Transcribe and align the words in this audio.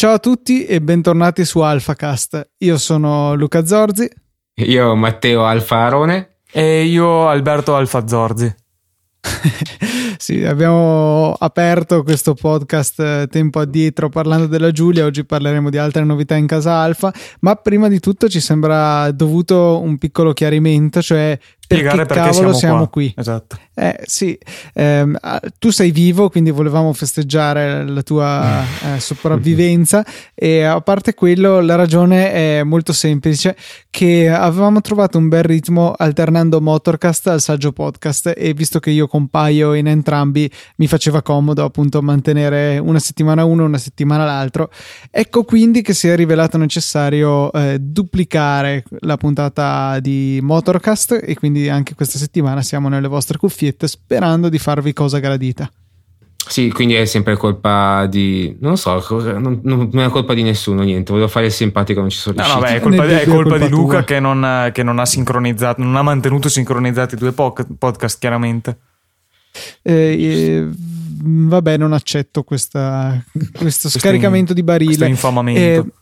Ciao 0.00 0.14
a 0.14 0.18
tutti 0.18 0.64
e 0.64 0.80
bentornati 0.80 1.44
su 1.44 1.58
AlphaCast. 1.58 2.52
Io 2.60 2.78
sono 2.78 3.34
Luca 3.34 3.66
Zorzi. 3.66 4.08
Io 4.54 4.94
Matteo 4.94 5.44
Alfarone. 5.44 6.38
E 6.50 6.84
io 6.84 7.28
Alberto 7.28 7.76
Alfa 7.76 8.06
Zorzi. 8.06 8.50
sì, 10.20 10.44
abbiamo 10.44 11.32
aperto 11.32 12.02
questo 12.02 12.34
podcast 12.34 13.00
eh, 13.00 13.26
tempo 13.30 13.58
addietro 13.58 14.10
parlando 14.10 14.46
della 14.46 14.70
Giulia, 14.70 15.06
oggi 15.06 15.24
parleremo 15.24 15.70
di 15.70 15.78
altre 15.78 16.04
novità 16.04 16.34
in 16.34 16.46
casa 16.46 16.74
Alfa, 16.74 17.10
ma 17.40 17.54
prima 17.54 17.88
di 17.88 18.00
tutto 18.00 18.28
ci 18.28 18.38
sembra 18.38 19.10
dovuto 19.12 19.80
un 19.80 19.96
piccolo 19.96 20.34
chiarimento, 20.34 21.00
cioè 21.00 21.38
spiegare 21.70 22.04
perché, 22.04 22.14
perché 22.14 22.32
siamo, 22.32 22.52
siamo, 22.52 22.86
qui. 22.88 23.14
Esatto. 23.16 23.56
Eh, 23.74 24.00
sì, 24.04 24.36
ehm, 24.74 25.16
tu 25.58 25.70
sei 25.70 25.92
vivo, 25.92 26.28
quindi 26.28 26.50
volevamo 26.50 26.92
festeggiare 26.92 27.86
la 27.86 28.02
tua 28.02 28.62
eh, 28.96 29.00
sopravvivenza 29.00 30.04
e 30.34 30.64
a 30.64 30.80
parte 30.80 31.14
quello 31.14 31.60
la 31.60 31.76
ragione 31.76 32.32
è 32.32 32.62
molto 32.64 32.92
semplice, 32.92 33.56
che 33.88 34.28
avevamo 34.28 34.80
trovato 34.80 35.16
un 35.16 35.28
bel 35.28 35.44
ritmo 35.44 35.94
alternando 35.96 36.60
Motorcast 36.60 37.28
al 37.28 37.40
saggio 37.40 37.72
podcast 37.72 38.32
e 38.36 38.52
visto 38.52 38.80
che 38.80 38.90
io 38.90 39.06
compaio 39.06 39.74
in 39.74 39.86
entrambi 39.86 40.50
mi 40.76 40.88
faceva 40.88 41.22
comodo 41.22 41.64
appunto 41.64 42.02
mantenere 42.02 42.78
una 42.78 42.98
settimana 42.98 43.44
uno 43.44 43.62
e 43.62 43.66
una 43.66 43.78
settimana 43.78 44.24
l'altro. 44.24 44.70
Ecco 45.10 45.44
quindi 45.44 45.82
che 45.82 45.94
si 45.94 46.08
è 46.08 46.16
rivelato 46.16 46.58
necessario 46.58 47.52
eh, 47.52 47.78
duplicare 47.80 48.84
la 49.00 49.16
puntata 49.16 50.00
di 50.00 50.40
Motorcast 50.42 51.20
e 51.22 51.34
quindi 51.34 51.59
anche 51.68 51.94
questa 51.94 52.18
settimana 52.18 52.62
siamo 52.62 52.88
nelle 52.88 53.08
vostre 53.08 53.36
cuffiette 53.38 53.86
sperando 53.88 54.48
di 54.48 54.58
farvi 54.58 54.92
cosa 54.92 55.18
gradita. 55.18 55.70
Sì, 56.48 56.70
quindi 56.70 56.94
è 56.94 57.04
sempre 57.04 57.36
colpa 57.36 58.06
di. 58.06 58.56
Non 58.60 58.76
so, 58.78 59.04
non, 59.38 59.60
non 59.62 60.00
è 60.00 60.08
colpa 60.08 60.32
di 60.34 60.42
nessuno, 60.42 60.82
niente. 60.82 61.12
Volevo 61.12 61.28
fare 61.28 61.46
il 61.46 61.52
simpatico, 61.52 62.00
non 62.00 62.08
ci 62.08 62.18
sono 62.18 62.34
No, 62.36 62.42
riuscito. 62.42 62.64
no, 62.64 62.70
beh, 62.72 62.76
è 62.76 62.80
colpa, 62.80 63.04
Nel 63.12 63.18
è 63.18 63.26
colpa 63.26 63.58
di 63.58 63.68
Luca 63.68 64.04
che 64.04 64.18
non, 64.20 64.70
che 64.72 64.82
non 64.82 64.98
ha 64.98 65.06
sincronizzato, 65.06 65.82
non 65.82 65.94
ha 65.96 66.02
mantenuto 66.02 66.48
sincronizzati 66.48 67.14
i 67.14 67.18
due 67.18 67.32
podcast, 67.32 68.18
chiaramente. 68.18 68.78
Eh, 69.82 69.92
eh, 69.92 70.68
vabbè, 70.70 71.76
non 71.76 71.92
accetto 71.92 72.42
questa- 72.42 73.22
questo 73.56 73.88
scaricamento 73.88 74.52
di 74.54 74.62
Questo 74.64 74.84
barile. 74.84 75.06
infamamento. 75.08 75.60
Eh, 75.60 75.92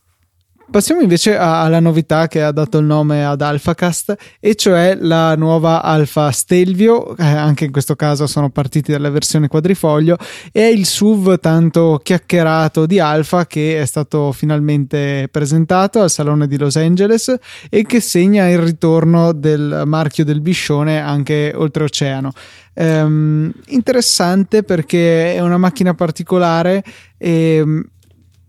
passiamo 0.71 1.01
invece 1.01 1.37
alla 1.37 1.81
novità 1.81 2.29
che 2.29 2.43
ha 2.43 2.53
dato 2.53 2.79
il 2.79 2.85
nome 2.85 3.25
ad 3.25 3.41
AlphaCast, 3.41 4.15
e 4.41 4.55
cioè 4.55 4.97
la 5.01 5.35
nuova 5.37 5.83
Alpha 5.83 6.31
Stelvio. 6.31 7.17
eh, 7.17 7.25
anche 7.25 7.65
in 7.65 7.73
questo 7.73 7.97
caso 7.97 8.27
sono 8.27 8.51
partiti 8.51 8.93
dalla 8.93 9.11
versione 9.11 9.49
quadrifoglio. 9.49 10.17
È 10.53 10.63
il 10.63 10.85
SUV 10.87 11.39
tanto 11.41 12.01
chiacchierato 12.03 12.87
di 12.87 13.01
Alpha 13.01 13.47
che 13.47 13.81
è 13.81 13.85
stato 13.85 14.33
finalmente 14.33 15.29
presentato 15.31 16.01
al 16.01 16.11
Salone 16.11 16.47
di 16.47 16.59
Los 16.59 16.77
Angeles 16.77 17.35
e 17.69 17.83
che 17.85 18.01
segna 18.01 18.49
il 18.49 18.59
ritorno 18.59 19.33
del 19.33 19.83
marchio 19.87 20.25
del 20.25 20.41
Biscione 20.41 21.01
anche 21.01 21.53
oltreoceano. 21.55 22.33
Ehm, 22.75 23.53
interessante 23.69 24.63
perché 24.63 25.35
è 25.35 25.41
una 25.41 25.59
macchina 25.59 25.95
particolare 25.95 26.85
e 27.17 27.63
mm, 27.65 27.81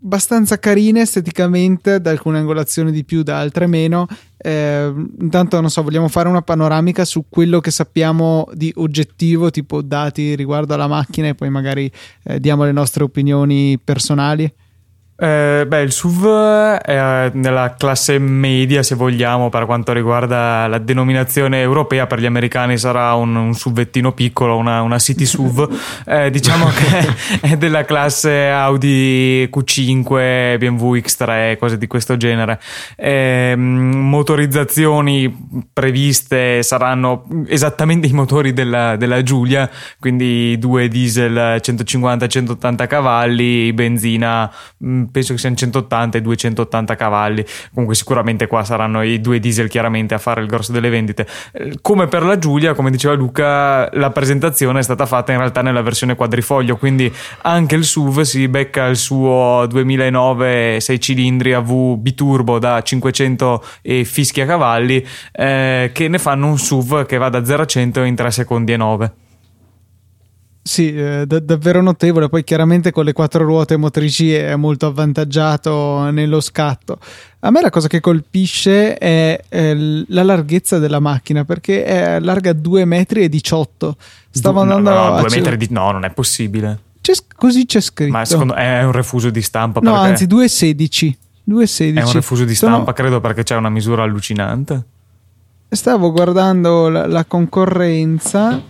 abbastanza 0.02 0.58
carina 0.60 1.02
esteticamente, 1.02 2.00
da 2.00 2.10
alcune 2.12 2.40
angolazioni 2.40 2.92
di 2.92 3.04
più, 3.04 3.24
da 3.24 3.40
altre 3.40 3.68
meno. 3.68 4.08
Eh, 4.38 4.94
intanto, 5.20 5.60
non 5.60 5.70
so, 5.70 5.84
vogliamo 5.84 6.08
fare 6.08 6.30
una 6.30 6.42
panoramica 6.42 7.06
su 7.06 7.26
quello 7.28 7.60
che 7.60 7.72
sappiamo 7.72 8.48
di 8.54 8.72
oggettivo, 8.78 9.52
tipo 9.52 9.82
dati 9.82 10.36
riguardo 10.36 10.74
alla 10.74 10.88
macchina, 10.88 11.28
e 11.28 11.36
poi 11.36 11.50
magari 11.50 11.92
eh, 12.24 12.40
diamo 12.40 12.64
le 12.64 12.72
nostre 12.72 13.04
opinioni 13.04 13.78
personali. 13.84 14.52
Eh, 15.22 15.66
beh, 15.68 15.82
il 15.82 15.92
SUV 15.92 16.78
è 16.78 17.30
nella 17.34 17.76
classe 17.78 18.18
media, 18.20 18.84
se 18.84 18.96
vogliamo, 18.96 19.50
per 19.50 19.66
quanto 19.66 19.92
riguarda 19.92 20.66
la 20.68 20.78
denominazione 20.78 21.60
europea. 21.60 22.08
Per 22.08 22.22
gli 22.22 22.26
americani 22.26 22.78
sarà 22.78 23.14
un, 23.16 23.36
un 23.36 23.54
SUVettino 23.54 24.14
piccolo, 24.14 24.56
una, 24.56 24.82
una 24.82 24.98
City 24.98 25.26
SUV. 25.26 25.68
Eh, 26.10 26.32
diciamo 26.32 26.66
che 26.68 27.08
è 27.42 27.58
della 27.58 27.86
classe 27.86 28.48
Audi 28.48 29.48
Q5, 29.52 30.58
BMW 30.58 30.96
X3, 30.96 31.58
cose 31.58 31.78
di 31.78 31.88
questo 31.88 32.18
genere. 32.18 32.60
Eh, 32.96 33.54
motorizzazioni 33.56 35.66
previste 35.72 36.64
saranno 36.64 37.26
esattamente 37.48 38.08
i 38.08 38.14
motori 38.14 38.54
della, 38.54 38.96
della 38.96 39.22
Giulia, 39.22 39.70
quindi 40.00 40.58
due 40.58 40.88
diesel 40.88 41.60
150-180 41.62 42.88
cavalli, 42.88 43.72
benzina 43.74 44.52
penso 45.12 45.34
che 45.34 45.40
siano 45.40 45.56
180 45.56 46.18
e 46.18 46.22
280 46.22 46.96
cavalli. 46.96 47.46
Comunque, 47.74 47.96
sicuramente 47.96 48.48
qua 48.48 48.64
saranno 48.64 49.02
i 49.02 49.20
due 49.22 49.40
diesel 49.40 49.68
chiaramente 49.68 50.14
a 50.14 50.18
fare 50.18 50.42
il 50.42 50.48
grosso 50.48 50.72
delle 50.72 50.90
vendite. 50.90 51.28
Eh, 51.54 51.78
Come 51.82 52.08
per 52.08 52.24
la 52.24 52.38
Giulia, 52.38 52.74
come 52.74 52.92
diceva 52.92 53.14
Luca, 53.14 53.90
la 53.94 54.10
presentazione 54.12 54.80
è 54.80 54.84
stata 54.84 55.06
fatta 55.06 55.32
in 55.32 55.40
realtà 55.40 55.62
nella 55.62 55.82
versione 55.82 56.16
quadrifoglio, 56.16 56.78
quindi 56.78 57.12
anche 57.44 57.76
il 57.76 57.84
SUV 57.84 58.22
si 58.22 58.48
becca 58.48 58.86
il 58.86 58.98
suo 58.98 59.66
2009 59.68 60.80
6 60.80 61.00
cilindri 61.00 61.54
AV 61.54 61.98
biturbo 61.98 62.60
da 62.60 62.82
500 62.82 63.64
e 63.82 64.04
fischia 64.04 64.46
cavalli, 64.46 65.06
eh, 65.32 65.92
che 65.94 66.08
ne 66.08 66.18
fanno 66.18 66.48
un 66.48 66.58
SUV 66.58 67.06
che 67.06 67.18
va 67.18 67.30
da 67.30 67.44
0 67.44 67.64
a 67.64 67.66
100 67.66 68.04
in 68.04 68.16
3 68.16 68.32
secondi 68.32 68.74
e 68.74 68.78
9. 68.78 69.14
Sì, 70.70 70.94
eh, 70.96 71.24
da- 71.26 71.40
davvero 71.40 71.82
notevole. 71.82 72.30
Poi 72.30 72.44
chiaramente 72.44 72.92
con 72.92 73.04
le 73.04 73.12
quattro 73.12 73.44
ruote 73.44 73.76
motrici 73.76 74.32
è 74.32 74.56
molto 74.56 74.86
avvantaggiato 74.86 76.12
nello 76.12 76.40
scatto. 76.42 77.00
A 77.40 77.50
me 77.50 77.60
la 77.62 77.72
cosa 77.72 77.88
che 77.88 78.00
colpisce 78.00 78.94
è, 78.96 79.42
eh, 79.50 80.04
la 80.10 80.22
larghezza 80.22 80.78
della 80.78 81.00
macchina 81.00 81.44
perché 81.44 81.84
è 81.84 82.20
larga 82.20 82.52
2,18 82.52 82.86
metri. 82.86 83.24
e 83.24 83.30
18. 83.30 83.96
Stavo 84.30 84.64
No, 84.64 84.76
andando 84.76 84.90
no, 84.92 84.96
no, 85.08 85.16
a 85.16 85.20
due 85.22 85.30
cer- 85.30 85.40
metri 85.42 85.58
di... 85.58 85.68
No, 85.72 85.90
non 85.90 86.04
è 86.06 86.12
possibile. 86.12 86.80
c'è 87.02 87.14
così 87.36 87.66
c'è 87.66 87.82
scritto. 87.82 88.12
Ma 88.12 88.24
secondo 88.26 88.54
è 88.54 88.84
un 88.84 88.92
refuso 88.92 89.32
di 89.32 89.42
stampa. 89.42 89.80
no, 89.82 89.96
anzi 89.96 90.26
2,16. 90.28 91.14
2,16. 91.50 91.96
È 91.98 92.04
un 92.04 92.12
refuso 92.12 92.46
di 92.46 92.54
Sono- 92.54 92.74
stampa, 92.76 92.94
credo, 92.94 93.20
perché 93.20 93.42
c'è 93.42 93.56
una 93.56 93.70
misura 93.70 94.04
allucinante. 94.04 94.84
Stavo 95.68 96.12
guardando 96.12 96.90
la, 96.90 97.08
la 97.08 97.26
concorrenza. 97.26 98.62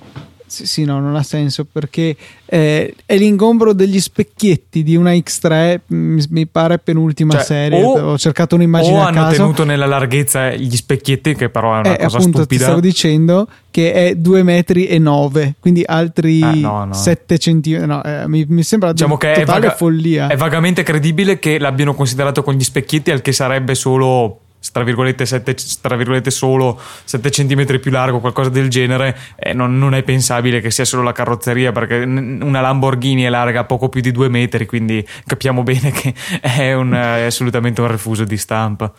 Sì, 0.49 0.65
sì, 0.65 0.83
no, 0.83 0.99
non 0.99 1.15
ha 1.15 1.21
senso 1.21 1.63
perché 1.63 2.15
eh, 2.45 2.95
è 3.05 3.17
l'ingombro 3.17 3.71
degli 3.73 3.99
specchietti 3.99 4.81
di 4.83 4.95
una 4.95 5.11
X3. 5.11 5.79
Mi, 5.87 6.23
mi 6.29 6.47
pare 6.47 6.79
penultima 6.79 7.33
Cioè, 7.35 7.43
serie. 7.43 7.83
o- 7.83 8.11
Ho 8.11 8.17
cercato 8.17 8.55
un'immagine 8.55 8.97
O 8.97 9.01
hanno 9.01 9.29
tenuto 9.29 9.63
nella 9.63 9.85
larghezza 9.85 10.51
gli 10.55 10.75
specchietti, 10.75 11.35
che 11.35 11.49
però 11.49 11.75
è 11.75 11.79
una 11.79 11.95
Eh, 11.95 12.03
cosa 12.03 12.17
appunto, 12.17 12.39
stupida. 12.39 12.63
stavo 12.65 12.79
dicendo 12.79 13.47
che 13.71 13.93
è 13.93 14.15
2 14.15 14.41
metri 14.41 14.87
e 14.87 14.97
9, 14.97 15.55
quindi 15.59 15.83
altri 15.85 16.41
Ah, 16.41 16.53
no, 16.55 16.85
no. 16.85 16.93
7 16.93 17.37
centimetri. 17.37 17.85
No, 17.87 18.03
eh, 18.03 18.27
mi, 18.27 18.43
mi 18.49 18.63
sembra 18.63 18.91
Diciamo 18.91 19.13
di 19.13 19.19
che 19.27 19.33
è, 19.33 19.45
vaga- 19.45 19.75
follia. 19.75 20.27
è 20.27 20.35
vagamente 20.35 20.81
credibile 20.81 21.37
che 21.37 21.59
l'abbiano 21.59 21.93
considerato 21.93 22.41
con 22.41 22.55
gli 22.55 22.63
specchietti, 22.63 23.11
al 23.11 23.21
che 23.21 23.31
sarebbe 23.31 23.75
solo. 23.75 24.39
Tra 24.71 24.83
virgolette, 24.83 25.25
sette- 25.25 25.55
tra 25.81 25.95
virgolette 25.95 26.31
solo 26.31 26.79
7 27.03 27.29
cm 27.29 27.79
più 27.79 27.91
largo, 27.91 28.19
qualcosa 28.19 28.49
del 28.49 28.69
genere, 28.69 29.17
eh, 29.35 29.53
non, 29.53 29.77
non 29.77 29.93
è 29.93 30.03
pensabile 30.03 30.61
che 30.61 30.71
sia 30.71 30.85
solo 30.85 31.03
la 31.03 31.11
carrozzeria 31.11 31.71
perché 31.71 31.95
una 31.97 32.61
Lamborghini 32.61 33.23
è 33.23 33.29
larga 33.29 33.63
poco 33.63 33.89
più 33.89 34.01
di 34.01 34.11
2 34.11 34.29
metri, 34.29 34.65
quindi 34.65 35.05
capiamo 35.25 35.63
bene 35.63 35.91
che 35.91 36.13
è, 36.41 36.73
un, 36.73 36.91
è 36.93 37.23
assolutamente 37.23 37.81
un 37.81 37.87
refuso 37.87 38.23
di 38.23 38.37
stampa. 38.37 38.91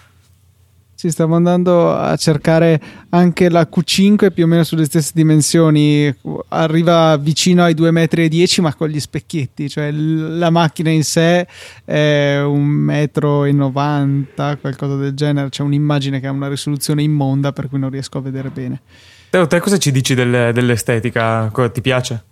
Sì, 1.01 1.11
stavo 1.11 1.35
andando 1.35 1.95
a 1.97 2.15
cercare 2.17 2.79
anche 3.09 3.49
la 3.49 3.67
Q5 3.75 4.35
più 4.35 4.45
o 4.45 4.47
meno 4.47 4.65
sulle 4.65 4.85
stesse 4.85 5.13
dimensioni, 5.15 6.15
arriva 6.49 7.17
vicino 7.17 7.63
ai 7.63 7.73
2,10 7.73 7.91
metri, 7.91 8.47
ma 8.61 8.75
con 8.75 8.89
gli 8.89 9.01
specchietti, 9.01 9.71
cioè 9.71 9.91
la 9.93 10.51
macchina 10.51 10.91
in 10.91 11.03
sé 11.03 11.49
è 11.87 12.39
1,90 12.45 14.05
m, 14.05 14.59
qualcosa 14.61 14.97
del 14.97 15.15
genere, 15.15 15.49
c'è 15.49 15.63
un'immagine 15.63 16.21
che 16.21 16.27
ha 16.27 16.33
una 16.33 16.49
risoluzione 16.49 17.03
immonda 17.03 17.53
per 17.53 17.71
cui 17.71 17.79
non 17.79 17.89
riesco 17.89 18.19
a 18.19 18.21
vedere 18.21 18.51
bene. 18.51 18.83
Te, 19.31 19.47
te 19.47 19.59
cosa 19.59 19.79
ci 19.79 19.93
dici 19.93 20.13
del- 20.13 20.53
dell'estetica? 20.53 21.51
Ti 21.73 21.81
piace? 21.81 22.25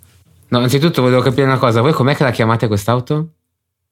No, 0.49 0.59
anzitutto 0.59 1.01
volevo 1.01 1.23
capire 1.23 1.47
una 1.47 1.57
cosa. 1.57 1.81
Voi 1.81 1.93
com'è 1.93 2.15
che 2.15 2.23
la 2.23 2.33
chiamate 2.33 2.67
quest'auto? 2.67 3.15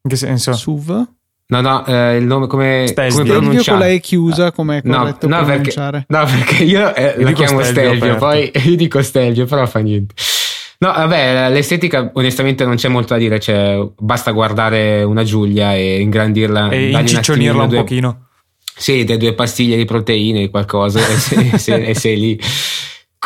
In 0.02 0.10
che 0.10 0.16
senso? 0.16 0.52
SUV? 0.52 1.08
No, 1.48 1.60
no, 1.60 1.86
eh, 1.86 2.16
il 2.16 2.24
nome 2.24 2.48
come, 2.48 2.86
Stelvio. 2.88 3.12
come 3.14 3.24
Stelvio 3.26 3.34
pronunciate? 3.38 3.70
con 3.70 3.78
la 3.78 3.86
E 3.88 4.00
chiusa, 4.00 4.50
come 4.52 4.78
è 4.78 4.80
No, 4.84 4.98
corretto 4.98 5.28
no, 5.28 5.36
perché, 5.44 5.70
pronunciare. 5.72 6.04
no, 6.08 6.24
perché 6.24 6.64
io, 6.64 6.94
eh, 6.94 7.14
Io 7.18 7.24
la 7.24 7.32
chiamo 7.32 7.62
Stelvio 7.62 7.94
Stelvio, 7.96 8.16
poi 8.16 8.50
io 8.64 8.76
dico 8.76 9.00
Stelvio, 9.02 9.44
però 9.46 9.64
fa 9.66 9.78
niente. 9.78 10.14
No, 10.78 10.88
vabbè, 10.92 11.48
l'estetica 11.50 12.10
onestamente 12.14 12.64
non 12.64 12.74
c'è 12.74 12.88
molto 12.88 13.14
da 13.14 13.20
dire, 13.20 13.38
cioè, 13.40 13.78
basta 13.96 14.32
guardare 14.32 15.02
una 15.04 15.22
Giulia 15.22 15.74
e 15.74 16.00
ingrandirla 16.00 16.68
e 16.68 16.90
inciccionirla 16.90 17.62
un, 17.62 17.70
un 17.70 17.76
pochino. 17.76 18.26
Sì, 18.76 19.04
delle 19.04 19.18
due 19.18 19.32
pastiglie 19.32 19.76
di 19.76 19.84
proteine, 19.86 20.50
qualcosa, 20.50 20.98
e 20.98 21.14
sei, 21.14 21.58
sei, 21.58 21.94
sei 21.94 22.18
lì. 22.18 22.40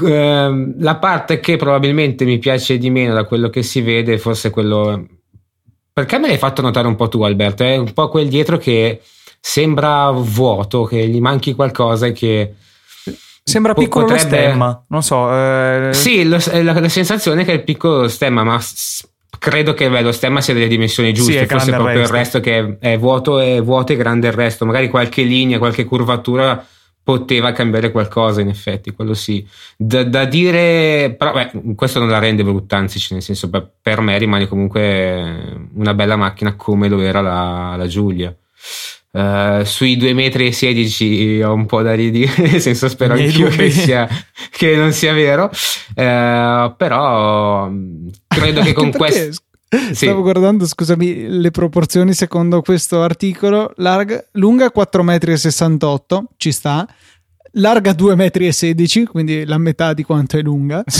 Ehm, 0.06 0.74
la 0.78 0.96
parte 0.96 1.40
che 1.40 1.56
probabilmente 1.56 2.24
mi 2.24 2.38
piace 2.38 2.78
di 2.78 2.88
meno 2.90 3.14
da 3.14 3.24
quello 3.24 3.48
che 3.50 3.62
si 3.62 3.80
vede, 3.80 4.18
forse 4.18 4.50
quello. 4.50 5.06
Perché 6.00 6.18
me 6.18 6.28
l'hai 6.28 6.38
fatto 6.38 6.62
notare 6.62 6.86
un 6.86 6.96
po' 6.96 7.08
tu, 7.08 7.22
Alberto? 7.22 7.62
È 7.62 7.76
un 7.76 7.92
po' 7.92 8.08
quel 8.08 8.26
dietro 8.28 8.56
che 8.56 9.02
sembra 9.38 10.10
vuoto, 10.10 10.84
che 10.84 11.06
gli 11.06 11.20
manchi 11.20 11.52
qualcosa 11.54 12.06
e 12.06 12.12
che. 12.12 12.54
Sembra 13.42 13.74
piccolo 13.74 14.06
potrebbe... 14.06 14.22
lo 14.22 14.28
stemma, 14.28 14.84
non 14.88 15.02
so. 15.02 15.30
Eh... 15.30 15.90
Sì, 15.92 16.24
lo, 16.24 16.38
la, 16.62 16.80
la, 16.80 16.88
sensazione 16.88 17.42
è 17.42 17.44
che 17.44 17.50
è 17.50 17.56
il 17.56 17.64
piccolo 17.64 18.08
stemma, 18.08 18.44
ma 18.44 18.58
credo 19.38 19.74
che 19.74 19.90
beh, 19.90 20.00
lo 20.00 20.12
stemma 20.12 20.40
sia 20.40 20.54
delle 20.54 20.68
dimensioni 20.68 21.12
giuste, 21.12 21.40
sì, 21.40 21.46
forse 21.46 21.70
proprio 21.70 22.00
il 22.00 22.08
resto. 22.08 22.14
il 22.14 22.18
resto 22.18 22.40
che 22.40 22.78
è, 22.80 22.92
è 22.92 22.98
vuoto 22.98 23.38
e 23.38 23.60
vuoto 23.60 23.92
e 23.92 23.96
grande 23.96 24.28
il 24.28 24.32
resto, 24.32 24.64
magari 24.64 24.88
qualche 24.88 25.22
linea, 25.22 25.58
qualche 25.58 25.84
curvatura 25.84 26.64
poteva 27.10 27.50
cambiare 27.50 27.90
qualcosa 27.90 28.40
in 28.40 28.48
effetti, 28.48 28.92
quello 28.92 29.14
sì. 29.14 29.44
Da, 29.76 30.04
da 30.04 30.24
dire, 30.26 31.12
però 31.18 31.32
beh, 31.32 31.74
questo 31.74 31.98
non 31.98 32.08
la 32.08 32.20
rende 32.20 32.44
brutta, 32.44 32.76
anzi 32.76 33.04
nel 33.10 33.22
senso 33.22 33.48
beh, 33.48 33.66
per 33.82 34.00
me 34.00 34.16
rimane 34.16 34.46
comunque 34.46 35.68
una 35.74 35.92
bella 35.92 36.14
macchina 36.14 36.54
come 36.54 36.88
lo 36.88 37.00
era 37.00 37.20
la, 37.20 37.74
la 37.76 37.86
Giulia. 37.88 38.32
Uh, 39.12 39.64
sui 39.64 39.96
2,16 39.96 40.14
metri 40.14 41.42
ho 41.42 41.52
un 41.52 41.66
po' 41.66 41.82
da 41.82 41.94
ridire, 41.94 42.32
nel 42.46 42.60
senso 42.60 42.88
spero 42.88 43.14
anch'io 43.14 43.48
che, 43.48 43.68
sia, 43.70 44.08
che, 44.50 44.76
non 44.76 44.92
sia 44.92 45.12
vero, 45.12 45.46
uh, 45.46 46.76
però 46.76 47.68
credo 48.28 48.60
che 48.62 48.70
con 48.72 48.92
questo... 48.92 49.42
Sì. 49.70 50.06
Stavo 50.06 50.22
guardando, 50.22 50.66
scusami, 50.66 51.28
le 51.28 51.50
proporzioni 51.52 52.12
secondo 52.12 52.60
questo 52.60 53.02
articolo. 53.02 53.72
Larga, 53.76 54.24
lunga 54.32 54.72
4,68 54.74 56.20
m, 56.20 56.24
ci 56.36 56.50
sta. 56.50 56.88
Larga 57.54 57.92
2,16 57.92 59.00
m, 59.00 59.04
quindi 59.04 59.44
la 59.44 59.58
metà 59.58 59.92
di 59.92 60.02
quanto 60.02 60.36
è 60.36 60.42
lunga. 60.42 60.82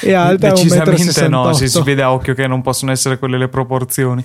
Sì. 0.00 0.08
E 0.08 0.14
alta 0.14 0.48
Decisamente 0.48 1.28
no, 1.28 1.52
si, 1.52 1.68
si 1.68 1.82
vede 1.82 2.00
a 2.00 2.10
occhio 2.10 2.32
che 2.32 2.46
non 2.46 2.62
possono 2.62 2.90
essere 2.90 3.18
quelle 3.18 3.36
le 3.36 3.48
proporzioni. 3.48 4.24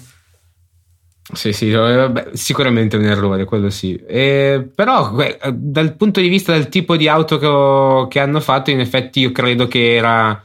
Sì, 1.34 1.52
sì, 1.54 1.70
vabbè, 1.72 2.30
sicuramente 2.34 2.96
è 2.96 3.00
un 3.00 3.06
errore, 3.06 3.44
quello 3.46 3.70
sì. 3.70 3.96
E, 3.96 4.70
però 4.74 5.14
dal 5.52 5.96
punto 5.96 6.22
di 6.22 6.30
vista 6.30 6.54
del 6.54 6.70
tipo 6.70 6.96
di 6.96 7.08
auto 7.08 7.38
che, 7.38 7.46
ho, 7.46 8.08
che 8.08 8.20
hanno 8.20 8.40
fatto, 8.40 8.72
in 8.72 8.80
effetti 8.80 9.20
io 9.20 9.32
credo 9.32 9.68
che 9.68 9.96
era 9.96 10.42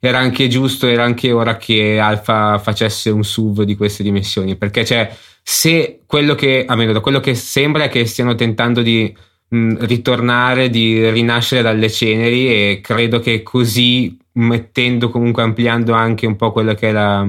era 0.00 0.18
anche 0.18 0.48
giusto, 0.48 0.86
era 0.86 1.04
anche 1.04 1.32
ora 1.32 1.56
che 1.56 1.98
Alfa 1.98 2.58
facesse 2.58 3.10
un 3.10 3.24
SUV 3.24 3.62
di 3.62 3.76
queste 3.76 4.02
dimensioni, 4.02 4.56
perché 4.56 4.84
cioè, 4.84 5.14
se 5.42 6.02
quello 6.06 6.34
che, 6.34 6.64
almeno 6.66 6.92
da 6.92 7.00
quello 7.00 7.20
che 7.20 7.34
sembra 7.34 7.84
è 7.84 7.88
che 7.88 8.06
stiano 8.06 8.34
tentando 8.34 8.82
di 8.82 9.14
mh, 9.48 9.86
ritornare, 9.86 10.70
di 10.70 11.08
rinascere 11.10 11.62
dalle 11.62 11.90
ceneri 11.90 12.48
e 12.48 12.80
credo 12.82 13.20
che 13.20 13.42
così 13.42 14.16
mettendo 14.34 15.10
comunque 15.10 15.42
ampliando 15.42 15.92
anche 15.94 16.26
un 16.26 16.36
po' 16.36 16.52
quello 16.52 16.74
che 16.74 16.90
è 16.90 16.92
la, 16.92 17.26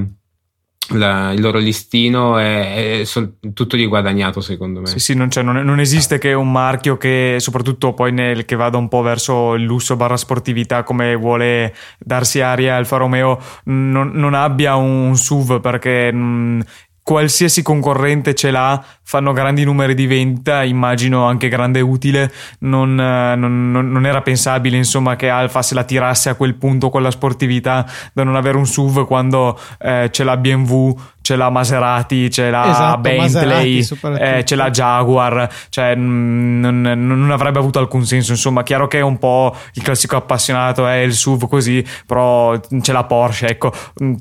la, 0.90 1.32
il 1.32 1.42
loro 1.42 1.58
listino 1.58 2.38
è, 2.38 3.00
è 3.00 3.04
sol- 3.04 3.34
tutto 3.54 3.76
di 3.76 3.86
guadagnato 3.86 4.42
secondo 4.42 4.82
me. 4.82 4.88
Sì, 4.88 5.00
sì, 5.00 5.16
non, 5.16 5.30
non, 5.44 5.64
non, 5.64 5.80
esiste 5.80 6.18
che 6.18 6.34
un 6.34 6.52
marchio 6.52 6.98
che 6.98 7.36
soprattutto 7.40 7.94
poi 7.94 8.12
nel, 8.12 8.46
che 8.46 8.56
vada 8.56 8.78
un 8.78 8.88
po' 8.88 9.02
verso 9.02 9.54
il 9.56 9.64
lusso 9.64 9.96
barra 9.96 10.18
sportività 10.18 10.84
come 10.84 11.16
vuole 11.16 11.74
darsi 12.00 12.42
aria 12.42 12.76
Alfa 12.76 12.98
Romeo 12.98 13.40
non, 13.66 14.12
non 14.14 14.34
abbia 14.34 14.76
un 14.76 15.16
SUV 15.16 15.60
perché 15.60 16.12
mh, 16.12 16.64
qualsiasi 17.10 17.64
concorrente 17.64 18.36
ce 18.36 18.52
l'ha, 18.52 18.84
fanno 19.02 19.34
grandi 19.34 19.64
numeri 19.64 19.96
di 19.96 20.06
vendita, 20.06 20.62
immagino 20.62 21.26
anche 21.26 21.48
grande 21.48 21.82
utile, 21.82 22.32
non, 22.60 22.94
non, 22.94 23.72
non, 23.72 24.06
era 24.06 24.22
pensabile 24.22 24.78
insomma 24.78 25.16
che 25.16 25.28
Alfa 25.28 25.64
se 25.64 25.74
la 25.74 25.84
tirasse 25.84 26.30
a 26.30 26.36
quel 26.36 26.54
punto 26.54 26.92
con 26.92 27.02
la 27.02 27.10
sportività 27.10 27.84
da 28.14 28.24
non 28.24 28.36
avere 28.36 28.58
un 28.58 28.68
SUV 28.68 29.08
quando 29.08 29.60
eh, 29.80 30.10
ce 30.12 30.24
l'ha 30.24 30.38
BMW 30.38 30.92
c'è 31.22 31.36
la 31.36 31.50
Maserati, 31.50 32.28
c'è 32.30 32.50
la 32.50 32.70
esatto, 32.70 33.00
Bentley, 33.02 33.86
eh, 34.18 34.44
c'è 34.44 34.56
la 34.56 34.70
Jaguar, 34.70 35.50
cioè 35.70 35.94
non, 35.96 36.82
non, 36.82 37.32
avrebbe 37.32 37.60
avuto 37.60 37.80
alcun 37.80 38.06
senso. 38.06 38.32
Insomma, 38.32 38.64
chiaro 38.64 38.88
che 38.88 39.00
è 39.00 39.02
un 39.02 39.18
po' 39.18 39.56
il 39.74 39.84
classico 39.84 40.16
appassionato, 40.16 40.88
è 40.88 40.98
il 40.98 41.14
SUV 41.14 41.48
così, 41.48 41.86
però 42.06 42.60
c'è 42.60 42.94
la 42.94 43.04
Porsche, 43.04 43.48
ecco, 43.48 43.74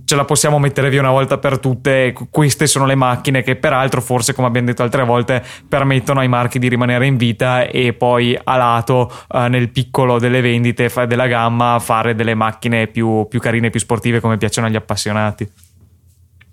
ce 0.05 0.17
la 0.17 0.25
possiamo 0.25 0.59
mettere 0.59 0.91
via 0.91 1.01
una 1.01 1.11
volta 1.11 1.39
per 1.39 1.59
tutte. 1.59 2.15
Queste 2.31 2.67
sono 2.67 2.85
le 2.85 2.95
macchine 2.95 3.43
che, 3.43 3.57
peraltro, 3.57 4.01
forse, 4.01 4.35
come 4.35 4.47
abbiamo 4.49 4.67
detto 4.67 4.83
altre 4.83 5.05
volte, 5.05 5.43
permettono 5.67 6.21
ai 6.21 6.29
marchi 6.29 6.59
di 6.59 6.69
rimanere 6.69 7.07
in 7.07 7.17
vita 7.17 7.67
e 7.67 7.93
poi 7.93 8.39
a 8.43 8.57
lato, 8.57 9.11
eh, 9.33 9.49
nel 9.49 9.71
piccolo 9.71 10.19
delle 10.19 10.41
vendite 10.41 10.91
della 11.07 11.27
gamma, 11.27 11.79
fare 11.79 12.15
delle 12.15 12.35
macchine 12.35 12.87
più, 12.87 13.27
più 13.29 13.41
carine, 13.41 13.71
più 13.71 13.81
sportive 13.81 14.21
come 14.21 14.37
piacciono 14.37 14.67
agli 14.67 14.77
appassionati. 14.77 15.68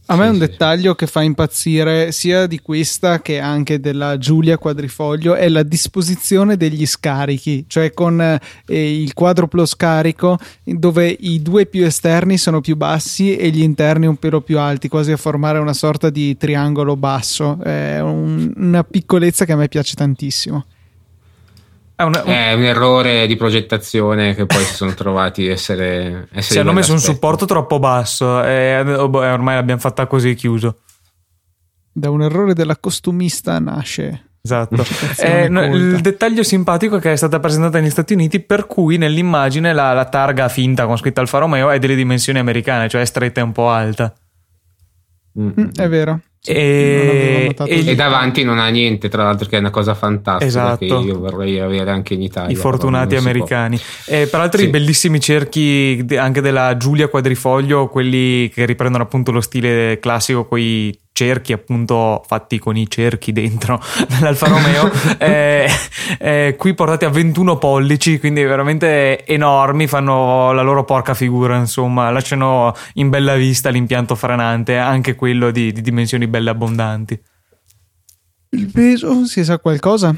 A 0.08 0.16
me 0.16 0.26
sì, 0.26 0.32
un 0.32 0.38
dettaglio 0.38 0.92
sì. 0.92 0.98
che 0.98 1.08
fa 1.08 1.24
impazzire 1.24 2.12
sia 2.12 2.46
di 2.46 2.60
questa 2.60 3.22
che 3.22 3.40
anche 3.40 3.80
della 3.80 4.18
Giulia 4.20 4.58
Quadrifoglio 4.58 5.34
è 5.34 5.50
la 5.50 5.64
disposizione 5.64 6.58
degli 6.58 6.86
scarichi, 6.86 7.66
cioè 7.68 7.92
con 7.92 8.22
eh, 8.22 9.02
il 9.02 9.14
quadruplo 9.14 9.66
scarico 9.66 10.38
dove 10.64 11.08
i 11.08 11.42
due 11.42 11.66
più 11.66 11.86
esterni 11.86 12.38
sono 12.38 12.62
più 12.62 12.76
bassi 12.76 13.36
e 13.36 13.50
gli 13.50 13.62
interni 13.62 14.06
un 14.06 14.18
pelo 14.18 14.42
più 14.42 14.60
alti, 14.60 14.90
quasi 14.90 15.12
a 15.12 15.18
formare 15.18 15.58
una 15.58 15.74
sorta 15.74 16.12
di 16.12 16.38
triangolo 16.38 16.96
basso. 16.96 17.58
È 17.64 18.00
un, 18.00 18.54
una 18.56 18.84
piccolezza 18.84 19.46
che 19.46 19.54
a 19.54 19.56
me 19.56 19.68
piace 19.68 19.96
tantissimo. 19.96 20.66
È 21.96 22.04
un, 22.04 22.22
un... 22.26 22.32
è 22.32 22.54
un, 22.54 22.64
errore 22.64 23.26
di 23.26 23.38
progettazione 23.38 24.36
che 24.36 24.46
poi 24.46 24.64
si 24.64 24.74
sono 24.74 24.94
trovati 24.94 25.48
essere. 25.48 26.28
essere 26.32 26.42
sì, 26.42 26.60
hanno 26.60 26.74
messo 26.74 26.92
un 26.92 27.00
supporto 27.00 27.46
troppo 27.46 27.80
basso 27.80 28.44
e 28.44 28.78
ormai 28.80 29.56
l'abbiamo 29.56 29.80
fatta 29.80 30.06
così 30.06 30.34
chiuso. 30.36 30.80
Da 31.92 32.10
un 32.10 32.22
errore 32.22 32.54
della 32.54 32.76
costumista 32.76 33.58
nasce. 33.60 34.32
Esatto. 34.42 34.84
Eh, 35.18 35.46
il 35.46 36.02
dettaglio 36.02 36.44
simpatico 36.44 36.98
è 36.98 37.00
che 37.00 37.14
è 37.14 37.16
stata 37.16 37.40
presentata 37.40 37.80
negli 37.80 37.90
Stati 37.90 38.14
Uniti, 38.14 38.42
per 38.42 38.68
cui 38.68 38.98
nell'immagine 38.98 39.74
la, 39.74 39.94
la 39.94 40.06
targa 40.06 40.50
finta 40.50 40.86
con 40.86 40.98
scritta 40.98 41.22
Alfa 41.22 41.40
Romeo 41.40 41.70
è 41.70 41.80
delle 41.80 41.96
dimensioni 41.96 42.38
americane, 42.38 42.90
cioè 42.90 43.02
è 43.02 43.06
stretta 43.06 43.40
e 43.40 43.44
un 43.44 43.52
po' 43.54 43.70
alta. 43.70 44.14
Mm, 45.40 45.70
è 45.76 45.88
vero. 45.88 46.20
E, 46.46 47.56
e, 47.58 47.88
e, 47.88 47.96
davanti 47.96 48.44
non 48.44 48.60
ha 48.60 48.68
niente, 48.68 49.10
tra 49.10 49.24
l'altro, 49.24 49.48
che 49.48 49.58
è 49.58 49.60
una 49.60 49.70
cosa 49.70 49.94
fantastica 49.94 50.46
esatto. 50.46 50.78
che 50.78 50.86
io 50.86 51.18
vorrei 51.18 51.60
avere 51.60 51.90
anche 51.92 52.14
in 52.14 52.22
Italia. 52.22 52.52
I 52.52 52.56
fortunati 52.56 53.16
americani. 53.16 53.80
E 54.06 54.28
peraltro 54.28 54.60
sì. 54.60 54.66
i 54.66 54.70
bellissimi 54.70 55.20
cerchi 55.20 56.06
anche 56.18 56.42
della 56.42 56.78
Giulia 56.78 57.08
Quadrifoglio, 57.08 57.88
quelli 57.88 58.50
che 58.50 58.66
riprendono 58.66 59.04
appunto 59.04 59.32
lo 59.32 59.42
stile 59.42 60.00
classico, 60.00 60.46
quei 60.46 60.98
cerchi 61.16 61.54
appunto 61.54 62.22
fatti 62.28 62.60
con 62.60 62.76
i 62.76 62.90
cerchi 62.90 63.32
dentro 63.32 63.82
dell'Alfa 64.10 64.48
Romeo 64.48 64.92
eh, 65.18 65.66
eh, 66.20 66.56
qui 66.58 66.74
portati 66.74 67.06
a 67.06 67.10
21 67.10 67.58
pollici 67.58 68.20
quindi 68.20 68.44
veramente 68.44 69.26
enormi 69.26 69.88
fanno 69.88 70.52
la 70.52 70.62
loro 70.62 70.84
porca 70.84 71.14
figura 71.14 71.56
insomma 71.56 72.12
lasciano 72.12 72.74
in 72.96 73.08
bella 73.08 73.36
vista 73.36 73.70
l'impianto 73.70 74.16
frenante 74.16 74.76
anche 74.76 75.16
quello 75.16 75.52
di, 75.52 75.72
di 75.72 75.80
dimensioni 75.80 76.28
belle 76.28 76.50
abbondanti 76.50 77.18
il 78.50 78.70
peso 78.70 79.26
si 79.26 79.44
sa 79.46 79.58
qualcosa? 79.58 80.14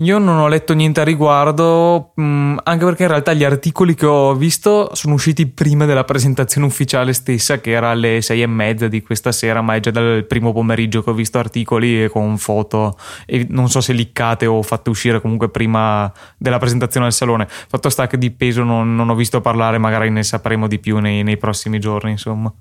Io 0.00 0.18
non 0.18 0.36
ho 0.36 0.46
letto 0.46 0.74
niente 0.74 1.00
a 1.00 1.04
riguardo, 1.04 2.12
mm, 2.20 2.58
anche 2.64 2.84
perché 2.84 3.04
in 3.04 3.08
realtà 3.08 3.32
gli 3.32 3.44
articoli 3.44 3.94
che 3.94 4.04
ho 4.04 4.34
visto 4.34 4.94
sono 4.94 5.14
usciti 5.14 5.46
prima 5.46 5.86
della 5.86 6.04
presentazione 6.04 6.66
ufficiale 6.66 7.14
stessa, 7.14 7.60
che 7.60 7.70
era 7.70 7.88
alle 7.88 8.20
sei 8.20 8.42
e 8.42 8.46
mezza 8.46 8.88
di 8.88 9.00
questa 9.00 9.32
sera, 9.32 9.62
ma 9.62 9.74
è 9.74 9.80
già 9.80 9.90
dal 9.90 10.26
primo 10.26 10.52
pomeriggio 10.52 11.02
che 11.02 11.08
ho 11.08 11.14
visto 11.14 11.38
articoli 11.38 12.10
con 12.10 12.36
foto, 12.36 12.98
e 13.24 13.46
non 13.48 13.70
so 13.70 13.80
se 13.80 13.94
liccate 13.94 14.44
o 14.44 14.60
fatte 14.60 14.90
uscire 14.90 15.18
comunque 15.18 15.48
prima 15.48 16.12
della 16.36 16.58
presentazione 16.58 17.06
al 17.06 17.14
salone. 17.14 17.46
Fatto 17.48 17.88
sta 17.88 18.06
che 18.06 18.18
di 18.18 18.30
peso 18.30 18.64
non, 18.64 18.94
non 18.94 19.08
ho 19.08 19.14
visto 19.14 19.40
parlare, 19.40 19.78
magari 19.78 20.10
ne 20.10 20.24
sapremo 20.24 20.66
di 20.66 20.78
più 20.78 20.98
nei, 20.98 21.22
nei 21.22 21.38
prossimi 21.38 21.80
giorni, 21.80 22.10
insomma. 22.10 22.52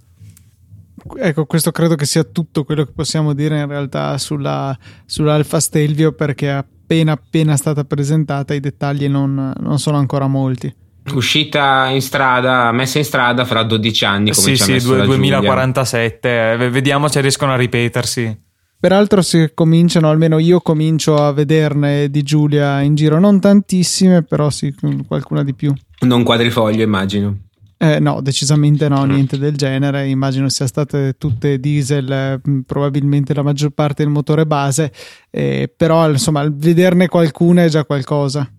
Ecco, 1.17 1.45
questo 1.45 1.71
credo 1.71 1.95
che 1.95 2.05
sia 2.05 2.23
tutto 2.23 2.63
quello 2.63 2.85
che 2.85 2.93
possiamo 2.93 3.33
dire 3.33 3.59
in 3.59 3.67
realtà 3.67 4.17
sulla, 4.17 4.75
sull'Alfa 5.05 5.59
Stelvio 5.59 6.13
perché 6.13 6.65
appena 6.85 7.13
appena 7.13 7.57
stata 7.57 7.83
presentata 7.83 8.53
i 8.53 8.59
dettagli 8.59 9.07
non, 9.07 9.53
non 9.59 9.79
sono 9.79 9.97
ancora 9.97 10.27
molti 10.27 10.73
uscita 11.13 11.87
in 11.89 12.01
strada, 12.01 12.71
messa 12.71 12.97
in 12.97 13.03
strada 13.03 13.45
fra 13.45 13.61
12 13.61 14.05
anni. 14.05 14.31
Come 14.31 14.55
sì, 14.55 14.79
sì, 14.79 14.87
2047. 14.87 16.51
Eh, 16.51 16.69
vediamo 16.71 17.07
se 17.07 17.21
riescono 17.21 17.53
a 17.53 17.55
ripetersi. 17.55 18.39
Peraltro, 18.79 19.21
si 19.21 19.51
cominciano, 19.53 20.09
almeno 20.09 20.39
io 20.39 20.61
comincio 20.61 21.15
a 21.15 21.31
vederne 21.31 22.09
di 22.09 22.23
Giulia 22.23 22.81
in 22.81 22.95
giro, 22.95 23.19
non 23.19 23.39
tantissime, 23.39 24.23
però 24.23 24.49
sì, 24.49 24.73
qualcuna 25.07 25.43
di 25.43 25.53
più. 25.53 25.71
Non 25.99 26.23
quadrifoglio, 26.23 26.81
immagino. 26.81 27.37
Eh, 27.77 28.00
no, 28.00 28.22
decisamente 28.22 28.88
no, 28.88 29.03
niente 29.03 29.38
del 29.38 29.55
genere. 29.55 30.08
Immagino 30.08 30.48
sia 30.50 30.65
state 30.65 31.15
tutte 31.17 31.60
diesel, 31.60 32.12
eh, 32.12 32.39
probabilmente 32.65 33.34
la 33.34 33.44
maggior 33.44 33.72
parte 33.72 34.03
del 34.03 34.12
motore 34.12 34.46
base, 34.46 34.91
eh, 35.29 35.72
però 35.75 36.10
insomma, 36.10 36.48
vederne 36.50 37.08
qualcuna 37.08 37.63
è 37.63 37.67
già 37.67 37.84
qualcosa. 37.84 38.50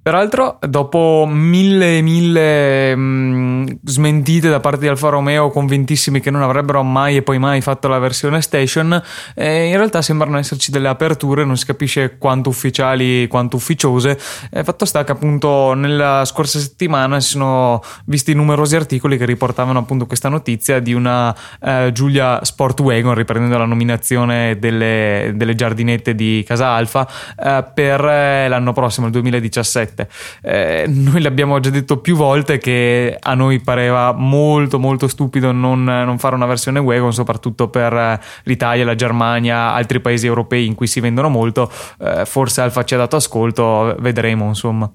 Peraltro, 0.00 0.58
dopo 0.66 1.26
mille 1.28 1.98
e 1.98 2.02
mille 2.02 2.96
mh, 2.96 3.00
mm, 3.00 3.66
smentite 3.84 4.48
da 4.48 4.60
parte 4.60 4.80
di 4.80 4.88
Alfa 4.88 5.08
Romeo, 5.08 5.50
convintissimi 5.50 6.20
che 6.20 6.30
non 6.30 6.42
avrebbero 6.42 6.82
mai 6.82 7.16
e 7.16 7.22
poi 7.22 7.38
mai 7.38 7.60
fatto 7.60 7.88
la 7.88 7.98
versione 7.98 8.40
station, 8.40 9.02
eh, 9.34 9.66
in 9.66 9.76
realtà 9.76 10.00
sembrano 10.00 10.38
esserci 10.38 10.70
delle 10.70 10.88
aperture, 10.88 11.44
non 11.44 11.56
si 11.56 11.66
capisce 11.66 12.16
quanto 12.16 12.48
ufficiali 12.48 13.26
quanto 13.28 13.56
ufficiose. 13.56 14.18
Eh, 14.50 14.64
fatto 14.64 14.84
sta 14.84 15.04
che 15.04 15.12
appunto 15.12 15.74
nella 15.74 16.24
scorsa 16.24 16.58
settimana 16.58 17.20
si 17.20 17.30
sono 17.30 17.82
visti 18.06 18.32
numerosi 18.34 18.76
articoli 18.76 19.18
che 19.18 19.26
riportavano 19.26 19.78
appunto 19.78 20.06
questa 20.06 20.28
notizia 20.28 20.80
di 20.80 20.94
una 20.94 21.34
eh, 21.60 21.90
Giulia 21.92 22.44
Sportwagon, 22.44 23.14
riprendendo 23.14 23.58
la 23.58 23.66
nominazione 23.66 24.58
delle, 24.58 25.32
delle 25.34 25.54
giardinette 25.54 26.14
di 26.14 26.44
Casa 26.46 26.68
Alfa, 26.68 27.06
eh, 27.36 27.64
per 27.74 28.04
eh, 28.04 28.48
l'anno 28.48 28.72
prossimo, 28.72 29.06
il 29.06 29.12
2017. 29.12 29.87
7. 29.88 30.08
Eh, 30.42 30.84
noi 30.88 31.20
l'abbiamo 31.20 31.58
già 31.60 31.70
detto 31.70 31.98
più 31.98 32.16
volte 32.16 32.58
che 32.58 33.16
a 33.18 33.34
noi 33.34 33.60
pareva 33.60 34.12
molto 34.12 34.78
molto 34.78 35.08
stupido 35.08 35.52
non, 35.52 35.84
non 35.84 36.18
fare 36.18 36.34
una 36.34 36.46
versione 36.46 36.78
wagon, 36.78 37.12
soprattutto 37.12 37.68
per 37.68 38.20
l'Italia, 38.44 38.84
la 38.84 38.94
Germania, 38.94 39.72
altri 39.72 40.00
paesi 40.00 40.26
europei 40.26 40.66
in 40.66 40.74
cui 40.74 40.86
si 40.86 41.00
vendono 41.00 41.28
molto. 41.28 41.70
Eh, 42.00 42.24
forse 42.24 42.60
Alfa 42.60 42.84
ci 42.84 42.94
ha 42.94 42.98
dato 42.98 43.16
ascolto, 43.16 43.96
vedremo 43.98 44.46
insomma. 44.46 44.90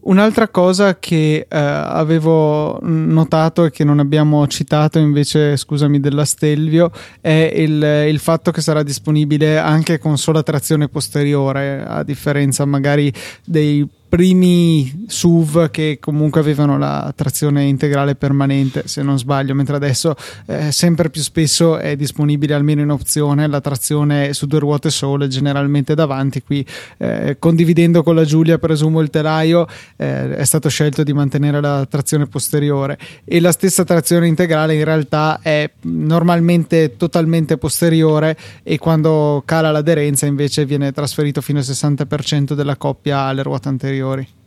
Un'altra 0.00 0.48
cosa 0.48 0.98
che 0.98 1.46
eh, 1.46 1.58
avevo 1.58 2.78
notato 2.80 3.66
e 3.66 3.70
che 3.70 3.84
non 3.84 3.98
abbiamo 3.98 4.46
citato 4.46 4.98
invece, 4.98 5.56
scusami, 5.58 6.00
della 6.00 6.24
Stelvio, 6.24 6.90
è 7.20 7.52
il, 7.54 8.06
il, 8.08 8.18
fatto 8.18 8.50
che 8.50 8.62
sarà 8.62 8.82
disponibile 8.82 9.58
anche 9.58 9.98
con 9.98 10.16
sola 10.16 10.42
trazione 10.42 10.88
posteriore, 10.88 11.84
a 11.86 12.02
differenza 12.04 12.64
magari 12.64 13.12
dei 13.44 13.86
primi 14.08 15.04
SUV 15.06 15.70
che 15.70 15.98
comunque 16.00 16.40
avevano 16.40 16.78
la 16.78 17.12
trazione 17.14 17.64
integrale 17.64 18.14
permanente, 18.14 18.84
se 18.86 19.02
non 19.02 19.18
sbaglio, 19.18 19.54
mentre 19.54 19.76
adesso 19.76 20.16
eh, 20.46 20.72
sempre 20.72 21.10
più 21.10 21.20
spesso 21.20 21.76
è 21.76 21.94
disponibile 21.94 22.54
almeno 22.54 22.80
in 22.80 22.90
opzione 22.90 23.46
la 23.46 23.60
trazione 23.60 24.32
su 24.32 24.46
due 24.46 24.60
ruote 24.60 24.90
sole, 24.90 25.28
generalmente 25.28 25.94
davanti. 25.94 26.42
Qui 26.42 26.64
eh, 26.96 27.36
condividendo 27.38 28.02
con 28.02 28.14
la 28.14 28.24
Giulia, 28.24 28.58
presumo 28.58 29.00
il 29.00 29.10
telaio, 29.10 29.66
eh, 29.96 30.36
è 30.36 30.44
stato 30.44 30.70
scelto 30.70 31.02
di 31.02 31.12
mantenere 31.12 31.60
la 31.60 31.84
trazione 31.84 32.26
posteriore 32.26 32.98
e 33.24 33.40
la 33.40 33.52
stessa 33.52 33.84
trazione 33.84 34.26
integrale 34.26 34.74
in 34.74 34.84
realtà 34.84 35.40
è 35.42 35.70
normalmente 35.82 36.96
totalmente 36.96 37.58
posteriore 37.58 38.36
e 38.62 38.78
quando 38.78 39.42
cala 39.44 39.70
l'aderenza 39.70 40.24
invece 40.24 40.64
viene 40.64 40.92
trasferito 40.92 41.42
fino 41.42 41.58
al 41.58 41.64
60% 41.64 42.54
della 42.54 42.76
coppia 42.76 43.20
alle 43.20 43.42
ruote 43.42 43.68
anteriori 43.68 43.96
superiori. 43.98 44.37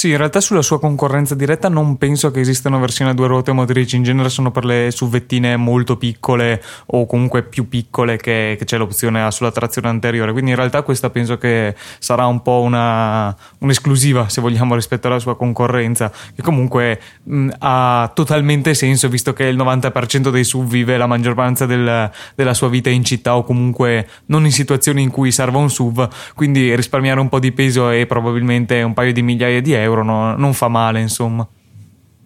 Sì, 0.00 0.08
in 0.08 0.16
realtà 0.16 0.40
sulla 0.40 0.62
sua 0.62 0.80
concorrenza 0.80 1.34
diretta 1.34 1.68
non 1.68 1.98
penso 1.98 2.30
che 2.30 2.40
esistano 2.40 2.80
versioni 2.80 3.10
a 3.10 3.14
due 3.14 3.26
ruote 3.26 3.52
motrici, 3.52 3.96
in 3.96 4.02
genere 4.02 4.30
sono 4.30 4.50
per 4.50 4.64
le 4.64 4.90
suvettine 4.90 5.56
molto 5.56 5.98
piccole 5.98 6.62
o 6.86 7.04
comunque 7.04 7.42
più 7.42 7.68
piccole 7.68 8.16
che, 8.16 8.56
che 8.58 8.64
c'è 8.64 8.78
l'opzione 8.78 9.30
sulla 9.30 9.50
trazione 9.50 9.88
anteriore, 9.88 10.32
quindi 10.32 10.52
in 10.52 10.56
realtà 10.56 10.80
questa 10.80 11.10
penso 11.10 11.36
che 11.36 11.74
sarà 11.98 12.24
un 12.24 12.40
po' 12.40 12.62
una, 12.62 13.36
un'esclusiva 13.58 14.30
se 14.30 14.40
vogliamo 14.40 14.74
rispetto 14.74 15.06
alla 15.06 15.18
sua 15.18 15.36
concorrenza, 15.36 16.10
che 16.34 16.40
comunque 16.40 16.98
mh, 17.22 17.50
ha 17.58 18.10
totalmente 18.14 18.72
senso 18.72 19.06
visto 19.10 19.34
che 19.34 19.44
il 19.44 19.56
90% 19.58 20.30
dei 20.30 20.44
SUV 20.44 20.66
vive 20.66 20.96
la 20.96 21.06
maggior 21.06 21.34
parte 21.34 21.66
del, 21.66 22.10
della 22.34 22.54
sua 22.54 22.70
vita 22.70 22.88
in 22.88 23.04
città 23.04 23.36
o 23.36 23.44
comunque 23.44 24.08
non 24.28 24.46
in 24.46 24.52
situazioni 24.52 25.02
in 25.02 25.10
cui 25.10 25.30
serva 25.30 25.58
un 25.58 25.68
SUV, 25.68 26.08
quindi 26.34 26.74
risparmiare 26.74 27.20
un 27.20 27.28
po' 27.28 27.38
di 27.38 27.52
peso 27.52 27.90
e 27.90 28.06
probabilmente 28.06 28.80
un 28.80 28.94
paio 28.94 29.12
di 29.12 29.20
migliaia 29.20 29.60
di 29.60 29.74
euro 29.74 29.88
euro 29.90 30.02
no, 30.02 30.36
non 30.36 30.54
fa 30.54 30.68
male, 30.68 31.00
insomma. 31.00 31.46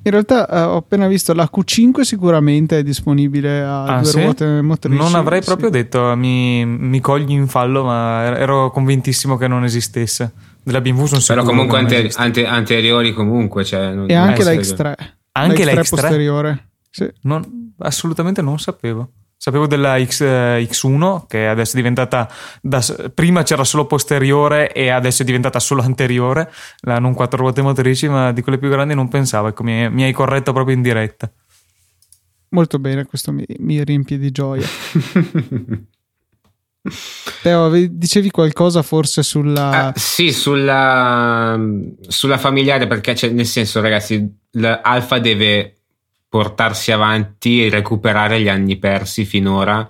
In 0.07 0.11
realtà 0.11 0.47
eh, 0.47 0.61
ho 0.61 0.77
appena 0.77 1.07
visto 1.07 1.33
la 1.33 1.49
Q5 1.51 2.01
sicuramente 2.01 2.79
è 2.79 2.83
disponibile 2.83 3.63
a 3.63 3.85
ah, 3.85 4.01
due 4.01 4.11
sì? 4.11 4.23
ruote 4.23 4.61
motrici. 4.61 4.99
Non 4.99 5.15
avrei 5.15 5.41
sì. 5.41 5.47
proprio 5.47 5.71
detto, 5.71 6.15
mi, 6.15 6.65
mi, 6.67 7.01
cogli 7.01 7.31
in 7.31 7.49
fallo, 7.49 7.85
ma 7.85 8.37
ero 8.37 8.71
convintissimo 8.71 9.39
che 9.39 9.49
non 9.49 9.65
esistesse. 9.65 10.33
Della 10.63 10.83
BMW 10.83 11.05
sono 11.07 11.23
Però 11.27 11.43
comunque 11.43 11.79
ante, 11.79 12.11
ante, 12.17 12.47
anteriori 12.47 13.15
comunque. 13.15 13.65
Cioè, 13.65 13.95
e 14.07 14.15
anche 14.15 14.45
la 14.45 14.53
X3. 14.53 14.95
Anche 15.33 15.65
la 15.65 15.73
X3, 15.73 15.75
la 15.75 15.81
X3? 15.81 15.89
posteriore. 15.89 16.69
Sì. 16.91 17.11
Non, 17.23 17.73
assolutamente 17.79 18.43
non 18.43 18.59
sapevo. 18.59 19.09
Sapevo 19.45 19.67
della 19.67 20.03
X, 20.03 20.23
eh, 20.23 20.67
X1 20.71 21.27
che 21.27 21.47
adesso 21.49 21.73
è 21.73 21.77
diventata 21.77 22.27
da, 22.63 22.83
prima 23.13 23.43
c'era 23.43 23.63
solo 23.63 23.85
posteriore 23.85 24.73
e 24.73 24.89
adesso 24.89 25.21
è 25.21 25.25
diventata 25.27 25.61
solo 25.61 25.83
anteriore, 25.83 26.51
la 26.81 26.99
non 26.99 27.13
quattro 27.13 27.41
ruote 27.41 27.61
motrici, 27.61 28.09
ma 28.09 28.33
di 28.33 28.41
quelle 28.41 28.57
più 28.57 28.71
grandi 28.71 28.95
non 28.95 29.09
pensavo, 29.09 29.49
ecco, 29.49 29.63
mi, 29.63 29.91
mi 29.91 30.05
hai 30.05 30.13
corretto 30.13 30.55
proprio 30.55 30.75
in 30.75 30.81
diretta. 30.81 31.31
Molto 32.49 32.79
bene, 32.79 33.05
questo 33.05 33.33
mi, 33.33 33.45
mi 33.59 33.85
riempie 33.85 34.17
di 34.17 34.31
gioia. 34.31 34.67
Teo, 37.43 37.69
dicevi 37.91 38.31
qualcosa 38.31 38.81
forse 38.81 39.23
sulla... 39.23 39.89
Ah, 39.89 39.93
sì, 39.95 40.33
sulla, 40.33 41.61
sulla 42.09 42.39
familiare, 42.39 42.87
perché 42.87 43.15
nel 43.31 43.45
senso, 43.45 43.83
ragazzi, 43.83 44.27
l'Alfa 44.53 45.19
deve 45.19 45.84
portarsi 46.35 46.91
avanti 46.91 47.65
e 47.65 47.71
recuperare 47.71 48.41
gli 48.41 48.49
anni 48.49 48.75
persi 48.75 49.25
finora. 49.25 49.89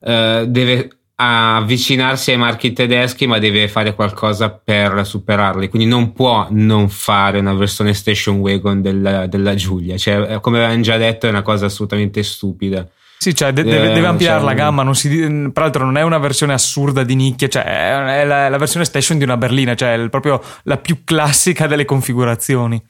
Uh, 0.00 0.44
deve 0.44 0.88
avvicinarsi 1.14 2.32
ai 2.32 2.36
marchi 2.36 2.72
tedeschi, 2.72 3.28
ma 3.28 3.38
deve 3.38 3.68
fare 3.68 3.94
qualcosa 3.94 4.50
per 4.50 5.06
superarli. 5.06 5.68
Quindi 5.68 5.86
non 5.86 6.12
può 6.12 6.48
non 6.50 6.88
fare 6.88 7.38
una 7.38 7.54
versione 7.54 7.94
station 7.94 8.38
wagon 8.38 8.82
della, 8.82 9.28
della 9.28 9.54
Giulia. 9.54 9.96
Cioè, 9.96 10.32
eh, 10.32 10.40
come 10.40 10.58
avevamo 10.58 10.82
già 10.82 10.96
detto, 10.96 11.26
è 11.26 11.30
una 11.30 11.42
cosa 11.42 11.66
assolutamente 11.66 12.24
stupida. 12.24 12.84
Sì, 13.18 13.32
cioè 13.32 13.52
de- 13.52 13.62
deve, 13.62 13.92
deve, 13.92 14.00
eh, 14.00 14.06
ampliare 14.06 14.40
cioè, 14.40 14.48
la 14.48 14.54
gamma. 14.54 14.82
Non 14.82 14.96
si, 14.96 15.08
peraltro, 15.52 15.84
non 15.84 15.96
è 15.96 16.02
una 16.02 16.18
versione 16.18 16.54
assurda 16.54 17.04
di 17.04 17.14
nicchia, 17.14 17.46
cioè 17.46 17.62
è 17.62 18.24
la, 18.24 18.48
la 18.48 18.58
versione 18.58 18.84
station 18.84 19.16
di 19.16 19.22
una 19.22 19.36
berlina, 19.36 19.76
cioè 19.76 19.94
è 19.94 20.08
proprio 20.08 20.42
la 20.64 20.76
più 20.78 21.04
classica 21.04 21.68
delle 21.68 21.84
configurazioni. 21.84 22.82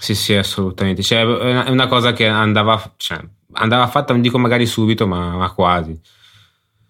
Sì, 0.00 0.14
sì, 0.14 0.34
assolutamente. 0.34 1.02
Cioè, 1.02 1.20
è 1.20 1.68
una 1.68 1.86
cosa 1.86 2.14
che 2.14 2.26
andava, 2.26 2.94
cioè, 2.96 3.20
andava 3.52 3.86
fatta, 3.86 4.14
non 4.14 4.22
dico 4.22 4.38
magari 4.38 4.64
subito, 4.64 5.06
ma, 5.06 5.36
ma 5.36 5.50
quasi. 5.52 6.00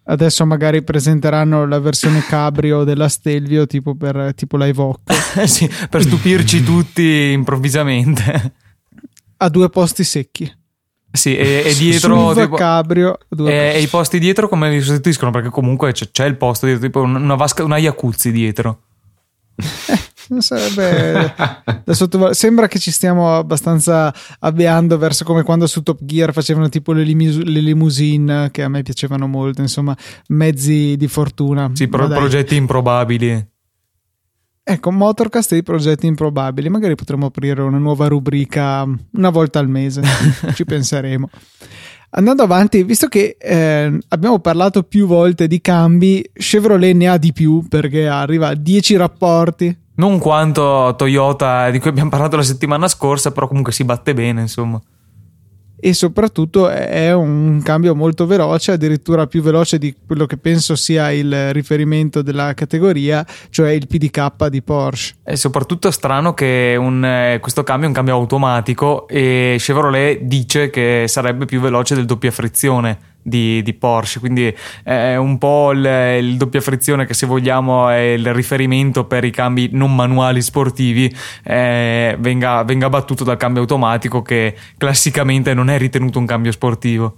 Adesso 0.03 0.45
magari 0.45 0.81
presenteranno 0.81 1.67
la 1.67 1.79
versione 1.79 2.23
cabrio 2.25 2.85
della 2.85 3.09
Stelvio 3.09 3.67
tipo, 3.67 3.95
per, 3.95 4.33
tipo 4.33 4.55
la 4.55 4.65
Evoque. 4.67 5.13
sì, 5.45 5.69
per 5.89 6.03
stupirci 6.03 6.63
tutti 6.63 7.31
improvvisamente. 7.31 8.53
A 9.37 9.49
due 9.49 9.69
posti 9.69 10.05
secchi. 10.05 10.59
Sì, 11.11 11.35
e, 11.35 11.63
e 11.65 11.75
dietro 11.75 12.33
tipo, 12.33 12.55
cabrio, 12.55 13.17
e, 13.45 13.73
e, 13.75 13.81
i 13.81 13.87
posti 13.87 14.19
dietro 14.19 14.47
come 14.47 14.69
li 14.69 14.79
sostituiscono? 14.79 15.31
Perché 15.31 15.49
comunque 15.49 15.91
c'è, 15.91 16.09
c'è 16.09 16.25
il 16.25 16.37
posto 16.37 16.65
dietro, 16.65 16.85
tipo 16.85 17.01
una 17.01 17.35
vasca, 17.35 17.65
una 17.65 17.75
Iacuzzi 17.75 18.31
dietro. 18.31 18.83
Sarebbe 20.37 21.33
da 21.83 21.93
sottoval- 21.93 22.33
Sembra 22.35 22.67
che 22.67 22.79
ci 22.79 22.91
stiamo 22.91 23.35
abbastanza 23.35 24.13
avviando 24.39 24.97
verso 24.97 25.25
come 25.25 25.43
quando 25.43 25.67
su 25.67 25.83
Top 25.83 25.99
Gear 26.01 26.31
facevano 26.31 26.69
tipo 26.69 26.93
le, 26.93 27.03
limus- 27.03 27.43
le 27.43 27.59
limousine 27.59 28.49
che 28.51 28.63
a 28.63 28.69
me 28.69 28.81
piacevano 28.81 29.27
molto, 29.27 29.61
insomma, 29.61 29.95
mezzi 30.27 30.95
di 30.97 31.07
fortuna. 31.07 31.69
Sì, 31.73 31.87
pro- 31.87 32.07
progetti 32.07 32.55
improbabili. 32.55 33.47
Ecco, 34.63 34.91
Motorcast 34.91 35.51
e 35.53 35.57
i 35.57 35.63
progetti 35.63 36.05
improbabili. 36.05 36.69
Magari 36.69 36.95
potremmo 36.95 37.25
aprire 37.25 37.61
una 37.61 37.79
nuova 37.79 38.07
rubrica 38.07 38.83
una 39.13 39.29
volta 39.29 39.59
al 39.59 39.67
mese. 39.67 40.01
Ci 40.53 40.63
penseremo. 40.65 41.29
Andando 42.13 42.43
avanti, 42.43 42.83
visto 42.83 43.07
che 43.07 43.37
eh, 43.39 43.97
abbiamo 44.09 44.39
parlato 44.39 44.83
più 44.83 45.07
volte 45.07 45.47
di 45.47 45.61
cambi, 45.61 46.29
Chevrolet 46.33 46.95
ne 46.95 47.07
ha 47.07 47.17
di 47.17 47.31
più 47.31 47.65
perché 47.69 48.07
arriva 48.07 48.49
a 48.49 48.55
10 48.55 48.97
rapporti. 48.97 49.77
Non 49.95 50.19
quanto 50.19 50.93
Toyota 50.97 51.69
di 51.69 51.79
cui 51.79 51.89
abbiamo 51.89 52.09
parlato 52.09 52.35
la 52.35 52.43
settimana 52.43 52.87
scorsa, 52.87 53.31
però 53.31 53.47
comunque 53.47 53.71
si 53.71 53.85
batte 53.85 54.13
bene, 54.13 54.41
insomma 54.41 54.81
e 55.83 55.93
soprattutto 55.93 56.69
è 56.69 57.11
un 57.11 57.59
cambio 57.63 57.95
molto 57.95 58.27
veloce, 58.27 58.73
addirittura 58.73 59.25
più 59.25 59.41
veloce 59.41 59.79
di 59.79 59.95
quello 60.05 60.27
che 60.27 60.37
penso 60.37 60.75
sia 60.75 61.11
il 61.11 61.51
riferimento 61.53 62.21
della 62.21 62.53
categoria, 62.53 63.25
cioè 63.49 63.71
il 63.71 63.87
PDK 63.87 64.47
di 64.47 64.61
Porsche. 64.61 65.15
È 65.23 65.35
soprattutto 65.35 65.89
strano 65.89 66.35
che 66.35 66.75
un, 66.79 67.03
eh, 67.03 67.39
questo 67.41 67.63
cambio 67.63 67.85
è 67.85 67.89
un 67.89 67.95
cambio 67.95 68.13
automatico 68.13 69.07
e 69.07 69.55
Chevrolet 69.57 70.21
dice 70.21 70.69
che 70.69 71.05
sarebbe 71.07 71.45
più 71.45 71.59
veloce 71.59 71.95
del 71.95 72.05
doppia 72.05 72.31
frizione 72.31 73.09
di, 73.21 73.61
di, 73.61 73.73
Porsche, 73.73 74.19
quindi 74.19 74.53
è 74.83 75.15
un 75.15 75.37
po' 75.37 75.71
il, 75.71 75.85
il, 76.19 76.37
doppia 76.37 76.61
frizione 76.61 77.05
che 77.05 77.13
se 77.13 77.25
vogliamo 77.25 77.89
è 77.89 77.99
il 77.99 78.33
riferimento 78.33 79.05
per 79.05 79.23
i 79.23 79.31
cambi 79.31 79.69
non 79.71 79.95
manuali 79.95 80.41
sportivi, 80.41 81.13
eh, 81.43 82.15
venga, 82.19 82.63
venga 82.63 82.89
battuto 82.89 83.23
dal 83.23 83.37
cambio 83.37 83.61
automatico 83.61 84.21
che 84.21 84.55
classicamente 84.77 85.53
non 85.53 85.69
è 85.69 85.77
ritenuto 85.77 86.19
un 86.19 86.25
cambio 86.25 86.51
sportivo. 86.51 87.15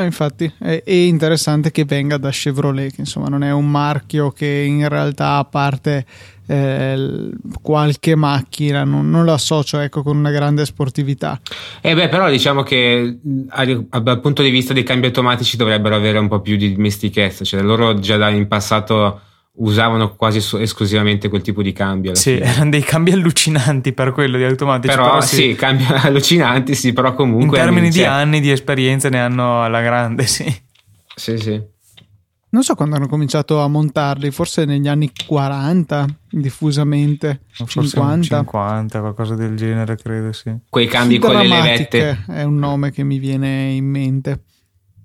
Eh, 0.00 0.04
infatti 0.04 0.50
è, 0.58 0.82
è, 0.84 0.92
interessante 0.92 1.70
che 1.70 1.84
venga 1.84 2.16
da 2.16 2.30
Chevrolet, 2.30 2.94
che 2.94 3.00
insomma 3.00 3.28
non 3.28 3.44
è 3.44 3.52
un 3.52 3.70
marchio 3.70 4.30
che 4.30 4.46
in 4.46 4.88
realtà 4.88 5.36
a 5.36 5.44
parte 5.44 6.06
eh, 6.46 7.30
qualche 7.62 8.16
macchina 8.16 8.84
non, 8.84 9.08
non, 9.08 9.24
lo 9.24 9.32
associo 9.32 9.78
ecco, 9.78 10.02
con 10.02 10.16
una 10.16 10.30
grande 10.30 10.64
sportività. 10.64 11.40
Eh 11.80 11.94
beh, 11.94 12.08
però 12.08 12.28
diciamo 12.30 12.62
che 12.62 13.18
dal 13.22 14.20
punto 14.20 14.42
di 14.42 14.50
vista 14.50 14.72
dei 14.72 14.82
cambi 14.82 15.06
automatici 15.06 15.56
dovrebbero 15.56 15.94
avere 15.94 16.18
un 16.18 16.28
po' 16.28 16.40
più 16.40 16.56
di 16.56 16.74
dimestichezza, 16.74 17.44
cioè 17.44 17.62
loro 17.62 17.98
già 17.98 18.28
in 18.30 18.48
passato 18.48 19.20
usavano 19.52 20.14
quasi 20.14 20.38
esclusivamente 20.58 21.28
quel 21.28 21.42
tipo 21.42 21.62
di 21.62 21.72
cambio. 21.72 22.14
Sì, 22.14 22.34
fine. 22.34 22.46
erano 22.46 22.70
dei 22.70 22.82
cambi 22.82 23.12
allucinanti 23.12 23.92
per 23.92 24.12
quello 24.12 24.36
di 24.36 24.44
automatici. 24.44 24.94
Però, 24.94 25.08
però 25.08 25.20
sì, 25.20 25.36
sì, 25.36 25.54
cambi 25.54 25.84
allucinanti, 25.90 26.74
sì, 26.74 26.92
però 26.92 27.14
comunque... 27.14 27.58
In 27.58 27.64
termini 27.64 27.90
di 27.90 28.04
anni 28.04 28.40
di 28.40 28.50
esperienza 28.50 29.08
ne 29.08 29.20
hanno 29.20 29.62
alla 29.62 29.80
grande, 29.80 30.24
sì. 30.28 30.44
Sì, 31.14 31.36
sì. 31.38 31.78
Non 32.52 32.64
so 32.64 32.74
quando 32.74 32.96
hanno 32.96 33.06
cominciato 33.06 33.60
a 33.60 33.68
montarli, 33.68 34.32
forse 34.32 34.64
negli 34.64 34.88
anni 34.88 35.12
40, 35.26 36.06
diffusamente. 36.30 37.42
Forse 37.52 37.82
50. 37.82 38.38
50, 38.38 39.00
qualcosa 39.00 39.36
del 39.36 39.54
genere, 39.56 39.94
credo, 39.94 40.32
sì. 40.32 40.52
Quei 40.68 40.88
cambi 40.88 41.18
con 41.18 41.36
le 41.36 41.46
levette. 41.46 42.24
È 42.26 42.42
un 42.42 42.56
nome 42.56 42.90
che 42.90 43.04
mi 43.04 43.20
viene 43.20 43.70
in 43.70 43.84
mente. 43.84 44.46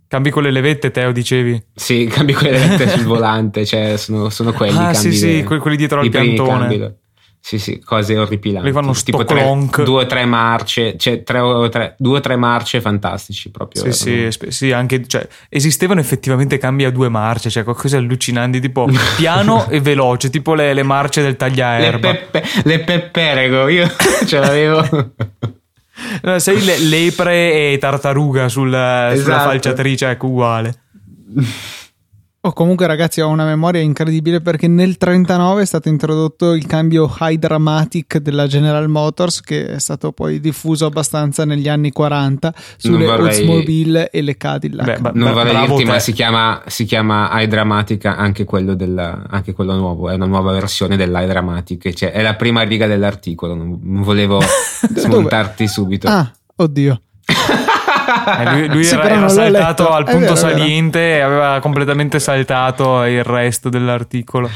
Cambi 0.07 0.29
con 0.29 0.43
le 0.43 0.51
levette, 0.51 0.91
Teo, 0.91 1.11
dicevi? 1.11 1.61
Sì, 1.73 2.05
cambi 2.11 2.33
con 2.33 2.43
le 2.43 2.51
levette 2.51 2.89
sul 2.89 3.05
volante, 3.05 3.65
cioè 3.65 3.97
sono, 3.97 4.29
sono 4.29 4.53
quelli. 4.53 4.77
Ah, 4.77 4.93
sì, 4.93 5.11
sì, 5.11 5.43
quelli 5.43 5.77
dietro 5.77 5.99
al 5.99 6.09
piantone. 6.09 6.97
Sì, 7.45 7.59
sì, 7.59 7.79
cose 7.79 8.17
orripilanti. 8.17 8.65
Le 8.65 8.73
fanno 8.73 8.91
tipo 8.93 9.23
tre, 9.23 9.67
due 9.83 10.01
o 10.01 10.05
tre 10.07 10.25
marce, 10.25 10.97
cioè 10.97 11.21
tre 11.21 11.37
o 11.37 11.69
tre, 11.69 11.93
due 11.99 12.17
o 12.17 12.19
tre 12.19 12.35
marce 12.37 12.81
fantastici 12.81 13.51
proprio. 13.51 13.91
Sì, 13.91 14.31
sì, 14.31 14.47
sì, 14.47 14.71
anche, 14.71 15.05
cioè, 15.05 15.27
esistevano 15.47 15.99
effettivamente 15.99 16.57
cambi 16.57 16.85
a 16.85 16.89
due 16.89 17.07
marce, 17.07 17.51
cioè 17.51 17.63
qualcosa 17.63 17.97
allucinanti, 17.97 18.59
tipo 18.59 18.89
piano 19.15 19.69
e 19.69 19.79
veloce, 19.79 20.31
tipo 20.31 20.55
le, 20.55 20.73
le 20.73 20.81
marce 20.81 21.21
del 21.21 21.35
tagliaerba. 21.35 22.11
Le, 22.11 22.17
peppe, 22.17 22.43
le 22.63 22.79
pepperego, 22.79 23.67
io 23.67 23.91
ce 24.25 24.39
l'avevo. 24.39 25.13
No, 26.23 26.39
sei 26.39 26.63
le, 26.63 26.77
lepre 26.79 27.73
e 27.73 27.77
tartaruga 27.77 28.49
sul, 28.49 28.73
esatto. 28.73 29.21
sulla 29.21 29.39
falciatrice, 29.39 30.09
ecco 30.09 30.27
uguale. 30.27 30.75
O 32.45 32.53
comunque 32.53 32.85
ragazzi 32.85 33.21
ho 33.21 33.27
una 33.27 33.43
memoria 33.43 33.81
incredibile 33.81 34.39
perché 34.39 34.67
nel 34.67 34.97
39 34.97 35.63
è 35.63 35.65
stato 35.65 35.89
introdotto 35.89 36.53
il 36.53 36.67
cambio 36.67 37.11
High 37.19 37.39
Dramatic 37.39 38.17
della 38.19 38.45
General 38.45 38.87
Motors 38.87 39.41
che 39.41 39.65
è 39.65 39.79
stato 39.79 40.11
poi 40.11 40.39
diffuso 40.39 40.85
abbastanza 40.85 41.43
negli 41.43 41.67
anni 41.67 41.91
40 41.91 42.53
sulle 42.77 43.03
vorrei... 43.03 43.39
Oldsmobile 43.39 44.11
e 44.11 44.21
le 44.21 44.37
Cadillac. 44.37 44.85
Beh, 44.85 44.97
ba- 44.99 45.11
non 45.15 45.33
vorrei 45.33 45.57
dirti 45.57 45.85
te. 45.85 45.85
ma 45.85 45.97
si 45.97 46.11
chiama, 46.11 46.61
si 46.67 46.85
chiama 46.85 47.31
High 47.31 47.49
Dramatic 47.49 48.05
anche 48.05 48.43
quello, 48.43 48.75
del, 48.75 49.23
anche 49.27 49.53
quello 49.53 49.75
nuovo, 49.75 50.11
è 50.11 50.13
una 50.13 50.27
nuova 50.27 50.51
versione 50.51 50.97
dell'High 50.97 51.27
Dramatic, 51.27 51.93
cioè 51.93 52.11
è 52.11 52.21
la 52.21 52.35
prima 52.35 52.61
riga 52.61 52.85
dell'articolo, 52.85 53.55
non 53.55 54.03
volevo 54.03 54.39
smontarti 54.93 55.67
subito. 55.67 56.07
Ah, 56.07 56.31
oddio. 56.57 57.01
Eh, 58.37 58.51
lui, 58.51 58.67
lui 58.67 58.83
sì, 58.83 58.95
era, 58.95 59.09
era 59.09 59.29
saltato 59.29 59.89
al 59.89 60.05
punto 60.05 60.19
vero, 60.19 60.35
saliente 60.35 61.17
e 61.17 61.19
aveva 61.21 61.59
completamente 61.59 62.19
saltato 62.19 63.03
il 63.03 63.23
resto 63.23 63.69
dell'articolo. 63.69 64.49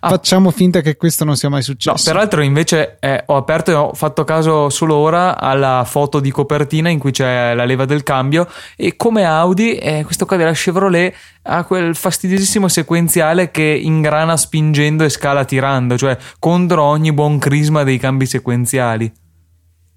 Ah. 0.00 0.10
Facciamo 0.10 0.52
finta 0.52 0.80
che 0.80 0.96
questo 0.96 1.24
non 1.24 1.36
sia 1.36 1.48
mai 1.48 1.62
successo. 1.62 2.08
No, 2.08 2.12
peraltro, 2.12 2.42
invece, 2.42 2.98
eh, 3.00 3.22
ho 3.26 3.36
aperto 3.36 3.70
e 3.70 3.74
ho 3.74 3.92
fatto 3.94 4.22
caso 4.22 4.70
solo 4.70 4.94
ora 4.94 5.38
alla 5.38 5.84
foto 5.84 6.20
di 6.20 6.30
copertina 6.30 6.88
in 6.88 7.00
cui 7.00 7.10
c'è 7.10 7.52
la 7.54 7.64
leva 7.64 7.84
del 7.84 8.04
cambio. 8.04 8.48
E 8.76 8.96
come 8.96 9.24
Audi, 9.24 9.74
eh, 9.74 10.04
questo 10.04 10.24
qua 10.24 10.36
della 10.36 10.52
Chevrolet 10.52 11.12
ha 11.42 11.64
quel 11.64 11.96
fastidiosissimo 11.96 12.68
sequenziale 12.68 13.50
che 13.50 13.62
ingrana 13.62 14.36
spingendo 14.36 15.02
e 15.02 15.08
scala 15.08 15.44
tirando, 15.44 15.98
cioè 15.98 16.16
contro 16.38 16.84
ogni 16.84 17.12
buon 17.12 17.38
crisma 17.38 17.82
dei 17.82 17.98
cambi 17.98 18.26
sequenziali 18.26 19.12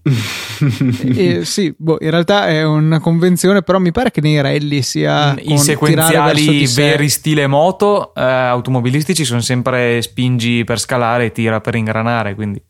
e, 1.15 1.45
sì, 1.45 1.73
boh, 1.77 1.97
in 1.99 2.09
realtà 2.09 2.47
è 2.47 2.63
una 2.63 2.99
convenzione, 2.99 3.61
però 3.61 3.77
mi 3.79 3.91
pare 3.91 4.11
che 4.11 4.21
nei 4.21 4.41
rally 4.41 4.81
sia 4.81 5.35
i 5.39 5.57
sequenziali 5.57 6.65
veri 6.67 7.09
stile 7.09 7.45
moto 7.47 8.13
eh, 8.15 8.21
automobilistici 8.21 9.23
sono 9.23 9.41
sempre 9.41 10.01
spingi 10.01 10.63
per 10.63 10.79
scalare 10.79 11.25
e 11.25 11.31
tira 11.31 11.61
per 11.61 11.75
ingranare, 11.75 12.33
quindi 12.35 12.61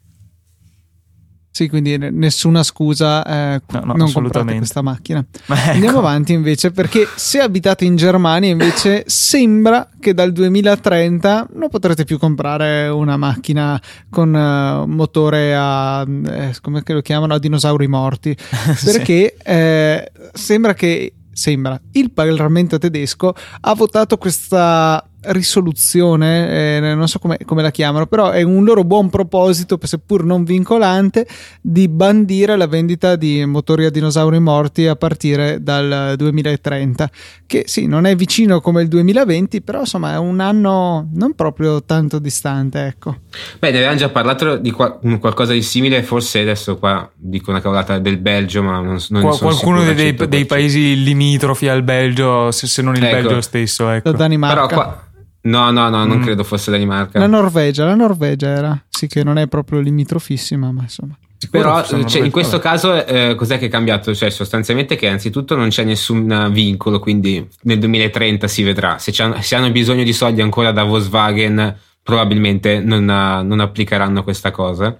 sì, 1.54 1.68
quindi 1.68 1.98
nessuna 1.98 2.64
scusa, 2.64 3.26
eh, 3.26 3.62
no, 3.72 3.82
no, 3.84 3.94
non 3.96 4.12
comprate 4.12 4.56
questa 4.56 4.82
macchina. 4.82 5.24
Ecco. 5.52 5.72
Andiamo 5.72 6.00
avanti 6.00 6.32
invece 6.34 6.72
perché 6.72 7.06
se 7.16 7.40
abitate 7.40 7.84
in 7.84 7.96
Germania 7.96 8.50
invece 8.50 9.04
sembra 9.06 9.90
che 10.00 10.14
dal 10.14 10.32
2030 10.32 11.50
non 11.54 11.70
potrete 11.70 12.06
più 12.06 12.18
comprare 12.18 12.88
una 12.88 13.18
macchina 13.18 13.80
con 14.10 14.34
uh, 14.34 14.86
motore 14.86 15.54
a, 15.56 16.06
eh, 16.08 16.56
come 16.62 16.82
lo 16.86 17.02
chiamano, 17.02 17.34
a 17.34 17.40
dinosauri 17.40 17.88
morti, 17.88 18.36
perché 18.84 19.36
sì. 19.38 19.44
eh, 19.44 20.12
sembra 20.34 20.74
che 20.74 21.14
sembra 21.34 21.80
il 21.94 22.12
Parlamento 22.12 22.78
tedesco 22.78 23.34
ha 23.62 23.74
votato 23.74 24.18
questa 24.18 25.04
risoluzione, 25.24 26.78
eh, 26.78 26.80
non 26.80 27.08
so 27.08 27.20
come, 27.20 27.38
come, 27.46 27.62
la 27.62 27.72
chiamano, 27.72 28.08
però 28.08 28.32
è 28.32 28.42
un 28.42 28.64
loro 28.64 28.84
buon 28.84 29.10
proposito, 29.10 29.78
seppur 29.82 30.24
non 30.24 30.44
vincolante, 30.44 31.28
di 31.62 31.88
bandire 31.88 32.58
la 32.58 32.68
vendita 32.68 33.16
di 33.16 33.46
motori 33.46 33.86
a 33.86 33.92
dinosauri 33.92 34.40
morti 34.40 34.88
a 34.88 34.96
partire 34.96 35.62
dal 35.62 36.16
2030, 36.18 37.10
che 37.46 37.64
sì, 37.68 37.86
non 37.86 38.06
è 38.06 38.16
vicino 38.16 38.62
come 38.62 38.82
il 38.82 38.88
2020, 38.88 39.62
però 39.62 39.82
insomma 39.82 40.14
è 40.14 40.18
un 40.18 40.40
anno 40.40 41.08
non 41.14 41.34
proprio 41.36 41.84
tanto 41.84 42.18
distante, 42.18 42.86
ecco. 42.86 43.18
Beh, 43.60 43.72
ne 43.72 43.78
avevamo 43.78 43.98
già 43.98 44.10
parlato 44.10 44.58
di 44.58 44.72
qual- 44.72 45.00
qualcosa 45.20 45.54
di 45.54 45.62
simile, 45.62 46.02
forse 46.02 46.40
adesso 46.40 46.78
qua 46.78 47.10
dico 47.16 47.52
una 47.52 47.62
cavolata 47.62 48.00
del 48.00 48.18
Belgio, 48.18 48.64
ma 48.64 48.80
non, 48.80 48.98
non 49.10 49.22
Qual- 49.22 49.40
Qualcuno 49.40 49.84
dei, 49.84 50.14
dei, 50.16 50.46
paesi 50.46 51.04
limitrofi 51.04 51.68
al 51.68 51.84
Belgio, 51.84 52.52
se, 52.52 52.66
se 52.68 52.82
non 52.82 52.96
il 52.96 53.04
ecco. 53.04 53.16
Belgio 53.16 53.42
stesso, 53.42 53.90
ecco. 53.90 54.10
La 54.12 54.18
Danimarca. 54.18 54.66
Però 54.68 54.68
qua 54.68 55.10
No, 55.44 55.72
no, 55.72 55.90
no, 55.90 56.06
non 56.06 56.20
mm. 56.20 56.24
credo 56.24 56.44
fosse 56.44 56.70
Danimarca. 56.72 57.18
La 57.20 57.28
Norvegia, 57.28 57.86
la 57.86 57.96
Norvegia 57.96 58.50
era. 58.50 58.84
Sì, 58.90 59.08
che 59.08 59.24
non 59.24 59.38
è 59.38 59.48
proprio 59.48 59.80
limitrofissima, 59.80 60.72
ma 60.72 60.84
insomma. 60.84 61.18
Però 61.50 61.84
cioè, 61.84 62.22
in 62.22 62.30
questo 62.30 62.60
caso 62.60 63.04
eh, 63.04 63.34
cos'è 63.36 63.58
che 63.58 63.66
è 63.66 63.70
cambiato? 63.70 64.14
Cioè, 64.14 64.30
sostanzialmente 64.30 64.96
che 64.96 65.08
innanzitutto 65.08 65.56
non 65.56 65.70
c'è 65.70 65.84
nessun 65.84 66.50
vincolo, 66.52 67.00
quindi 67.00 67.48
nel 67.64 67.80
2030 67.80 68.48
si 68.48 68.62
vedrà. 68.62 69.00
Se, 69.00 69.12
se 69.12 69.56
hanno 69.56 69.72
bisogno 69.72 70.04
di 70.04 70.14
soldi 70.14 70.42
ancora 70.42 70.72
da 70.72 70.84
Volkswagen, 70.84 71.76
probabilmente 72.04 72.80
non, 72.80 73.06
non 73.06 73.60
applicheranno 73.60 74.24
questa 74.24 74.52
cosa. 74.52 74.96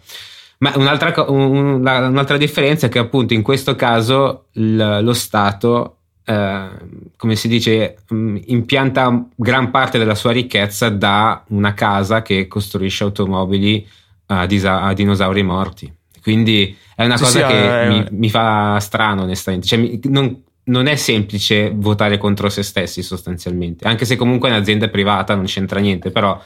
Ma 0.60 0.74
un'altra, 0.76 1.26
un, 1.28 1.86
un'altra, 1.86 2.38
differenza 2.38 2.88
è 2.88 2.90
che 2.90 3.00
appunto 3.00 3.34
in 3.34 3.42
questo 3.42 3.76
caso 3.76 4.46
l, 4.54 5.00
lo 5.02 5.14
Stato 5.14 6.01
eh, 6.24 6.70
come 7.18 7.36
si 7.36 7.48
dice, 7.48 7.98
mm, 8.14 8.38
impianta 8.46 9.28
gran 9.36 9.72
parte 9.72 9.98
della 9.98 10.16
sua 10.16 10.32
ricchezza 10.32 10.90
da 10.90 11.44
una 11.50 11.74
casa 11.74 12.22
che 12.22 12.48
costruisce 12.48 13.04
automobili 13.04 13.88
a, 14.28 14.46
disa- 14.46 14.82
a 14.82 14.94
dinosauri 14.94 15.44
morti. 15.44 15.94
Quindi 16.22 16.78
è 16.96 17.04
una 17.04 17.18
sì, 17.18 17.24
cosa 17.24 17.40
sì, 17.40 17.54
che 17.54 17.82
eh, 17.82 17.88
mi, 17.88 18.06
mi, 18.12 18.30
fa 18.30 18.80
strano, 18.80 19.24
onestamente. 19.24 19.68
Cioè, 19.68 19.80
mi, 19.80 20.00
non, 20.04 20.42
non, 20.66 20.86
è 20.86 20.96
semplice 20.96 21.72
votare 21.74 22.18
contro 22.18 22.48
se 22.50 22.62
stessi, 22.64 23.02
sostanzialmente. 23.02 23.88
Anche 23.88 24.06
se 24.06 24.16
comunque 24.16 24.50
è 24.50 24.52
un'azienda 24.52 24.88
privata, 24.90 25.34
non 25.34 25.46
c'entra 25.46 25.80
niente, 25.80 26.12
però 26.12 26.40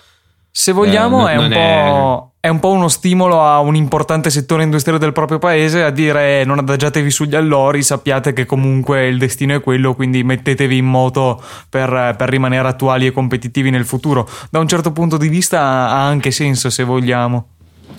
se 0.49 0.71
vogliamo, 0.71 1.27
eh, 1.27 1.33
è, 1.33 1.37
un 1.37 1.51
è... 1.51 2.23
è, 2.45 2.47
un 2.47 2.59
po', 2.59 2.69
uno 2.69 2.89
stimolo 2.89 3.41
a 3.41 3.59
un 3.59 3.75
importante 3.75 4.29
settore 4.29 4.61
industriale 4.61 4.99
del 4.99 5.13
proprio 5.13 5.39
paese 5.39 5.81
a 5.81 5.89
dire 5.89 6.43
non 6.43 6.59
adagiatevi 6.59 7.09
sugli 7.09 7.33
allori, 7.33 7.81
sappiate 7.81 8.33
che 8.33 8.45
comunque 8.45 9.07
il 9.07 9.17
destino 9.17 9.55
è 9.55 9.61
quello, 9.61 9.95
quindi 9.95 10.23
mettetevi 10.23 10.77
in 10.77 10.85
moto 10.85 11.41
per, 11.67 12.13
per 12.15 12.29
rimanere 12.29 12.67
attuali 12.67 13.07
e 13.07 13.11
competitivi 13.11 13.71
nel 13.71 13.83
futuro. 13.83 14.29
Da 14.51 14.59
un 14.59 14.67
certo 14.67 14.91
punto 14.91 15.17
di 15.17 15.27
vista 15.27 15.59
ha 15.59 16.05
anche 16.05 16.29
senso, 16.29 16.69
se 16.69 16.83
vogliamo. 16.83 17.47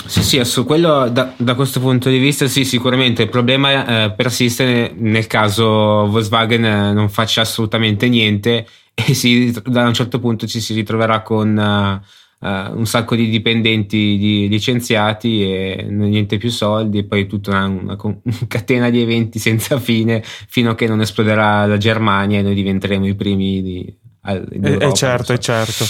Sì, 0.04 0.22
sì, 0.22 0.44
su 0.44 0.64
quello 0.64 1.08
da, 1.08 1.32
da, 1.36 1.54
questo 1.54 1.80
punto 1.80 2.08
di 2.08 2.18
vista 2.18 2.46
sì, 2.46 2.64
sicuramente 2.64 3.22
il 3.22 3.28
problema 3.28 4.04
eh, 4.04 4.12
persiste 4.12 4.94
nel 4.96 5.26
caso 5.26 5.64
Volkswagen 6.06 6.64
eh, 6.64 6.92
non 6.92 7.08
faccia 7.08 7.40
assolutamente 7.40 8.08
niente 8.08 8.64
e 8.94 9.14
si, 9.14 9.52
da 9.64 9.82
un 9.82 9.94
certo 9.94 10.20
punto 10.20 10.46
ci 10.46 10.60
si 10.60 10.72
ritroverà 10.72 11.22
con... 11.22 12.00
Uh, 12.00 12.24
uh, 12.40 12.76
un 12.76 12.86
sacco 12.86 13.14
di 13.14 13.28
dipendenti 13.28 14.16
di 14.18 14.48
licenziati 14.48 15.42
e 15.42 15.86
niente 15.88 16.38
più 16.38 16.50
soldi 16.50 16.98
e 16.98 17.04
poi 17.04 17.26
tutta 17.26 17.50
una, 17.50 17.66
una, 17.66 17.96
una, 18.02 18.20
catena 18.48 18.90
di 18.90 19.00
eventi 19.00 19.38
senza 19.38 19.78
fine 19.78 20.22
fino 20.22 20.70
a 20.70 20.74
che 20.74 20.86
non 20.86 21.00
esploderà 21.00 21.66
la 21.66 21.76
Germania 21.76 22.38
e 22.38 22.42
noi 22.42 22.54
diventeremo 22.54 23.06
i 23.06 23.14
primi 23.14 23.62
di, 23.62 23.96
al, 24.22 24.46
e, 24.50 24.86
e 24.86 24.92
certo, 24.92 25.32
e 25.32 25.38
certo. 25.38 25.84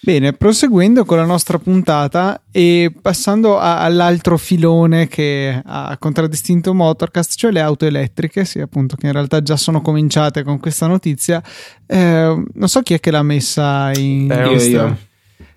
Bene, 0.05 0.35
proseguendo 0.35 1.07
con 1.07 1.17
la 1.17 1.25
nostra 1.25 1.59
puntata 1.59 2.43
e 2.53 2.93
passando 3.01 3.59
a, 3.59 3.81
all'altro 3.81 4.37
filone 4.37 5.09
che 5.09 5.63
ha 5.65 5.97
contraddistinto 5.99 6.75
Motorcast, 6.75 7.37
cioè 7.37 7.51
le 7.51 7.61
auto 7.61 7.87
elettriche, 7.87 8.45
sì, 8.45 8.61
appunto, 8.61 8.97
che 8.97 9.07
in 9.07 9.13
realtà 9.13 9.41
già 9.41 9.57
sono 9.57 9.81
cominciate 9.81 10.43
con 10.43 10.61
questa 10.61 10.87
notizia. 10.87 11.43
Eh, 11.87 12.45
non 12.53 12.69
so 12.69 12.83
chi 12.83 12.93
è 12.93 13.01
che 13.01 13.11
l'ha 13.11 13.23
messa 13.23 13.93
in. 13.95 14.31
Eh, 14.31 14.47
io, 14.47 14.63
io. 14.63 14.99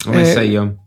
L'ho 0.06 0.12
messa 0.12 0.40
eh, 0.40 0.46
io 0.46 0.78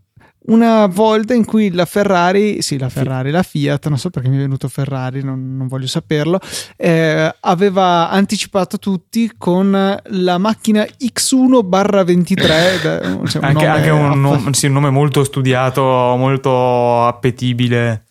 una 0.47 0.87
volta 0.87 1.35
in 1.35 1.45
cui 1.45 1.71
la 1.71 1.85
Ferrari, 1.85 2.63
sì, 2.63 2.79
la 2.79 2.89
Ferrari, 2.89 3.31
la 3.31 3.43
Fiat, 3.43 3.89
non 3.89 3.99
so 3.99 4.11
perché 4.11 4.29
mi 4.29 4.37
è 4.37 4.41
venuto 4.41 4.69
Ferrari, 4.69 5.23
non, 5.23 5.57
non 5.57 5.67
voglio 5.67 5.87
saperlo, 5.87 6.41
eh, 6.77 7.35
aveva 7.41 8.09
anticipato 8.09 8.79
tutti 8.79 9.33
con 9.37 9.71
la 10.03 10.39
macchina 10.39 10.83
X1 10.83 12.05
23. 12.05 12.81
da, 12.83 13.01
cioè 13.27 13.43
un 13.43 13.49
anche, 13.49 13.67
anche 13.67 13.91
un, 13.91 14.21
nome, 14.21 14.53
sì, 14.55 14.67
un 14.67 14.73
nome 14.73 14.91
molto 14.91 15.25
studiato, 15.25 15.83
molto 15.83 17.07
appetibile. 17.07 18.05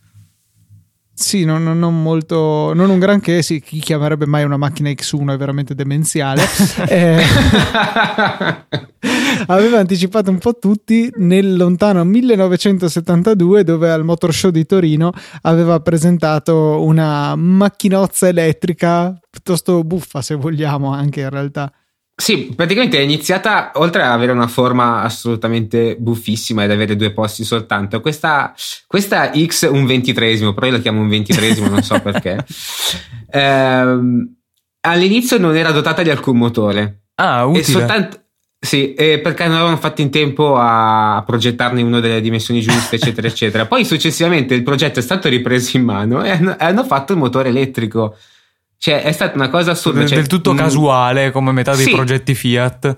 Sì, 1.19 1.43
non, 1.43 1.63
non, 1.63 2.01
molto, 2.01 2.71
non 2.73 2.89
un 2.89 2.97
granché, 2.97 3.41
sì, 3.41 3.60
chi 3.60 3.79
chiamerebbe 3.79 4.25
mai 4.25 4.45
una 4.45 4.55
macchina 4.55 4.89
X1 4.89 5.34
è 5.34 5.38
veramente 5.38 5.75
demenziale. 5.75 6.41
eh, 6.88 7.21
aveva 9.47 9.79
anticipato 9.79 10.32
un 10.32 10.38
po' 10.38 10.58
tutti 10.58 11.12
nel 11.17 11.58
lontano 11.58 12.05
1972 12.05 13.65
dove 13.65 13.91
al 13.91 14.05
Motor 14.05 14.34
Show 14.34 14.49
di 14.49 14.65
Torino 14.65 15.12
aveva 15.41 15.82
presentato 15.82 16.82
una 16.84 17.36
macchinozza 17.36 18.29
elettrica 18.29 19.13
piuttosto 19.29 19.84
buffa 19.84 20.21
se 20.21 20.36
vogliamo 20.36 20.93
anche 20.93 21.19
in 21.19 21.29
realtà. 21.29 21.69
Sì, 22.19 22.51
praticamente 22.53 22.97
è 22.97 23.01
iniziata, 23.01 23.71
oltre 23.75 24.03
ad 24.03 24.12
avere 24.12 24.34
una 24.34 24.47
forma 24.47 25.03
assolutamente 25.03 25.95
buffissima 25.97 26.65
ed 26.65 26.71
avere 26.71 26.97
due 26.97 27.12
posti 27.13 27.45
soltanto, 27.45 28.01
questa, 28.01 28.53
questa 28.88 29.32
X 29.34 29.69
un 29.71 29.86
ventitresimo, 29.86 30.53
però 30.53 30.65
io 30.65 30.73
la 30.73 30.79
chiamo 30.79 30.99
un 30.99 31.08
ventitresimo, 31.08 31.69
non 31.69 31.82
so 31.82 31.97
perché, 32.01 32.45
ehm, 33.32 34.36
all'inizio 34.82 35.38
non 35.38 35.55
era 35.55 35.71
dotata 35.71 36.01
di 36.01 36.10
alcun 36.10 36.38
motore. 36.38 37.03
Ah, 37.15 37.45
utile. 37.45 37.62
E 37.62 37.63
soltanto, 37.63 38.23
sì, 38.60 38.93
eh, 38.95 39.19
perché 39.19 39.45
non 39.45 39.55
avevano 39.55 39.77
fatto 39.77 40.01
in 40.01 40.10
tempo 40.10 40.58
a 40.58 41.23
progettarne 41.25 41.82
uno 41.82 42.01
delle 42.01 42.19
dimensioni 42.19 42.60
giuste, 42.60 42.97
eccetera, 42.97 43.27
eccetera. 43.27 43.65
Poi 43.65 43.86
successivamente 43.86 44.53
il 44.55 44.63
progetto 44.63 44.99
è 44.99 45.01
stato 45.01 45.29
ripreso 45.29 45.77
in 45.77 45.86
mano 45.86 46.21
e 46.25 46.32
hanno, 46.32 46.53
hanno 46.60 46.84
fatto 46.84 47.13
il 47.13 47.19
motore 47.19 47.47
elettrico. 47.47 48.17
Cioè, 48.79 49.03
è 49.03 49.11
stata 49.11 49.35
una 49.35 49.49
cosa 49.49 49.71
assurda. 49.71 50.05
Cioè, 50.05 50.15
del 50.17 50.27
tutto 50.27 50.53
mm, 50.53 50.57
casuale, 50.57 51.31
come 51.31 51.51
metà 51.51 51.75
dei 51.75 51.83
sì. 51.83 51.91
progetti 51.91 52.33
Fiat. 52.33 52.95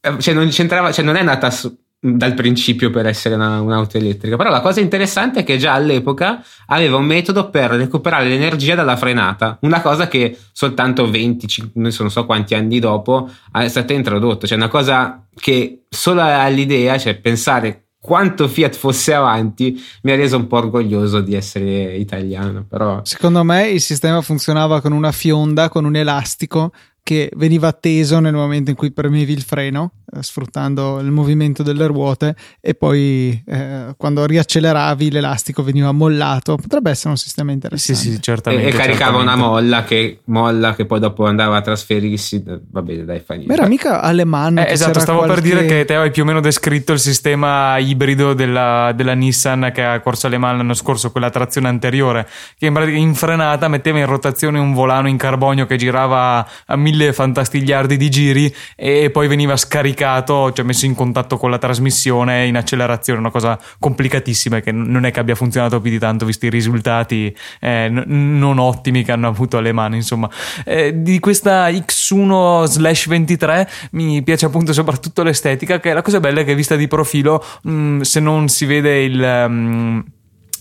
Eh, 0.00 0.20
cioè, 0.20 0.34
non 0.34 0.48
c'entrava, 0.50 0.92
cioè, 0.92 1.02
non 1.02 1.16
è 1.16 1.22
nata 1.22 1.50
su, 1.50 1.74
dal 1.98 2.34
principio 2.34 2.90
per 2.90 3.06
essere 3.06 3.34
una, 3.34 3.58
un'auto 3.62 3.96
elettrica. 3.96 4.36
Però 4.36 4.50
la 4.50 4.60
cosa 4.60 4.80
interessante 4.80 5.40
è 5.40 5.44
che 5.44 5.56
già 5.56 5.72
all'epoca 5.72 6.44
aveva 6.66 6.98
un 6.98 7.06
metodo 7.06 7.48
per 7.48 7.70
recuperare 7.70 8.28
l'energia 8.28 8.74
dalla 8.74 8.98
frenata. 8.98 9.56
Una 9.62 9.80
cosa 9.80 10.08
che 10.08 10.38
soltanto 10.52 11.10
20, 11.10 11.72
non 11.76 11.90
so 11.90 12.26
quanti 12.26 12.54
anni 12.54 12.78
dopo 12.78 13.30
è 13.50 13.66
stata 13.68 13.94
introdotta. 13.94 14.46
Cioè, 14.46 14.58
una 14.58 14.68
cosa 14.68 15.26
che 15.34 15.84
solo 15.88 16.20
all'idea, 16.20 16.98
cioè 16.98 17.14
pensare 17.14 17.83
quanto 18.04 18.48
Fiat 18.48 18.74
fosse 18.74 19.14
avanti 19.14 19.82
mi 20.02 20.12
ha 20.12 20.14
reso 20.14 20.36
un 20.36 20.46
po' 20.46 20.58
orgoglioso 20.58 21.22
di 21.22 21.32
essere 21.34 21.96
italiano. 21.96 22.66
Però... 22.68 23.00
Secondo 23.02 23.42
me 23.44 23.68
il 23.68 23.80
sistema 23.80 24.20
funzionava 24.20 24.82
con 24.82 24.92
una 24.92 25.10
fionda, 25.10 25.70
con 25.70 25.86
un 25.86 25.96
elastico 25.96 26.70
che 27.04 27.30
veniva 27.36 27.70
teso 27.72 28.18
nel 28.18 28.32
momento 28.32 28.70
in 28.70 28.76
cui 28.76 28.90
premevi 28.90 29.30
il 29.30 29.42
freno, 29.42 29.92
eh, 30.10 30.22
sfruttando 30.22 31.00
il 31.00 31.10
movimento 31.10 31.62
delle 31.62 31.86
ruote, 31.86 32.34
e 32.62 32.74
poi 32.74 33.42
eh, 33.46 33.94
quando 33.98 34.24
riacceleravi 34.24 35.10
l'elastico 35.10 35.62
veniva 35.62 35.92
mollato. 35.92 36.56
Potrebbe 36.56 36.90
essere 36.90 37.10
un 37.10 37.18
sistema 37.18 37.52
interessante. 37.52 38.00
Sì, 38.00 38.12
sì, 38.12 38.22
certamente. 38.22 38.68
E, 38.68 38.68
e 38.68 38.72
caricava 38.72 39.18
certamente. 39.18 39.32
una 39.34 39.36
molla 39.36 39.84
che, 39.84 40.20
molla 40.24 40.74
che 40.74 40.86
poi 40.86 40.98
dopo 40.98 41.26
andava 41.26 41.58
a 41.58 41.60
trasferirsi. 41.60 42.42
Va 42.70 42.80
bene, 42.80 43.04
dai, 43.04 43.20
fa 43.20 43.34
niente. 43.34 43.52
Ma 43.52 43.58
era 43.60 43.68
mica 43.68 44.00
Alemanno. 44.00 44.62
Eh, 44.62 44.72
esatto, 44.72 44.98
stavo 44.98 45.18
qualche... 45.18 45.34
per 45.34 45.42
dire 45.42 45.66
che 45.66 45.84
te 45.84 45.96
hai 45.96 46.10
più 46.10 46.22
o 46.22 46.24
meno 46.24 46.40
descritto 46.40 46.94
il 46.94 47.00
sistema 47.00 47.76
ibrido 47.76 48.32
della, 48.32 48.92
della 48.96 49.12
Nissan 49.12 49.72
che 49.74 49.84
ha 49.84 50.00
corso 50.00 50.26
alle 50.26 50.38
l'anno 50.38 50.72
scorso, 50.72 51.10
quella 51.10 51.28
trazione 51.28 51.68
anteriore, 51.68 52.26
che 52.56 52.64
in, 52.64 52.76
in 52.96 53.14
frenata 53.14 53.68
metteva 53.68 53.98
in 53.98 54.06
rotazione 54.06 54.58
un 54.58 54.72
volano 54.72 55.06
in 55.06 55.18
carbonio 55.18 55.66
che 55.66 55.76
girava 55.76 56.48
a 56.64 56.76
mille 56.76 56.92
mille 56.94 57.12
fantastigliardi 57.12 57.96
di 57.96 58.08
giri 58.08 58.54
e 58.76 59.10
poi 59.10 59.26
veniva 59.26 59.56
scaricato, 59.56 60.52
cioè 60.52 60.64
messo 60.64 60.86
in 60.86 60.94
contatto 60.94 61.36
con 61.36 61.50
la 61.50 61.58
trasmissione 61.58 62.46
in 62.46 62.56
accelerazione, 62.56 63.18
una 63.18 63.30
cosa 63.30 63.58
complicatissima 63.78 64.60
che 64.60 64.70
non 64.70 65.04
è 65.04 65.10
che 65.10 65.18
abbia 65.20 65.34
funzionato 65.34 65.80
più 65.80 65.90
di 65.90 65.98
tanto 65.98 66.24
visti 66.24 66.46
i 66.46 66.50
risultati 66.50 67.34
eh, 67.60 67.88
non 67.90 68.58
ottimi 68.58 69.02
che 69.02 69.12
hanno 69.12 69.26
avuto 69.28 69.58
alle 69.58 69.72
mani, 69.72 69.96
insomma. 69.96 70.30
Eh, 70.64 71.02
di 71.02 71.18
questa 71.18 71.68
X1/23 71.68 73.66
mi 73.92 74.22
piace 74.22 74.46
appunto 74.46 74.72
soprattutto 74.72 75.22
l'estetica, 75.22 75.80
che 75.80 75.92
la 75.92 76.02
cosa 76.02 76.20
bella 76.20 76.40
è 76.40 76.44
che 76.44 76.54
vista 76.54 76.76
di 76.76 76.86
profilo, 76.86 77.44
mh, 77.62 78.00
se 78.00 78.20
non 78.20 78.48
si 78.48 78.64
vede 78.64 79.02
il... 79.02 79.18
Mh, 79.18 80.04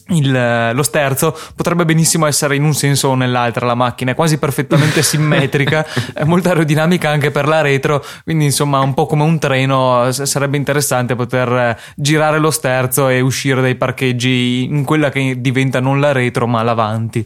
il, 0.10 0.72
lo 0.74 0.84
sterzo 0.84 1.38
potrebbe 1.56 1.86
benissimo 1.86 2.26
essere 2.26 2.56
in 2.56 2.64
un 2.64 2.74
senso 2.74 3.10
o 3.10 3.16
nell'altro 3.16 3.66
la 3.66 3.76
macchina 3.76 4.12
è 4.12 4.16
quasi 4.16 4.38
perfettamente 4.38 5.02
simmetrica 5.04 5.86
è 6.14 6.24
molto 6.26 6.50
aerodinamica 6.50 7.10
anche 7.10 7.32
per 7.32 7.48
la 7.48 7.62
retro 7.62 8.04
quindi 8.24 8.46
insomma 8.46 8.80
un 8.80 8.94
po' 8.94 9.06
come 9.06 9.24
un 9.24 9.40
treno 9.40 10.12
sarebbe 10.12 10.58
interessante 10.58 11.16
poter 11.16 11.80
girare 11.96 12.38
lo 12.40 12.52
sterzo 12.52 13.08
e 13.08 13.22
uscire 13.22 13.62
dai 13.62 13.76
parcheggi 13.76 14.64
in 14.64 14.84
quella 14.84 15.10
che 15.10 15.40
diventa 15.40 15.80
non 15.80 16.02
la 16.02 16.12
retro 16.12 16.48
ma 16.48 16.62
l'avanti 16.64 17.26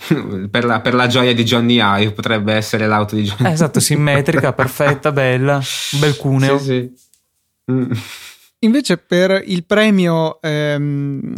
per 0.50 0.64
la, 0.64 0.80
per 0.80 0.94
la, 0.94 1.06
gioia 1.06 1.34
di 1.34 1.44
Johnny 1.44 1.78
Ive 1.80 2.12
potrebbe 2.12 2.54
essere 2.54 2.86
l'auto 2.86 3.14
di 3.14 3.22
Johnny 3.22 3.50
eh, 3.50 3.52
esatto 3.52 3.80
simmetrica 3.80 4.52
perfetta 4.52 5.10
bella 5.12 5.56
un 5.56 6.00
bel 6.00 6.16
cuneo 6.16 6.58
sì, 6.58 6.64
sì. 6.64 7.08
Mm. 7.72 7.92
Invece 8.62 8.98
per 8.98 9.42
il 9.46 9.64
premio 9.64 10.38
ehm, 10.42 11.34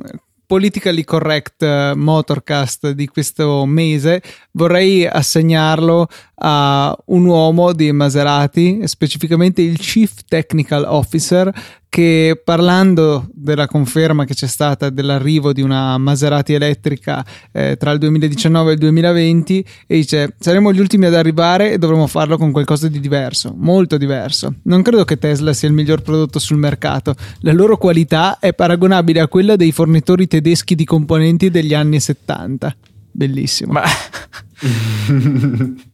politically 0.53 1.03
correct 1.03 1.63
eh, 1.63 1.95
motorcast 1.97 2.91
di 2.91 3.07
questo 3.07 3.65
mese 3.65 4.23
vorrei 4.51 5.07
assegnarlo 5.07 6.07
a 6.35 6.95
un 7.07 7.25
uomo 7.25 7.73
di 7.73 7.91
Maserati, 7.91 8.87
specificamente 8.87 9.63
il 9.63 9.79
Chief 9.79 10.13
Technical 10.29 10.85
Officer, 10.87 11.51
che 11.93 12.41
parlando 12.43 13.29
della 13.35 13.67
conferma 13.67 14.25
che 14.25 14.33
c'è 14.33 14.47
stata 14.47 14.89
dell'arrivo 14.89 15.53
di 15.53 15.61
una 15.61 15.99
Maserati 15.99 16.55
elettrica 16.55 17.23
eh, 17.53 17.77
tra 17.77 17.91
il 17.91 17.99
2019 17.99 18.71
e 18.71 18.73
il 18.73 18.79
2020 18.79 19.67
e 19.87 19.97
dice 19.97 20.35
saremo 20.39 20.73
gli 20.73 20.81
ultimi 20.81 21.05
ad 21.05 21.15
arrivare 21.15 21.71
e 21.71 21.77
dovremo 21.77 22.07
farlo 22.07 22.39
con 22.39 22.51
qualcosa 22.51 22.89
di 22.89 22.99
diverso, 22.99 23.53
molto 23.55 23.99
diverso. 23.99 24.55
Non 24.63 24.81
credo 24.81 25.05
che 25.05 25.19
Tesla 25.19 25.53
sia 25.53 25.69
il 25.69 25.75
miglior 25.75 26.01
prodotto 26.01 26.39
sul 26.39 26.57
mercato, 26.57 27.15
la 27.41 27.53
loro 27.53 27.77
qualità 27.77 28.39
è 28.39 28.55
paragonabile 28.55 29.21
a 29.21 29.29
quella 29.29 29.57
dei 29.57 29.71
fornitori 29.71 30.27
tedeschi 30.27 30.75
di 30.75 30.87
componenti 30.87 31.51
degli 31.51 31.75
anni 31.75 32.01
70. 32.01 32.75
Bellissimo. 33.11 33.75
Ma 33.75 33.83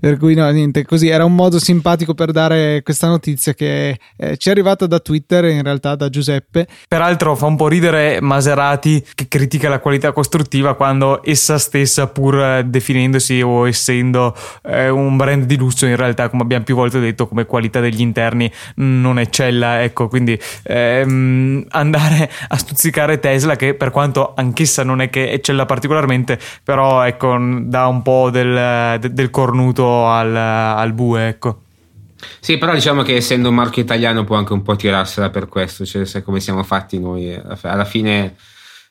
per 0.00 0.18
cui 0.18 0.34
no, 0.34 0.48
niente, 0.50 0.84
così 0.84 1.08
era 1.08 1.24
un 1.24 1.34
modo 1.34 1.58
simpatico 1.58 2.14
per 2.14 2.32
dare 2.32 2.82
questa 2.82 3.08
notizia 3.08 3.54
che 3.54 3.98
eh, 4.16 4.36
ci 4.36 4.48
è 4.48 4.50
arrivata 4.52 4.86
da 4.86 4.98
Twitter, 4.98 5.44
in 5.44 5.62
realtà 5.62 5.94
da 5.94 6.08
Giuseppe. 6.08 6.66
Peraltro 6.88 7.34
fa 7.36 7.46
un 7.46 7.56
po' 7.56 7.68
ridere 7.68 8.20
Maserati 8.20 9.04
che 9.14 9.28
critica 9.28 9.68
la 9.68 9.80
qualità 9.80 10.12
costruttiva 10.12 10.74
quando 10.74 11.20
essa 11.24 11.58
stessa, 11.58 12.06
pur 12.06 12.64
definendosi 12.64 13.40
o 13.42 13.66
essendo 13.66 14.34
eh, 14.62 14.88
un 14.88 15.16
brand 15.16 15.44
di 15.44 15.56
lusso, 15.56 15.86
in 15.86 15.96
realtà, 15.96 16.28
come 16.28 16.42
abbiamo 16.42 16.64
più 16.64 16.74
volte 16.74 17.00
detto, 17.00 17.26
come 17.26 17.46
qualità 17.46 17.80
degli 17.80 18.00
interni 18.00 18.50
non 18.76 19.18
eccella. 19.18 19.82
Ecco, 19.82 20.08
quindi 20.08 20.38
ehm, 20.64 21.64
andare 21.70 22.30
a 22.48 22.56
stuzzicare 22.56 23.18
Tesla, 23.18 23.56
che 23.56 23.74
per 23.74 23.90
quanto 23.90 24.32
anch'essa 24.34 24.82
non 24.82 25.00
è 25.00 25.10
che 25.10 25.30
eccella 25.30 25.66
particolarmente, 25.66 26.38
però 26.62 27.02
ecco, 27.02 27.36
dà 27.60 27.86
un 27.86 28.02
po' 28.02 28.30
del, 28.30 28.98
del 28.98 29.30
cornuto 29.30 29.75
venuto 29.76 30.06
al, 30.06 30.34
al 30.34 30.92
bue, 30.92 31.28
ecco. 31.28 31.62
Sì, 32.40 32.56
però 32.58 32.72
diciamo 32.72 33.02
che 33.02 33.16
essendo 33.16 33.50
un 33.50 33.54
marchio 33.54 33.82
italiano 33.82 34.24
può 34.24 34.36
anche 34.36 34.52
un 34.52 34.62
po' 34.62 34.74
tirarsela 34.74 35.30
per 35.30 35.48
questo, 35.48 35.84
cioè 35.84 36.22
come 36.22 36.40
siamo 36.40 36.62
fatti 36.62 36.98
noi. 36.98 37.34
Alla 37.34 37.84
fine 37.84 38.36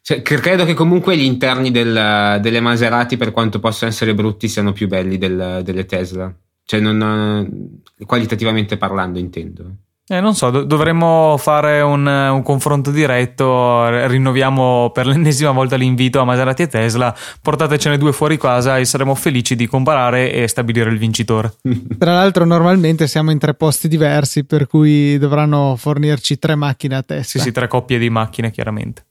cioè, 0.01 0.21
credo 0.21 0.65
che 0.65 0.73
comunque 0.73 1.17
gli 1.17 1.23
interni 1.23 1.71
del, 1.71 2.37
delle 2.39 2.59
Maserati, 2.59 3.17
per 3.17 3.31
quanto 3.31 3.59
possano 3.59 3.91
essere 3.91 4.13
brutti, 4.13 4.47
siano 4.47 4.71
più 4.71 4.87
belli 4.87 5.17
del, 5.17 5.61
delle 5.63 5.85
Tesla. 5.85 6.33
Cioè, 6.63 6.79
non, 6.79 7.81
qualitativamente 8.05 8.77
parlando, 8.77 9.17
intendo. 9.19 9.75
Eh, 10.07 10.19
non 10.19 10.35
so, 10.35 10.51
do- 10.51 10.63
dovremmo 10.63 11.35
fare 11.39 11.81
un, 11.81 12.05
un, 12.05 12.43
confronto 12.43 12.91
diretto. 12.91 14.05
Rinnoviamo 14.05 14.91
per 14.93 15.07
l'ennesima 15.07 15.49
volta 15.49 15.77
l'invito 15.77 16.19
a 16.19 16.25
Maserati 16.25 16.61
e 16.61 16.67
Tesla. 16.67 17.15
Portatecene 17.41 17.97
due 17.97 18.13
fuori 18.13 18.37
casa 18.37 18.77
e 18.77 18.85
saremo 18.85 19.15
felici 19.15 19.55
di 19.55 19.65
comparare 19.65 20.31
e 20.31 20.47
stabilire 20.47 20.91
il 20.91 20.99
vincitore. 20.99 21.53
Tra 21.97 22.13
l'altro, 22.13 22.45
normalmente 22.45 23.07
siamo 23.07 23.31
in 23.31 23.39
tre 23.39 23.55
posti 23.55 23.87
diversi, 23.87 24.43
per 24.43 24.67
cui 24.67 25.17
dovranno 25.17 25.75
fornirci 25.75 26.37
tre 26.37 26.53
macchine 26.53 26.97
a 26.97 27.01
testa. 27.01 27.39
Sì, 27.39 27.39
sì, 27.39 27.51
tre 27.51 27.67
coppie 27.67 27.97
di 27.97 28.11
macchine, 28.11 28.51
chiaramente. 28.51 29.05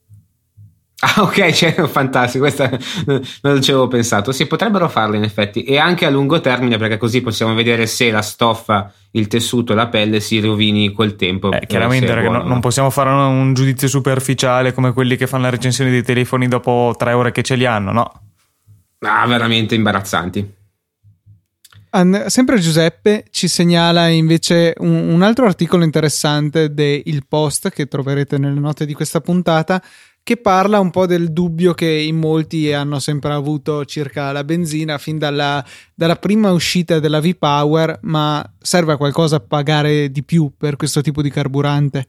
Ah, 1.04 1.22
ok, 1.22 1.50
cioè, 1.52 1.86
fantastico, 1.86 2.44
questa 2.44 2.70
non 3.42 3.60
ci 3.60 3.70
avevo 3.70 3.88
pensato. 3.88 4.32
Sì, 4.32 4.46
potrebbero 4.46 4.88
farlo 4.88 5.16
in 5.16 5.22
effetti 5.22 5.62
e 5.62 5.76
anche 5.76 6.06
a 6.06 6.10
lungo 6.10 6.40
termine 6.40 6.78
perché 6.78 6.96
così 6.96 7.20
possiamo 7.20 7.52
vedere 7.54 7.86
se 7.86 8.10
la 8.10 8.22
stoffa, 8.22 8.90
il 9.12 9.26
tessuto 9.26 9.72
e 9.72 9.76
la 9.76 9.88
pelle 9.88 10.20
si 10.20 10.40
rovini 10.40 10.92
col 10.92 11.14
tempo. 11.14 11.52
Eh, 11.52 11.66
chiaramente, 11.66 12.06
perché 12.06 12.30
no, 12.30 12.42
non 12.42 12.60
possiamo 12.60 12.88
fare 12.88 13.10
un 13.10 13.52
giudizio 13.52 13.86
superficiale 13.86 14.72
come 14.72 14.94
quelli 14.94 15.16
che 15.16 15.26
fanno 15.26 15.44
la 15.44 15.50
recensione 15.50 15.90
dei 15.90 16.02
telefoni 16.02 16.48
dopo 16.48 16.94
tre 16.96 17.12
ore 17.12 17.32
che 17.32 17.42
ce 17.42 17.56
li 17.56 17.66
hanno, 17.66 17.92
no? 17.92 18.12
Ah, 19.00 19.26
veramente 19.26 19.74
imbarazzanti. 19.74 20.62
Sempre 22.26 22.58
Giuseppe 22.58 23.26
ci 23.30 23.46
segnala 23.46 24.08
invece 24.08 24.74
un, 24.78 25.10
un 25.10 25.22
altro 25.22 25.44
articolo 25.44 25.84
interessante 25.84 26.74
del 26.74 27.24
Post 27.28 27.68
che 27.68 27.86
troverete 27.86 28.36
nelle 28.36 28.58
note 28.58 28.84
di 28.84 28.94
questa 28.94 29.20
puntata 29.20 29.80
che 30.24 30.38
parla 30.38 30.80
un 30.80 30.90
po' 30.90 31.04
del 31.04 31.34
dubbio 31.34 31.74
che 31.74 31.86
in 31.86 32.16
molti 32.16 32.72
hanno 32.72 32.98
sempre 32.98 33.34
avuto 33.34 33.84
circa 33.84 34.32
la 34.32 34.42
benzina 34.42 34.96
fin 34.96 35.18
dalla, 35.18 35.62
dalla 35.94 36.16
prima 36.16 36.50
uscita 36.50 36.98
della 36.98 37.20
V-Power, 37.20 37.98
ma 38.02 38.42
serve 38.58 38.94
a 38.94 38.96
qualcosa 38.96 39.38
pagare 39.40 40.10
di 40.10 40.24
più 40.24 40.50
per 40.56 40.76
questo 40.76 41.02
tipo 41.02 41.20
di 41.20 41.28
carburante? 41.28 42.08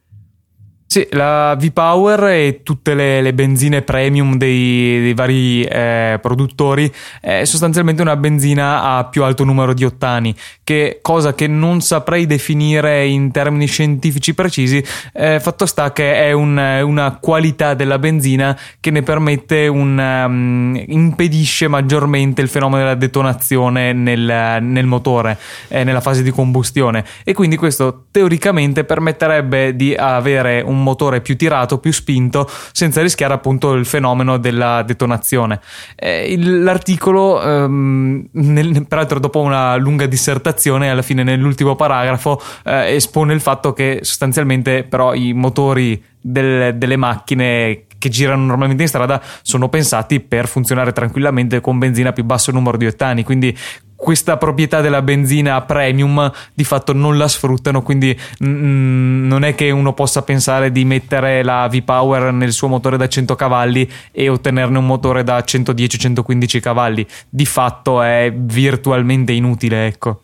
Sì, 0.96 1.06
la 1.12 1.58
V-Power 1.60 2.24
e 2.28 2.62
tutte 2.64 2.94
le, 2.94 3.22
le 3.22 3.34
benzine 3.34 3.82
premium 3.82 4.38
dei, 4.38 5.02
dei 5.02 5.14
vari 5.14 5.62
eh, 5.64 6.18
produttori 6.22 6.90
è 7.20 7.44
sostanzialmente 7.44 8.02
una 8.02 8.16
benzina 8.16 8.96
a 8.96 9.04
più 9.04 9.26
alto 9.26 9.44
numero 9.44 9.74
di 9.74 9.84
ottani, 9.84 10.34
che 10.64 11.00
cosa 11.02 11.36
che 11.36 11.48
non 11.48 11.82
saprei 11.82 12.26
definire 12.26 13.06
in 13.08 13.30
termini 13.32 13.66
scientifici 13.66 14.34
precisi, 14.34 14.82
eh, 15.12 15.42
fatto 15.42 15.66
sta 15.66 15.92
che 15.92 16.28
è 16.28 16.32
un, 16.32 16.58
una 16.58 17.18
qualità 17.20 17.74
della 17.74 18.00
benzina 18.00 18.58
che 18.80 18.90
ne 18.90 19.04
permette 19.04 19.68
un 19.68 19.98
um, 19.98 20.82
impedisce 20.88 21.68
maggiormente 21.68 22.42
il 22.42 22.48
fenomeno 22.48 22.84
della 22.84 22.96
detonazione 22.96 23.92
nel, 23.92 24.60
nel 24.62 24.86
motore, 24.86 25.38
eh, 25.68 25.84
nella 25.84 26.00
fase 26.00 26.24
di 26.24 26.32
combustione. 26.32 27.04
E 27.26 27.34
quindi 27.34 27.58
questo 27.58 28.06
teoricamente 28.12 28.86
permetterebbe 28.86 29.76
di 29.76 29.94
avere 29.94 30.62
un 30.62 30.84
motore 30.86 31.20
più 31.22 31.36
tirato, 31.36 31.80
più 31.80 31.92
spinto, 31.92 32.50
senza 32.72 33.02
rischiare 33.02 33.34
appunto 33.34 33.74
il 33.74 33.86
fenomeno 33.86 34.38
della 34.38 34.84
detonazione. 34.84 35.60
Eh, 35.96 36.36
l'articolo, 36.38 37.42
ehm, 37.42 38.28
nel, 38.32 38.86
peraltro 38.88 39.20
dopo 39.20 39.42
una 39.42 39.76
lunga 39.76 40.06
dissertazione, 40.06 40.90
alla 40.90 41.02
fine 41.02 41.24
nell'ultimo 41.24 41.76
paragrafo 41.76 42.42
eh, 42.64 42.94
espone 42.94 43.34
il 43.34 43.42
fatto 43.42 43.74
che 43.74 44.00
sostanzialmente 44.04 44.84
però 44.84 45.14
i 45.14 45.34
motori 45.34 46.02
del, 46.22 46.76
delle 46.76 46.96
macchine 46.96 47.86
che 48.06 48.10
girano 48.10 48.46
normalmente 48.46 48.84
in 48.84 48.88
strada 48.88 49.22
sono 49.42 49.68
pensati 49.68 50.20
per 50.20 50.48
funzionare 50.48 50.92
tranquillamente 50.92 51.60
con 51.60 51.80
benzina 51.80 52.10
a 52.10 52.14
più 52.14 52.24
basso 52.24 52.52
numero 52.52 52.78
di 52.78 52.86
ottani, 52.86 53.24
quindi 53.24 53.56
questa 53.96 54.38
proprietà 54.38 54.82
della 54.82 55.02
benzina 55.02 55.62
premium 55.62 56.32
di 56.54 56.64
fatto 56.64 56.94
non 56.94 57.18
la 57.18 57.28
sfruttano, 57.28 57.82
quindi 57.82 58.18
non 58.40 59.44
è 59.44 59.56
che 59.56 59.72
uno 59.72 59.94
possa 59.94 60.22
pensare 60.22 60.72
di 60.72 60.86
mettere 60.86 61.44
la 61.44 61.68
V-Power 61.68 62.32
nel 62.34 62.52
suo 62.52 62.68
motore 62.68 62.98
da 62.98 63.08
100 63.08 63.36
cavalli 63.36 63.90
e 64.12 64.30
ottenerne 64.30 64.78
un 64.78 64.86
motore 64.86 65.24
da 65.24 65.40
110-115 65.40 66.60
cavalli. 66.60 67.06
Di 67.30 67.46
fatto 67.46 68.02
è 68.02 68.32
virtualmente 68.36 69.32
inutile, 69.32 69.88
ecco. 69.88 70.22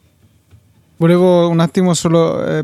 Volevo 1.02 1.50
un 1.50 1.60
attimo 1.60 1.96
solo 1.96 2.46
eh, 2.46 2.64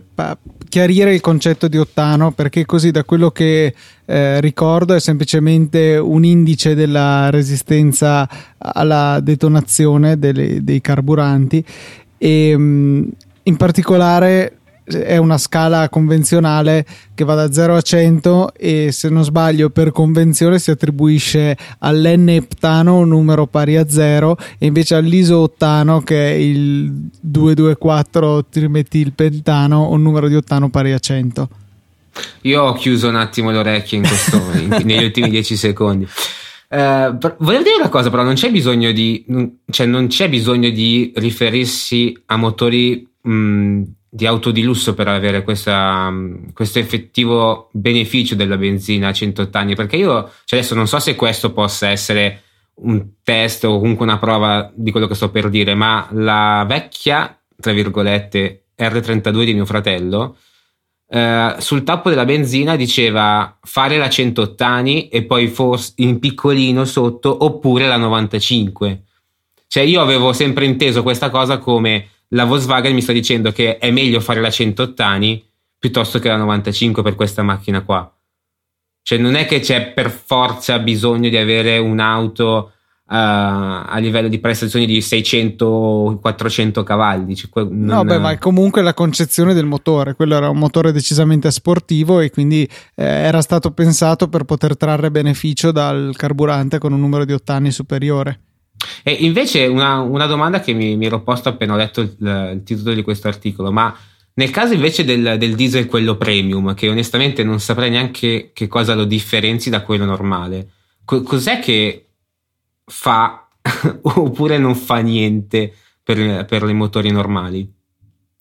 chiarire 0.70 1.12
il 1.12 1.22
concetto 1.22 1.68
di 1.68 1.80
ottano 1.80 2.30
perché 2.34 2.68
così 2.68 2.92
da 2.92 3.04
quello 3.04 3.32
che 3.32 3.74
eh, 4.06 4.40
ricordo 4.42 4.94
è 4.94 5.00
semplicemente 5.00 5.98
un 5.98 6.24
indice 6.24 6.76
della 6.76 7.32
resistenza 7.32 8.30
alla 8.60 9.20
detonazione 9.22 10.20
delle, 10.20 10.64
dei 10.64 10.82
carburanti. 10.82 11.66
E 12.16 12.56
mh, 12.56 13.10
in 13.42 13.56
particolare 13.56 14.57
è 14.88 15.18
una 15.18 15.38
scala 15.38 15.90
convenzionale 15.90 16.86
che 17.14 17.26
va 17.26 17.36
da 17.36 17.52
0 17.52 17.76
a 17.76 17.82
100 17.82 18.54
e 18.54 18.92
se 18.92 19.10
non 19.10 19.24
sbaglio 19.24 19.70
per 19.70 19.92
convenzione 19.92 20.60
si 20.60 20.72
attribuisce 20.72 21.58
all'N-eptano 21.80 22.98
un 22.98 23.10
numero 23.10 23.48
pari 23.48 23.76
a 23.76 23.90
0 23.90 24.38
e 24.58 24.66
invece 24.66 24.96
all'iso-ottano 24.96 26.02
che 26.02 26.32
è 26.32 26.36
il 26.36 27.10
224 27.20 28.46
trimetilpentano 28.46 29.90
un 29.90 30.02
numero 30.02 30.28
di 30.28 30.36
ottano 30.36 30.70
pari 30.70 30.94
a 30.94 31.00
100. 31.00 31.50
Io 32.42 32.64
ho 32.64 32.74
chiuso 32.74 33.10
un 33.10 33.16
attimo 33.16 33.52
le 33.52 33.58
orecchie 33.58 33.98
in 33.98 34.08
questo, 34.08 34.42
in, 34.58 34.86
negli 34.86 35.04
ultimi 35.04 35.30
10 35.30 35.56
secondi. 35.56 36.08
Uh, 36.70 37.18
volevo 37.38 37.64
dire 37.64 37.76
una 37.80 37.90
cosa, 37.90 38.10
però 38.10 38.24
non 38.24 38.34
c'è 38.34 38.52
bisogno 38.52 38.92
di, 38.92 39.26
cioè 39.70 39.86
non 39.86 40.08
c'è 40.08 40.30
bisogno 40.30 40.70
di 40.70 41.14
riferirsi 41.16 42.18
a 42.26 42.36
motori 42.36 43.08
mh, 43.22 43.84
di 44.18 44.26
auto 44.26 44.50
di 44.50 44.64
lusso 44.64 44.96
per 44.96 45.08
avere 45.08 45.44
questa, 45.44 46.12
questo 46.52 46.80
effettivo 46.80 47.70
beneficio 47.72 48.34
della 48.34 48.58
benzina 48.58 49.10
a 49.10 49.14
180 49.14 49.60
anni 49.60 49.76
perché 49.76 49.96
io 49.96 50.32
cioè 50.44 50.58
adesso 50.58 50.74
non 50.74 50.88
so 50.88 50.98
se 50.98 51.14
questo 51.16 51.54
possa 51.54 51.90
essere 51.90 52.42
un 52.78 53.10
test 53.22 53.66
o 53.66 53.80
comunque 53.80 54.06
una 54.06 54.18
prova 54.18 54.72
di 54.74 54.90
quello 54.90 55.06
che 55.06 55.14
sto 55.14 55.30
per 55.30 55.50
dire 55.50 55.76
ma 55.76 56.08
la 56.14 56.66
vecchia 56.68 57.40
tra 57.60 57.72
virgolette 57.74 58.70
R32 58.76 59.44
di 59.44 59.54
mio 59.54 59.66
fratello 59.66 60.38
eh, 61.08 61.56
sul 61.60 61.84
tappo 61.84 62.10
della 62.10 62.26
benzina 62.26 62.76
diceva 62.76 63.56
fare 63.62 63.98
la 63.98 64.10
180 64.10 64.66
anni 64.66 65.10
e 65.10 65.26
poi 65.26 65.48
forse 65.48 65.94
in 65.98 66.18
piccolino 66.18 66.86
sotto 66.86 67.46
oppure 67.46 67.86
la 67.86 67.98
95 67.98 69.04
cioè 69.68 69.84
io 69.84 70.02
avevo 70.02 70.34
sempre 70.34 70.66
inteso 70.66 71.04
questa 71.04 71.30
cosa 71.30 71.60
come 71.60 72.08
la 72.30 72.46
Volkswagen 72.46 72.94
mi 72.94 73.02
sta 73.02 73.14
dicendo 73.14 73.52
che 73.52 73.78
è 73.78 73.92
meglio 73.92 74.20
fare 74.20 74.42
la 74.42 74.50
108 74.50 75.02
anni 75.04 75.44
piuttosto 75.80 76.20
che 76.20 76.28
la 76.28 76.38
95 76.38 77.04
per 77.04 77.16
questa 77.16 77.44
macchina 77.44 77.82
qua. 77.82 78.12
Cioè 79.02 79.18
non 79.18 79.36
è 79.36 79.46
che 79.46 79.60
c'è 79.60 79.94
per 79.94 80.10
forza 80.10 80.80
bisogno 80.80 81.30
di 81.30 81.38
avere 81.38 81.78
un'auto 81.78 82.72
uh, 83.08 83.14
a 83.14 83.98
livello 84.00 84.28
di 84.28 84.40
prestazioni 84.40 84.86
di 84.86 85.00
600-400 85.00 86.84
cavalli. 86.84 87.36
Cioè. 87.36 87.50
No, 87.70 88.04
beh, 88.04 88.18
ma 88.18 88.32
è 88.32 88.38
comunque 88.38 88.82
la 88.82 88.94
concezione 88.94 89.54
del 89.54 89.66
motore. 89.66 90.16
Quello 90.16 90.36
era 90.36 90.50
un 90.50 90.58
motore 90.58 90.92
decisamente 90.92 91.52
sportivo 91.52 92.20
e 92.20 92.30
quindi 92.32 92.68
eh, 92.96 93.06
era 93.06 93.42
stato 93.42 93.72
pensato 93.72 94.28
per 94.28 94.44
poter 94.44 94.76
trarre 94.76 95.10
beneficio 95.10 95.72
dal 95.72 96.14
carburante 96.18 96.80
con 96.80 96.92
un 96.92 97.00
numero 97.00 97.24
di 97.24 97.32
ottani 97.32 97.72
superiore. 97.72 98.47
E 99.04 99.12
invece 99.12 99.66
una, 99.66 100.00
una 100.02 100.26
domanda 100.26 100.60
che 100.60 100.74
mi, 100.74 100.96
mi, 100.96 101.06
ero 101.06 101.22
posto 101.22 101.50
appena 101.50 101.74
ho 101.74 101.78
letto 101.78 102.02
il, 102.02 102.16
il, 102.54 102.64
titolo 102.64 102.94
di 102.94 103.02
questo 103.02 103.28
articolo, 103.28 103.72
ma 103.72 103.96
nel 104.34 104.52
caso 104.52 104.74
invece 104.74 105.04
del, 105.04 105.38
del, 105.38 105.56
diesel 105.56 105.88
quello 105.88 106.16
premium, 106.16 106.74
che 106.74 106.90
onestamente 106.90 107.44
non 107.44 107.60
saprei 107.60 107.90
neanche 107.90 108.52
che 108.54 108.68
cosa 108.68 108.94
lo 108.94 109.06
differenzi 109.06 109.70
da 109.70 109.82
quello 109.82 110.06
normale, 110.06 110.70
co- 111.04 111.24
cos'è 111.24 111.60
che 111.60 112.10
fa 112.86 113.48
oppure 114.02 114.58
non 114.58 114.76
fa 114.76 114.98
niente 115.00 115.74
per, 116.04 116.46
per 116.46 116.64
i 116.70 116.74
motori 116.74 117.10
normali? 117.12 117.74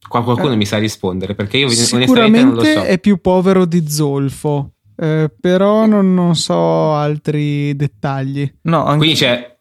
Qua 0.06 0.22
qualcuno 0.22 0.52
eh, 0.52 0.56
mi 0.56 0.66
sa 0.66 0.78
rispondere 0.78 1.34
perché 1.34 1.56
io 1.56 1.66
onestamente 1.66 2.42
non 2.42 2.54
lo 2.54 2.62
so. 2.62 2.82
è 2.82 2.98
più 3.00 3.20
povero 3.20 3.64
di 3.64 3.88
zolfo, 3.88 4.74
eh, 4.96 5.30
però 5.40 5.86
non, 5.86 6.14
non, 6.14 6.36
so 6.36 6.92
altri 6.92 7.74
dettagli. 7.74 8.58
No, 8.62 8.84
anche... 8.84 8.98
Quindi 8.98 9.16
c'è 9.16 9.55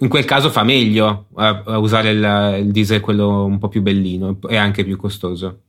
in 0.00 0.08
quel 0.08 0.24
caso 0.24 0.50
fa 0.50 0.62
meglio 0.62 1.26
a, 1.34 1.62
a 1.64 1.78
usare 1.78 2.10
il, 2.10 2.64
il, 2.66 2.70
diesel 2.72 3.00
quello 3.00 3.44
un 3.44 3.58
po' 3.58 3.68
più 3.68 3.82
bellino 3.82 4.38
e 4.48 4.56
anche 4.56 4.84
più 4.84 4.96
costoso. 4.96 5.60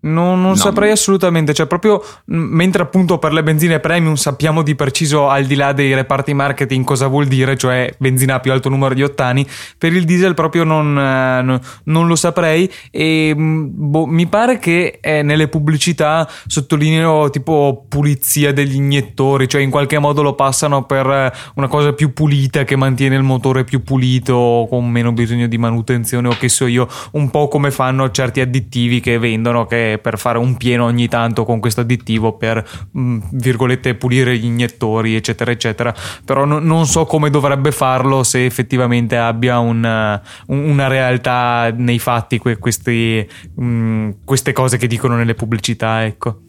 Non, 0.00 0.40
non 0.40 0.50
no. 0.50 0.54
saprei 0.54 0.92
assolutamente, 0.92 1.52
cioè 1.52 1.66
proprio 1.66 2.00
mentre 2.26 2.82
appunto 2.82 3.18
per 3.18 3.32
le 3.32 3.42
benzine 3.42 3.80
premium 3.80 4.14
sappiamo 4.14 4.62
di 4.62 4.76
preciso 4.76 5.28
al 5.28 5.44
di 5.44 5.56
là 5.56 5.72
dei 5.72 5.92
reparti 5.92 6.34
marketing 6.34 6.84
cosa 6.84 7.08
vuol 7.08 7.26
dire, 7.26 7.56
cioè 7.56 7.92
benzina 7.98 8.36
a 8.36 8.40
più 8.40 8.52
alto 8.52 8.68
numero 8.68 8.94
di 8.94 9.02
ottani, 9.02 9.44
per 9.76 9.92
il 9.92 10.04
diesel 10.04 10.34
proprio 10.34 10.62
non, 10.62 10.96
eh, 10.96 11.60
non 11.84 12.06
lo 12.06 12.14
saprei 12.14 12.70
e 12.92 13.34
boh, 13.36 14.06
mi 14.06 14.28
pare 14.28 14.60
che 14.60 15.00
eh, 15.00 15.22
nelle 15.22 15.48
pubblicità 15.48 16.28
sottolineino 16.46 17.28
tipo 17.30 17.84
pulizia 17.88 18.52
degli 18.52 18.76
iniettori, 18.76 19.48
cioè 19.48 19.62
in 19.62 19.70
qualche 19.70 19.98
modo 19.98 20.22
lo 20.22 20.34
passano 20.34 20.84
per 20.84 21.32
una 21.54 21.66
cosa 21.66 21.92
più 21.92 22.12
pulita 22.12 22.62
che 22.62 22.76
mantiene 22.76 23.16
il 23.16 23.24
motore 23.24 23.64
più 23.64 23.82
pulito 23.82 24.68
con 24.70 24.88
meno 24.88 25.10
bisogno 25.10 25.48
di 25.48 25.58
manutenzione 25.58 26.28
o 26.28 26.36
che 26.38 26.48
so 26.48 26.66
io, 26.66 26.86
un 27.12 27.30
po' 27.30 27.48
come 27.48 27.72
fanno 27.72 28.12
certi 28.12 28.40
additivi 28.40 29.00
che 29.00 29.18
vendono 29.18 29.66
che 29.66 29.87
per 29.96 30.18
fare 30.18 30.36
un 30.36 30.58
pieno 30.58 30.84
ogni 30.84 31.08
tanto 31.08 31.44
con 31.44 31.60
questo 31.60 31.80
additivo 31.80 32.36
per, 32.36 32.62
mh, 32.90 33.00
mm, 33.00 33.18
virgolette, 33.32 33.94
pulire 33.94 34.36
gli 34.36 34.44
iniettori, 34.44 35.14
eccetera, 35.14 35.50
eccetera. 35.50 35.94
Però 36.24 36.44
no, 36.44 36.58
non 36.58 36.86
so 36.86 37.06
come 37.06 37.30
dovrebbe 37.30 37.72
farlo 37.72 38.22
se 38.22 38.44
effettivamente 38.44 39.16
abbia 39.16 39.58
un, 39.58 40.20
una 40.46 40.86
realtà 40.88 41.72
nei 41.74 41.98
fatti 41.98 42.38
que, 42.38 42.58
questi, 42.58 43.26
mh, 43.54 43.64
mm, 43.64 44.10
queste 44.24 44.52
cose 44.52 44.76
che 44.76 44.86
dicono 44.86 45.16
nelle 45.16 45.34
pubblicità, 45.34 46.04
ecco. 46.04 46.40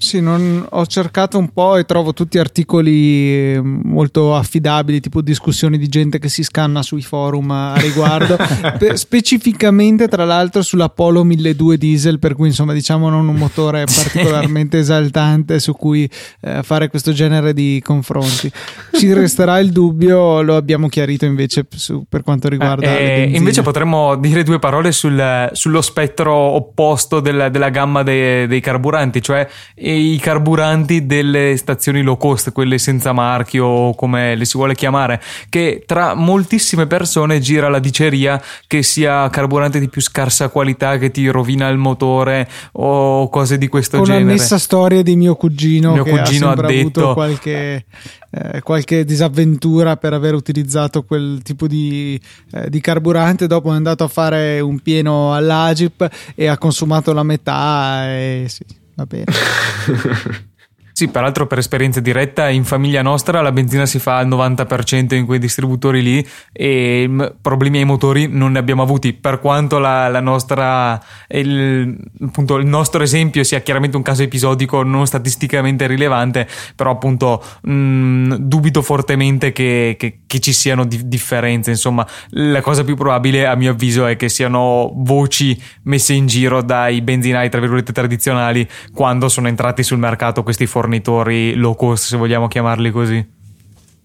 Sì, 0.00 0.18
non, 0.22 0.66
ho 0.66 0.86
cercato 0.86 1.36
un 1.36 1.52
po' 1.52 1.76
e 1.76 1.84
trovo 1.84 2.14
tutti 2.14 2.38
articoli 2.38 3.52
eh, 3.52 3.60
molto 3.62 4.34
affidabili, 4.34 4.98
tipo 4.98 5.20
discussioni 5.20 5.76
di 5.76 5.88
gente 5.88 6.18
che 6.18 6.30
si 6.30 6.42
scanna 6.42 6.82
sui 6.82 7.02
forum 7.02 7.50
a 7.50 7.76
riguardo, 7.76 8.38
specificamente 8.96 10.08
tra 10.08 10.24
l'altro 10.24 10.62
sull'Apollo 10.62 11.22
1200 11.22 11.76
diesel, 11.76 12.18
per 12.18 12.34
cui 12.34 12.48
insomma 12.48 12.72
diciamo 12.72 13.10
non 13.10 13.28
un 13.28 13.36
motore 13.36 13.84
particolarmente 13.94 14.78
esaltante 14.78 15.60
su 15.60 15.74
cui 15.74 16.08
eh, 16.40 16.62
fare 16.62 16.88
questo 16.88 17.12
genere 17.12 17.52
di 17.52 17.82
confronti. 17.84 18.50
Ci 18.94 19.12
resterà 19.12 19.58
il 19.58 19.70
dubbio, 19.70 20.40
lo 20.40 20.56
abbiamo 20.56 20.88
chiarito 20.88 21.26
invece 21.26 21.66
su, 21.68 22.04
per 22.08 22.22
quanto 22.22 22.48
riguarda... 22.48 22.96
Eh, 22.96 23.32
invece 23.34 23.60
potremmo 23.60 24.16
dire 24.16 24.44
due 24.44 24.58
parole 24.58 24.92
sul, 24.92 25.50
sullo 25.52 25.82
spettro 25.82 26.32
opposto 26.32 27.20
del, 27.20 27.48
della 27.52 27.68
gamma 27.68 28.02
dei, 28.02 28.46
dei 28.46 28.60
carburanti, 28.60 29.20
cioè 29.20 29.46
i 29.90 30.18
carburanti 30.18 31.06
delle 31.06 31.56
stazioni 31.56 32.02
low 32.02 32.16
cost, 32.16 32.52
quelle 32.52 32.78
senza 32.78 33.12
marchio, 33.12 33.94
come 33.94 34.34
le 34.34 34.44
si 34.44 34.56
vuole 34.56 34.74
chiamare, 34.74 35.20
che 35.48 35.82
tra 35.86 36.14
moltissime 36.14 36.86
persone 36.86 37.40
gira 37.40 37.68
la 37.68 37.78
diceria 37.78 38.40
che 38.66 38.82
sia 38.82 39.28
carburante 39.30 39.78
di 39.78 39.88
più 39.88 40.00
scarsa 40.00 40.48
qualità 40.48 40.98
che 40.98 41.10
ti 41.10 41.28
rovina 41.28 41.68
il 41.68 41.78
motore 41.78 42.48
o 42.72 43.28
cose 43.28 43.58
di 43.58 43.68
questo 43.68 43.98
Con 43.98 44.06
genere. 44.06 44.36
Con 44.36 44.46
la 44.48 44.58
storia 44.58 45.02
di 45.02 45.16
mio 45.16 45.34
cugino 45.34 45.92
mio 45.92 46.04
che 46.04 46.10
cugino 46.10 46.48
ha, 46.48 46.52
ha 46.52 46.62
detto 46.62 47.12
qualche, 47.12 47.84
eh, 48.30 48.60
qualche 48.62 49.04
disavventura 49.04 49.96
per 49.96 50.12
aver 50.12 50.34
utilizzato 50.34 51.02
quel 51.02 51.40
tipo 51.42 51.66
di, 51.66 52.20
eh, 52.52 52.70
di 52.70 52.80
carburante 52.80 53.46
dopo 53.46 53.72
è 53.72 53.76
andato 53.76 54.04
a 54.04 54.08
fare 54.08 54.60
un 54.60 54.78
pieno 54.80 55.34
all'Agip 55.34 56.08
e 56.34 56.46
ha 56.46 56.58
consumato 56.58 57.12
la 57.12 57.22
metà 57.22 58.08
e 58.08 58.46
sì 58.48 58.78
va 59.00 59.06
bene. 59.06 59.26
Sì, 60.92 61.08
peraltro 61.08 61.46
per 61.46 61.58
esperienza 61.58 62.00
diretta 62.00 62.48
in 62.48 62.64
famiglia 62.64 63.00
nostra 63.00 63.40
la 63.40 63.52
benzina 63.52 63.86
si 63.86 63.98
fa 63.98 64.18
al 64.18 64.28
90% 64.28 65.14
in 65.14 65.24
quei 65.24 65.38
distributori 65.38 66.02
lì 66.02 66.26
e 66.52 67.08
problemi 67.40 67.78
ai 67.78 67.84
motori 67.84 68.26
non 68.28 68.52
ne 68.52 68.58
abbiamo 68.58 68.82
avuti. 68.82 69.12
Per 69.12 69.40
quanto 69.40 69.78
la, 69.78 70.08
la 70.08 70.20
nostra, 70.20 71.00
il, 71.28 71.96
appunto, 72.22 72.56
il 72.56 72.66
nostro 72.66 73.02
esempio 73.02 73.44
sia 73.44 73.60
chiaramente 73.60 73.96
un 73.96 74.02
caso 74.02 74.22
episodico 74.22 74.82
non 74.82 75.06
statisticamente 75.06 75.86
rilevante 75.86 76.46
però 76.76 76.90
appunto 76.90 77.42
mh, 77.62 78.34
dubito 78.34 78.82
fortemente 78.82 79.52
che, 79.52 79.96
che, 79.98 80.20
che 80.26 80.40
ci 80.40 80.52
siano 80.52 80.84
di, 80.84 81.08
differenze. 81.08 81.70
Insomma 81.70 82.06
la 82.30 82.60
cosa 82.60 82.84
più 82.84 82.96
probabile 82.96 83.46
a 83.46 83.54
mio 83.54 83.70
avviso 83.70 84.06
è 84.06 84.16
che 84.16 84.28
siano 84.28 84.92
voci 84.96 85.58
messe 85.84 86.12
in 86.12 86.26
giro 86.26 86.62
dai 86.62 87.00
benzinai 87.00 87.48
tra 87.48 87.60
virgolette 87.60 87.92
tradizionali 87.92 88.68
quando 88.92 89.28
sono 89.28 89.48
entrati 89.48 89.82
sul 89.82 89.98
mercato 89.98 90.42
questi 90.42 90.66
fornitori 90.66 90.88
fornitori 90.90 91.54
low 91.54 91.76
cost, 91.76 92.06
se 92.06 92.16
vogliamo 92.16 92.48
chiamarli 92.48 92.90
così. 92.90 93.38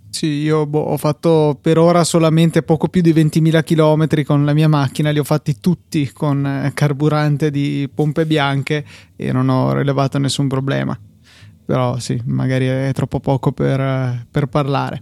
Sì, 0.10 0.28
io 0.28 0.66
boh, 0.66 0.80
ho 0.80 0.98
fatto 0.98 1.58
per 1.60 1.78
ora 1.78 2.04
solamente 2.06 2.64
poco 2.64 2.88
più 2.88 3.02
di 3.02 3.12
20.000 3.12 3.64
km 3.64 4.24
con 4.24 4.46
la 4.46 4.54
mia 4.54 4.70
macchina, 4.70 5.10
li 5.10 5.20
ho 5.20 5.26
fatti 5.26 5.60
tutti 5.60 6.10
con 6.14 6.46
eh, 6.46 6.72
carburante 6.74 7.52
di 7.52 7.90
pompe 7.94 8.26
bianche 8.26 8.86
e 9.16 9.32
non 9.34 9.50
ho 9.50 9.74
rilevato 9.74 10.18
nessun 10.18 10.48
problema. 10.48 10.98
Però 11.66 11.98
sì, 11.98 12.22
magari 12.26 12.68
è 12.68 12.92
troppo 12.94 13.20
poco 13.20 13.52
per, 13.52 13.80
eh, 13.80 14.26
per 14.30 14.46
parlare. 14.46 15.02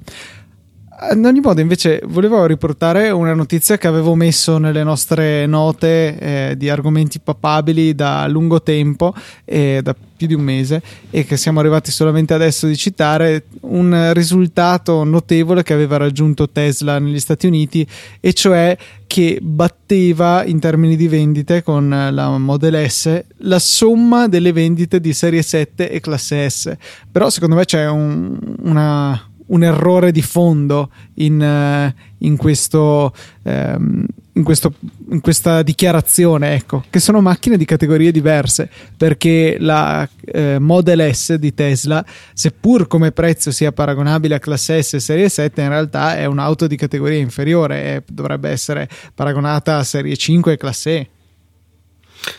Ad 0.96 1.26
ogni 1.26 1.40
modo, 1.40 1.60
invece, 1.60 2.02
volevo 2.06 2.46
riportare 2.46 3.10
una 3.10 3.34
notizia 3.34 3.78
che 3.80 3.88
avevo 3.88 4.14
messo 4.14 4.60
nelle 4.60 4.84
nostre 4.84 5.48
note 5.48 6.20
eh, 6.20 6.54
di 6.56 6.70
argomenti 6.70 7.20
papabili 7.20 7.96
da 7.96 8.28
lungo 8.28 8.62
tempo, 8.62 9.14
eh, 9.44 9.80
da 9.82 9.96
più 10.16 10.28
di 10.28 10.36
un 10.36 10.42
mese, 10.42 10.84
e 11.10 11.26
che 11.26 11.36
siamo 11.36 11.60
arrivati 11.60 11.90
solamente 11.90 12.36
adesso 12.36 12.68
di 12.68 12.78
citare 12.78 13.46
un 13.62 14.12
risultato 14.14 15.04
notevole 15.04 15.64
che 15.64 15.74
aveva 15.74 15.98
raggiunto 15.98 16.50
Tesla 16.50 17.00
negli 17.00 17.20
Stati 17.20 17.48
Uniti, 17.48 17.86
e 18.20 18.34
cioè 18.34 18.78
che 19.08 19.40
batteva 19.42 20.44
in 20.46 20.60
termini 20.60 20.96
di 20.96 21.08
vendite 21.08 21.64
con 21.64 21.90
la 21.90 22.38
Model 22.38 22.90
S 22.90 23.24
la 23.40 23.60
somma 23.60 24.28
delle 24.28 24.52
vendite 24.52 25.00
di 25.00 25.14
serie 25.14 25.42
7 25.42 25.90
e 25.90 26.00
classe 26.00 26.50
S. 26.50 26.76
Però, 27.12 27.30
secondo 27.30 27.56
me, 27.56 27.66
c'è 27.66 27.88
un, 27.90 28.38
una 28.62 29.32
un 29.54 29.63
errore 29.63 30.12
di 30.12 30.22
fondo 30.22 30.89
in, 31.16 31.39
uh, 31.39 32.02
in, 32.20 32.38
questo, 32.38 33.13
um, 33.44 34.04
in, 34.34 34.44
questo, 34.44 34.74
in, 35.12 35.22
questa 35.22 35.62
dichiarazione, 35.62 36.56
ecco, 36.56 36.84
che 36.89 37.00
sono 37.00 37.22
macchine 37.22 37.56
di 37.56 37.66
categorie 37.66 38.12
diverse, 38.12 38.70
perché 38.98 39.58
la 39.60 40.08
uh, 40.34 40.58
Model 40.60 41.13
S 41.13 41.36
di 41.36 41.54
Tesla, 41.54 42.04
seppur 42.34 42.88
come 42.88 43.12
prezzo 43.12 43.52
sia 43.52 43.72
paragonabile 43.72 44.36
a 44.36 44.39
classe 44.39 44.82
S 44.82 44.96
e 44.96 45.00
serie 45.00 45.30
7, 45.30 45.62
in 45.62 45.70
realtà 45.70 46.18
è 46.18 46.26
un'auto 46.26 46.68
di 46.68 46.76
categoria 46.76 47.20
inferiore, 47.20 47.84
e 47.84 48.04
dovrebbe 48.08 48.50
essere 48.50 48.89
paragonata 49.13 49.78
a 49.78 49.84
serie 49.84 50.18
5 50.18 50.54
e 50.54 50.58
classe 50.58 50.92
E. 50.92 51.08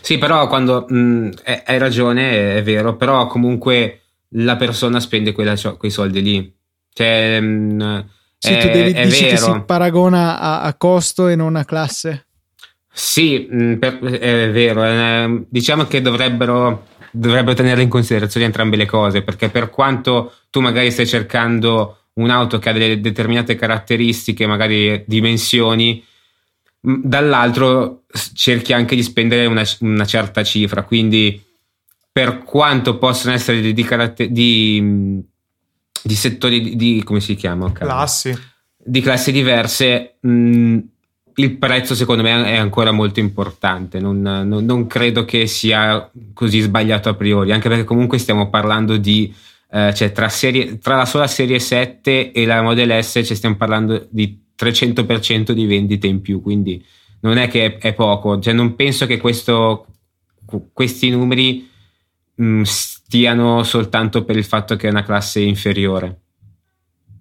Sì, 0.00 0.18
però 0.18 0.48
quando 0.48 0.86
mh, 0.88 1.30
hai 1.66 1.78
ragione, 1.78 2.56
è 2.56 2.62
vero, 2.62 2.96
però 2.96 3.26
comunque 3.26 4.00
la 4.36 4.56
persona 4.56 4.98
spende 4.98 5.32
quella, 5.32 5.54
quei 5.76 5.90
soldi 5.90 6.22
lì 6.22 6.54
cioè, 6.94 7.40
mh, 7.40 7.82
mm, 7.82 7.98
sì, 8.38 8.52
è, 8.52 8.60
tu 8.60 8.68
devi, 8.68 8.92
è 8.92 9.04
dici 9.04 9.24
vero. 9.24 9.36
che 9.36 9.42
si 9.42 9.62
paragona 9.66 10.38
a, 10.38 10.62
a, 10.62 10.74
costo 10.74 11.26
e 11.26 11.34
non 11.34 11.56
a 11.56 11.64
classe. 11.64 12.26
Sì, 12.92 13.48
mh, 13.50 13.64
mm, 13.64 13.74
per, 13.74 13.98
è 13.98 14.50
vero. 14.52 14.84
Eh, 14.84 15.44
diciamo 15.48 15.86
che 15.86 16.00
dovrebbero, 16.00 16.86
dovrebbero 17.10 17.56
tenere 17.56 17.82
in 17.82 17.88
considerazione 17.88 18.46
entrambe 18.46 18.76
le 18.76 18.86
cose, 18.86 19.22
perché 19.22 19.48
per 19.48 19.70
quanto 19.70 20.34
tu 20.50 20.60
magari 20.60 20.92
stai 20.92 21.06
cercando 21.06 21.98
un'auto 22.14 22.60
che 22.60 22.68
ha 22.68 22.72
delle 22.72 23.00
determinate 23.00 23.56
caratteristiche, 23.56 24.46
magari 24.46 25.02
dimensioni, 25.04 26.04
mm, 26.88 27.00
dall'altro 27.02 28.04
cerchi 28.34 28.72
anche 28.72 28.94
di 28.94 29.02
spendere 29.02 29.46
una, 29.46 29.64
una 29.80 30.06
certa 30.06 30.44
cifra. 30.44 30.84
Quindi, 30.84 31.42
per 32.12 32.44
quanto 32.44 32.98
possono 32.98 33.34
essere 33.34 33.60
di, 33.60 33.72
di, 33.72 33.84
di 34.28 35.32
di 36.04 36.14
settori 36.14 36.76
di, 36.76 37.02
come 37.02 37.20
si 37.20 37.34
chiama? 37.34 37.72
Classi. 37.72 38.36
Di 38.76 39.00
classi 39.00 39.32
diverse. 39.32 40.16
Mh, 40.20 40.28
mm, 40.28 40.78
il 41.36 41.56
prezzo 41.56 41.94
secondo 41.94 42.22
me 42.22 42.44
è 42.44 42.56
ancora 42.56 42.92
molto 42.92 43.18
importante, 43.18 43.98
non, 43.98 44.20
non, 44.20 44.64
non, 44.64 44.86
credo 44.86 45.24
che 45.24 45.48
sia 45.48 46.08
così 46.32 46.60
sbagliato 46.60 47.08
a 47.08 47.14
priori, 47.14 47.50
anche 47.50 47.68
perché 47.68 47.82
comunque 47.82 48.18
stiamo 48.18 48.50
parlando 48.50 48.96
di, 48.96 49.34
eh, 49.72 49.92
cioè 49.94 50.12
tra, 50.12 50.28
serie, 50.28 50.78
tra, 50.78 50.94
la 50.96 51.06
sola 51.06 51.26
serie 51.26 51.58
7 51.58 52.30
e 52.30 52.46
la 52.46 52.62
Model 52.62 53.02
S 53.02 53.22
cioè 53.24 53.34
stiamo 53.34 53.56
parlando 53.56 54.06
di 54.10 54.44
300% 54.56 55.50
di 55.50 55.66
vendite 55.66 56.06
in 56.06 56.20
più, 56.20 56.40
quindi 56.40 56.84
non 57.20 57.36
è 57.36 57.48
che 57.48 57.64
è, 57.64 57.78
è 57.78 57.94
poco, 57.94 58.38
cioè 58.38 58.52
non 58.52 58.76
penso 58.76 59.06
che 59.06 59.18
questo, 59.18 59.86
questi 60.72 61.10
numeri 61.10 61.68
mh, 62.34 62.44
mm, 62.44 62.62
stiano 63.14 63.62
soltanto 63.62 64.24
per 64.24 64.36
il 64.36 64.44
fatto 64.44 64.74
che 64.74 64.88
è 64.88 64.90
una 64.90 65.04
classe 65.04 65.38
inferiore. 65.38 66.23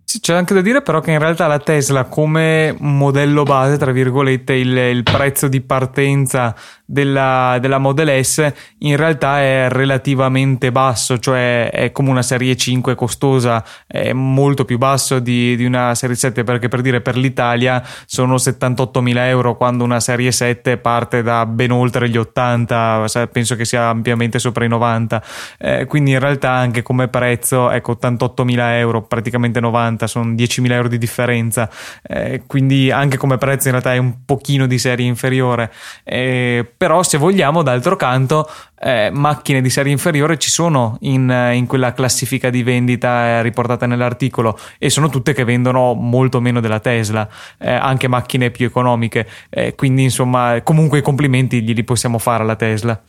C'è 0.06 0.34
anche 0.34 0.54
da 0.54 0.62
dire 0.62 0.82
però 0.82 1.00
che 1.00 1.12
in 1.12 1.20
realtà 1.20 1.48
la 1.48 1.60
Tesla 1.60 2.04
come 2.06 2.76
modello 2.80 3.44
base, 3.44 3.78
tra 3.78 3.92
virgolette, 3.92 4.54
il, 4.54 4.76
il 4.78 5.04
prezzo 5.04 5.48
di 5.48 5.60
partenza 5.62 6.56
della, 6.86 7.58
della, 7.60 7.80
Model 7.80 8.24
S 8.24 8.54
in 8.80 8.96
realtà 8.98 9.42
è 9.42 9.68
relativamente 9.70 10.72
basso, 10.72 11.18
cioè 11.18 11.70
è 11.72 11.92
come 11.92 12.10
una 12.10 12.22
serie 12.22 12.56
5 12.56 12.94
costosa, 12.96 13.64
è 13.88 14.14
molto 14.14 14.66
più 14.66 14.78
basso 14.78 15.20
di, 15.20 15.56
di 15.56 15.66
una 15.66 15.96
serie 15.96 16.16
7 16.16 16.44
perché 16.44 16.68
per 16.68 16.82
dire 16.82 17.02
per 17.02 17.18
l'Italia 17.18 17.84
sono 18.06 18.36
78.000 18.36 19.18
euro 19.28 19.56
quando 19.56 19.84
una 19.84 20.00
serie 20.00 20.32
7 20.32 20.78
parte 20.78 21.24
da 21.24 21.46
ben 21.46 21.72
oltre 21.72 22.10
gli 22.10 22.18
80, 22.18 23.06
penso 23.32 23.56
che 23.56 23.66
sia 23.66 23.88
ampiamente 23.88 24.38
sopra 24.40 24.66
i 24.66 24.68
90, 24.68 25.24
eh, 25.58 25.86
quindi 25.86 26.12
in 26.12 26.20
realtà 26.20 26.52
anche 26.52 26.82
come 26.82 27.08
prezzo 27.08 27.72
ecco 27.72 27.98
88.000 28.00 28.78
euro, 28.78 29.02
praticamente 29.02 29.60
90, 29.60 29.93
sono 30.08 30.34
10.000 30.34 30.72
euro 30.72 30.88
di 30.88 30.98
differenza, 30.98 31.70
eh, 32.02 32.44
quindi 32.48 32.92
anche 32.92 33.18
come 33.18 33.38
prezzo 33.38 33.68
in 33.68 33.74
realtà 33.74 33.94
è 33.94 33.98
un 33.98 34.26
pochino 34.26 34.68
di 34.68 34.78
serie 34.78 35.06
inferiore. 35.06 35.72
Eh, 36.04 36.70
però 36.78 37.04
se 37.04 37.18
vogliamo 37.18 37.64
d'altro 37.64 37.96
canto 37.96 38.50
eh, 38.84 39.10
macchine 39.12 39.62
di 39.62 39.70
serie 39.70 39.92
inferiore 39.92 40.38
ci 40.38 40.50
sono 40.50 40.98
in, 41.02 41.52
in 41.54 41.66
quella 41.68 41.94
classifica 41.94 42.50
di 42.50 42.64
vendita 42.64 43.26
eh, 43.26 43.42
riportata 43.42 43.86
nell'articolo 43.86 44.58
e 44.78 44.90
sono 44.90 45.10
tutte 45.10 45.34
che 45.34 45.46
vendono 45.46 45.94
molto 45.94 46.42
meno 46.42 46.60
della 46.60 46.80
Tesla, 46.80 47.28
eh, 47.60 47.72
anche 47.72 48.08
macchine 48.08 48.52
più 48.52 48.66
economiche, 48.66 49.28
eh, 49.50 49.74
quindi 49.76 50.04
insomma 50.04 50.62
comunque 50.64 51.00
i 51.00 51.02
complimenti 51.02 51.62
glieli 51.64 51.84
possiamo 51.84 52.18
fare 52.18 52.44
alla 52.44 52.56
Tesla. 52.56 53.02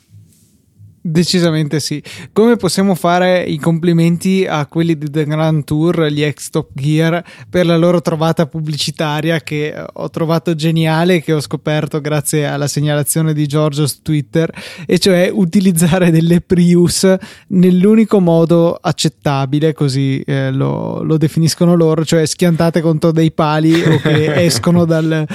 Decisamente 1.07 1.81
sì. 1.81 2.03
Come 2.33 2.57
possiamo 2.57 2.95
fare 2.95 3.43
i 3.43 3.59
complimenti 3.59 4.47
a 4.49 4.65
quelli 4.65 4.97
di 4.97 5.11
The 5.11 5.27
Grand 5.27 5.63
Tour, 5.63 6.07
gli 6.07 6.23
ex 6.23 6.49
Top 6.49 6.71
Gear, 6.73 7.23
per 7.51 7.67
la 7.67 7.77
loro 7.77 8.01
trovata 8.01 8.47
pubblicitaria 8.47 9.41
che 9.41 9.85
ho 9.93 10.09
trovato 10.09 10.55
geniale, 10.55 11.21
che 11.21 11.35
ho 11.35 11.41
scoperto 11.41 12.01
grazie 12.01 12.47
alla 12.47 12.67
segnalazione 12.67 13.35
di 13.35 13.47
Giorgio 13.47 13.87
su 13.87 14.01
Twitter, 14.01 14.51
e 14.87 14.99
cioè 14.99 15.29
utilizzare 15.31 16.11
delle 16.11 16.41
Prius 16.41 17.15
nell'unico 17.49 18.19
modo 18.19 18.73
accettabile, 18.73 19.75
così 19.75 20.21
eh, 20.21 20.51
lo, 20.53 21.03
lo, 21.03 21.19
definiscono 21.19 21.75
loro, 21.75 22.07
cioè 22.07 22.25
schiantate 22.25 22.81
contro 22.81 23.13
dei 23.13 23.31
pali 23.31 23.79
o 23.79 23.99
che 23.99 24.33
escono 24.43 24.87
dal, 24.87 25.27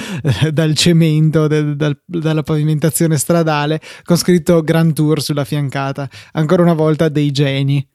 dal 0.50 0.74
cemento, 0.74 1.46
del, 1.46 1.76
dal, 1.76 1.96
dalla 2.04 2.42
pavimentazione 2.42 3.16
stradale, 3.16 3.80
con 4.02 4.16
scritto 4.16 4.64
Grand 4.64 4.94
Tour 4.94 5.22
sulla 5.22 5.44
fianca 5.44 5.58
affiancata 5.60 6.08
ancora 6.32 6.62
una 6.62 6.74
volta 6.74 7.08
dei 7.08 7.30
geni. 7.30 7.86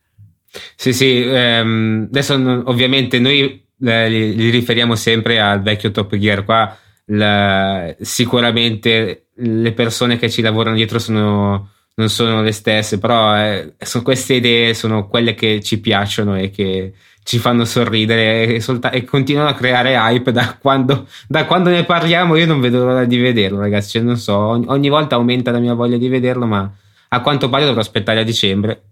Sì, 0.75 0.93
sì, 0.93 1.21
ehm, 1.21 2.07
adesso 2.09 2.33
ovviamente 2.65 3.19
noi 3.19 3.65
eh, 3.83 4.09
li, 4.09 4.49
riferiamo 4.49 4.95
sempre 4.95 5.39
al 5.39 5.61
vecchio 5.61 5.91
Top 5.91 6.15
Gear 6.15 6.45
qua, 6.45 6.77
la, 7.07 7.93
sicuramente 7.99 9.27
le 9.35 9.73
persone 9.73 10.17
che 10.17 10.29
ci 10.29 10.41
lavorano 10.41 10.77
dietro 10.77 10.97
sono, 10.97 11.71
non 11.95 12.09
sono 12.09 12.41
le 12.41 12.53
stesse, 12.53 12.99
però 12.99 13.35
eh, 13.37 13.73
sono 13.79 14.03
queste 14.03 14.35
idee 14.35 14.73
sono 14.73 15.07
quelle 15.07 15.33
che 15.33 15.61
ci 15.61 15.81
piacciono 15.81 16.37
e 16.37 16.49
che 16.51 16.93
ci 17.25 17.39
fanno 17.39 17.65
sorridere 17.65 18.45
e, 18.45 18.61
solta- 18.61 18.91
e 18.91 19.03
continuano 19.03 19.49
a 19.49 19.55
creare 19.55 19.95
hype 19.95 20.31
da 20.31 20.57
quando, 20.61 21.07
da 21.27 21.45
quando, 21.45 21.69
ne 21.69 21.83
parliamo. 21.83 22.35
Io 22.35 22.45
non 22.45 22.61
vedo 22.61 22.85
l'ora 22.85 23.03
di 23.03 23.17
vederlo, 23.17 23.59
ragazzi. 23.59 23.89
Cioè, 23.89 24.03
non 24.03 24.17
so, 24.17 24.37
ogni, 24.37 24.65
ogni 24.67 24.89
volta 24.89 25.15
aumenta 25.15 25.49
la 25.51 25.57
mia 25.57 25.73
voglia 25.73 25.97
di 25.97 26.07
vederlo, 26.07 26.45
ma 26.45 26.71
a 27.15 27.21
quanto 27.21 27.49
pare 27.49 27.65
dovrò 27.65 27.81
aspettare 27.81 28.19
a 28.19 28.23
dicembre. 28.23 28.83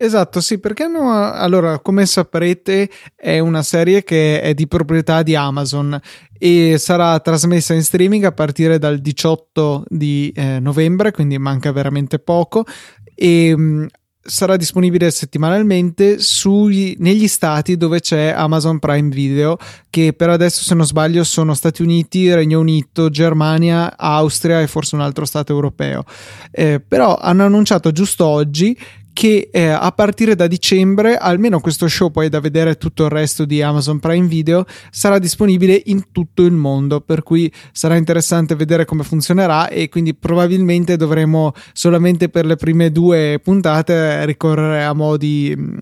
Esatto, 0.00 0.40
sì, 0.40 0.60
perché 0.60 0.86
no? 0.86 1.12
Allora, 1.32 1.80
come 1.80 2.06
saprete, 2.06 2.88
è 3.16 3.40
una 3.40 3.62
serie 3.62 4.04
che 4.04 4.40
è 4.40 4.54
di 4.54 4.68
proprietà 4.68 5.24
di 5.24 5.34
Amazon 5.34 6.00
e 6.38 6.78
sarà 6.78 7.18
trasmessa 7.18 7.74
in 7.74 7.82
streaming 7.82 8.22
a 8.22 8.30
partire 8.30 8.78
dal 8.78 9.00
18 9.00 9.86
di 9.88 10.32
eh, 10.36 10.60
novembre, 10.60 11.10
quindi 11.10 11.36
manca 11.38 11.72
veramente 11.72 12.20
poco. 12.20 12.64
E 13.12 13.56
mh, 13.56 13.86
sarà 14.28 14.56
disponibile 14.56 15.10
settimanalmente 15.10 16.18
sui, 16.20 16.94
negli 16.98 17.26
stati 17.26 17.76
dove 17.76 18.00
c'è 18.00 18.28
Amazon 18.28 18.78
Prime 18.78 19.08
Video, 19.08 19.56
che 19.88 20.12
per 20.12 20.28
adesso, 20.28 20.62
se 20.62 20.74
non 20.74 20.84
sbaglio, 20.84 21.24
sono 21.24 21.54
Stati 21.54 21.82
Uniti, 21.82 22.32
Regno 22.32 22.60
Unito, 22.60 23.08
Germania, 23.08 23.96
Austria 23.96 24.60
e 24.60 24.66
forse 24.66 24.94
un 24.96 25.00
altro 25.00 25.24
stato 25.24 25.52
europeo. 25.52 26.04
Eh, 26.50 26.80
però 26.86 27.16
hanno 27.16 27.44
annunciato 27.44 27.90
giusto 27.90 28.26
oggi 28.26 28.78
che 29.18 29.48
eh, 29.50 29.66
a 29.66 29.90
partire 29.90 30.36
da 30.36 30.46
dicembre, 30.46 31.16
almeno 31.16 31.58
questo 31.58 31.88
show, 31.88 32.08
poi 32.08 32.28
da 32.28 32.38
vedere 32.38 32.76
tutto 32.76 33.06
il 33.06 33.10
resto 33.10 33.44
di 33.44 33.60
Amazon 33.60 33.98
Prime 33.98 34.28
Video, 34.28 34.64
sarà 34.92 35.18
disponibile 35.18 35.82
in 35.86 36.12
tutto 36.12 36.44
il 36.44 36.52
mondo, 36.52 37.00
per 37.00 37.24
cui 37.24 37.52
sarà 37.72 37.96
interessante 37.96 38.54
vedere 38.54 38.84
come 38.84 39.02
funzionerà 39.02 39.70
e 39.70 39.88
quindi 39.88 40.14
probabilmente 40.14 40.96
dovremo 40.96 41.52
solamente 41.72 42.28
per 42.28 42.46
le 42.46 42.54
prime 42.54 42.92
due 42.92 43.40
puntate 43.42 44.24
ricorrere 44.24 44.84
a 44.84 44.92
modi, 44.92 45.52
mm, 45.52 45.78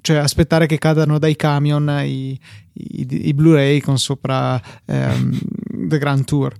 cioè 0.00 0.16
aspettare 0.16 0.64
che 0.64 0.78
cadano 0.78 1.18
dai 1.18 1.36
camion 1.36 2.00
i, 2.06 2.30
i, 2.72 3.06
i 3.28 3.34
Blu-ray 3.34 3.80
con 3.80 3.98
sopra 3.98 4.58
ehm, 4.86 5.38
The 5.88 5.98
Grand 5.98 6.24
Tour. 6.24 6.54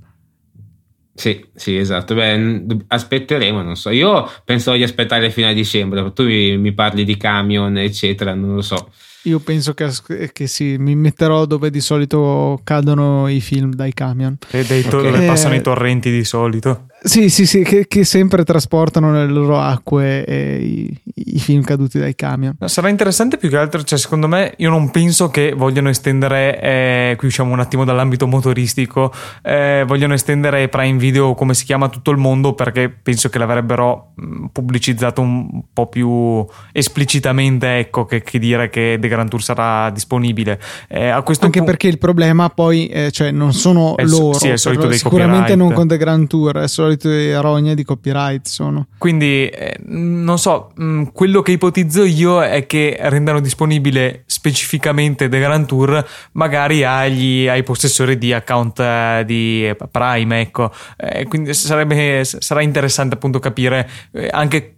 Sì, 1.14 1.44
sì, 1.54 1.76
esatto. 1.76 2.14
Beh, 2.14 2.64
aspetteremo, 2.88 3.62
non 3.62 3.76
so. 3.76 3.90
Io 3.90 4.30
penso 4.44 4.72
di 4.72 4.82
aspettare 4.82 5.30
fino 5.30 5.48
a 5.48 5.52
dicembre. 5.52 6.12
Tu 6.12 6.24
mi, 6.24 6.56
mi 6.56 6.72
parli 6.72 7.04
di 7.04 7.16
camion, 7.16 7.76
eccetera, 7.76 8.34
non 8.34 8.54
lo 8.54 8.62
so. 8.62 8.90
Io 9.24 9.38
penso 9.38 9.72
che, 9.74 9.90
che, 10.32 10.46
sì, 10.48 10.76
mi 10.78 10.96
metterò 10.96 11.44
dove 11.44 11.70
di 11.70 11.80
solito 11.80 12.60
cadono 12.64 13.28
i 13.28 13.40
film 13.40 13.72
dai 13.72 13.92
camion. 13.92 14.36
E 14.50 14.64
dei 14.64 14.82
to- 14.82 14.98
okay. 14.98 15.10
dove 15.12 15.26
passano 15.26 15.54
i 15.54 15.58
eh, 15.58 15.62
torrenti 15.62 16.10
di 16.10 16.24
solito. 16.24 16.86
Sì, 17.04 17.30
sì, 17.30 17.46
sì, 17.46 17.64
che, 17.64 17.88
che, 17.88 18.04
sempre 18.04 18.44
trasportano 18.44 19.10
nelle 19.10 19.32
loro 19.32 19.58
acque 19.58 20.20
i, 20.20 21.00
i, 21.14 21.38
film 21.40 21.62
caduti 21.62 21.98
dai 21.98 22.14
camion. 22.14 22.56
Sarà 22.66 22.88
interessante 22.88 23.38
più 23.38 23.48
che 23.48 23.56
altro, 23.56 23.82
cioè 23.82 23.98
secondo 23.98 24.28
me 24.28 24.54
io 24.58 24.70
non 24.70 24.88
penso 24.92 25.28
che 25.28 25.52
vogliano 25.52 25.88
estendere, 25.88 26.60
eh, 26.60 27.14
qui 27.18 27.26
usciamo 27.26 27.52
un 27.52 27.58
attimo 27.58 27.84
dall'ambito 27.84 28.28
motoristico, 28.28 29.12
eh, 29.42 29.82
vogliano 29.84 30.14
estendere 30.14 30.68
Prime 30.68 30.96
Video 30.96 31.34
come 31.34 31.54
si 31.54 31.64
chiama 31.64 31.88
tutto 31.88 32.12
il 32.12 32.18
mondo 32.18 32.54
perché 32.54 32.88
penso 32.88 33.28
che 33.28 33.38
l'avrebbero 33.38 34.12
mm, 34.20 34.44
pubblicizzato 34.52 35.20
un 35.20 35.62
po' 35.72 35.88
più 35.88 36.46
esplicitamente, 36.70 37.78
ecco, 37.78 38.04
che, 38.04 38.22
che 38.22 38.38
dire 38.38 38.70
che 38.70 38.96
The 39.00 39.08
Grand 39.08 39.28
Tour 39.28 39.42
sarà 39.42 39.90
disponibile. 39.90 40.60
Eh, 40.88 41.08
Anche 41.08 41.36
punto... 41.36 41.64
perché 41.64 41.88
il 41.88 41.98
problema 41.98 42.48
poi, 42.48 42.86
eh, 42.86 43.10
cioè 43.10 43.32
non 43.32 43.52
sono 43.52 43.96
è, 43.96 44.04
loro, 44.04 44.38
sì, 44.38 44.50
è 44.50 44.56
sicuramente 44.56 45.02
copyright. 45.02 45.56
non 45.56 45.72
con 45.72 45.88
The 45.88 45.96
Grand 45.96 46.28
Tour, 46.28 46.58
è 46.58 46.68
solo 46.68 46.91
solite 46.92 47.40
rogne 47.40 47.74
di 47.74 47.84
copyright 47.84 48.46
sono. 48.46 48.86
Quindi, 48.98 49.48
eh, 49.48 49.76
non 49.86 50.38
so, 50.38 50.72
mh, 50.74 50.84
mm, 50.84 51.02
quello 51.12 51.42
che 51.42 51.52
ipotizzo 51.52 52.04
io 52.04 52.42
è 52.42 52.66
che 52.66 52.96
rendano 53.00 53.40
disponibile 53.40 54.24
specificamente 54.26 55.28
The 55.28 55.38
Grand 55.38 55.66
Tour 55.66 56.04
magari 56.32 56.84
agli, 56.84 57.48
ai 57.48 57.62
possessori 57.62 58.18
di 58.18 58.32
account 58.32 58.80
eh, 58.80 59.22
di 59.26 59.74
Prime, 59.90 60.40
ecco. 60.40 60.70
Eh, 60.96 61.26
quindi 61.26 61.54
sarebbe, 61.54 62.24
sarà 62.24 62.62
interessante 62.62 63.14
appunto 63.14 63.38
capire 63.38 63.88
eh, 64.12 64.28
anche 64.30 64.76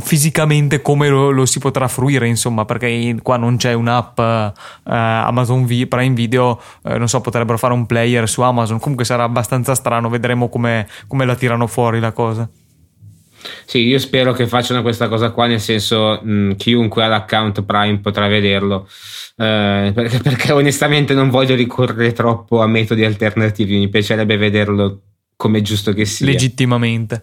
fisicamente 0.00 0.82
come 0.82 1.08
lo, 1.08 1.30
lo, 1.30 1.46
si 1.46 1.60
potrà 1.60 1.86
fruire 1.86 2.26
insomma 2.26 2.64
perché 2.64 3.16
qua 3.22 3.36
non 3.36 3.56
c'è 3.56 3.74
un'app 3.74 4.18
eh, 4.18 4.52
Amazon 4.82 5.64
v, 5.64 5.86
Prime 5.86 6.14
Video 6.14 6.60
eh, 6.82 6.98
non 6.98 7.08
so 7.08 7.20
potrebbero 7.20 7.56
fare 7.56 7.72
un 7.72 7.86
player 7.86 8.28
su 8.28 8.40
Amazon 8.40 8.80
comunque 8.80 9.04
sarà 9.04 9.22
abbastanza 9.22 9.76
strano 9.76 10.08
vedremo 10.08 10.48
come, 10.48 10.88
come 11.06 11.24
la 11.24 11.36
tirano 11.36 11.68
fuori 11.68 12.00
la 12.00 12.10
cosa 12.10 12.48
sì, 13.64 13.86
io 13.86 13.98
spero 13.98 14.32
che 14.32 14.48
facciano 14.48 14.82
questa 14.82 15.08
cosa 15.08 15.30
qua, 15.30 15.46
nel 15.46 15.60
senso 15.60 16.20
mh, 16.22 16.30
mm, 16.30 16.52
chiunque 16.52 17.04
ha 17.04 17.06
l'account 17.06 17.62
Prime 17.64 18.00
potrà 18.00 18.26
vederlo, 18.26 18.88
eh, 19.36 19.92
perché, 19.94 20.18
perché, 20.18 20.52
onestamente 20.52 21.14
non 21.14 21.30
voglio 21.30 21.54
ricorrere 21.54 22.12
troppo 22.12 22.60
a 22.60 22.66
metodi 22.66 23.04
alternativi, 23.04 23.76
mi 23.76 23.88
piacerebbe 23.88 24.36
vederlo 24.36 25.02
come 25.36 25.62
giusto 25.62 25.92
che 25.92 26.04
sia. 26.04 26.26
Legittimamente. 26.26 27.22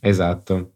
Esatto. 0.00 0.71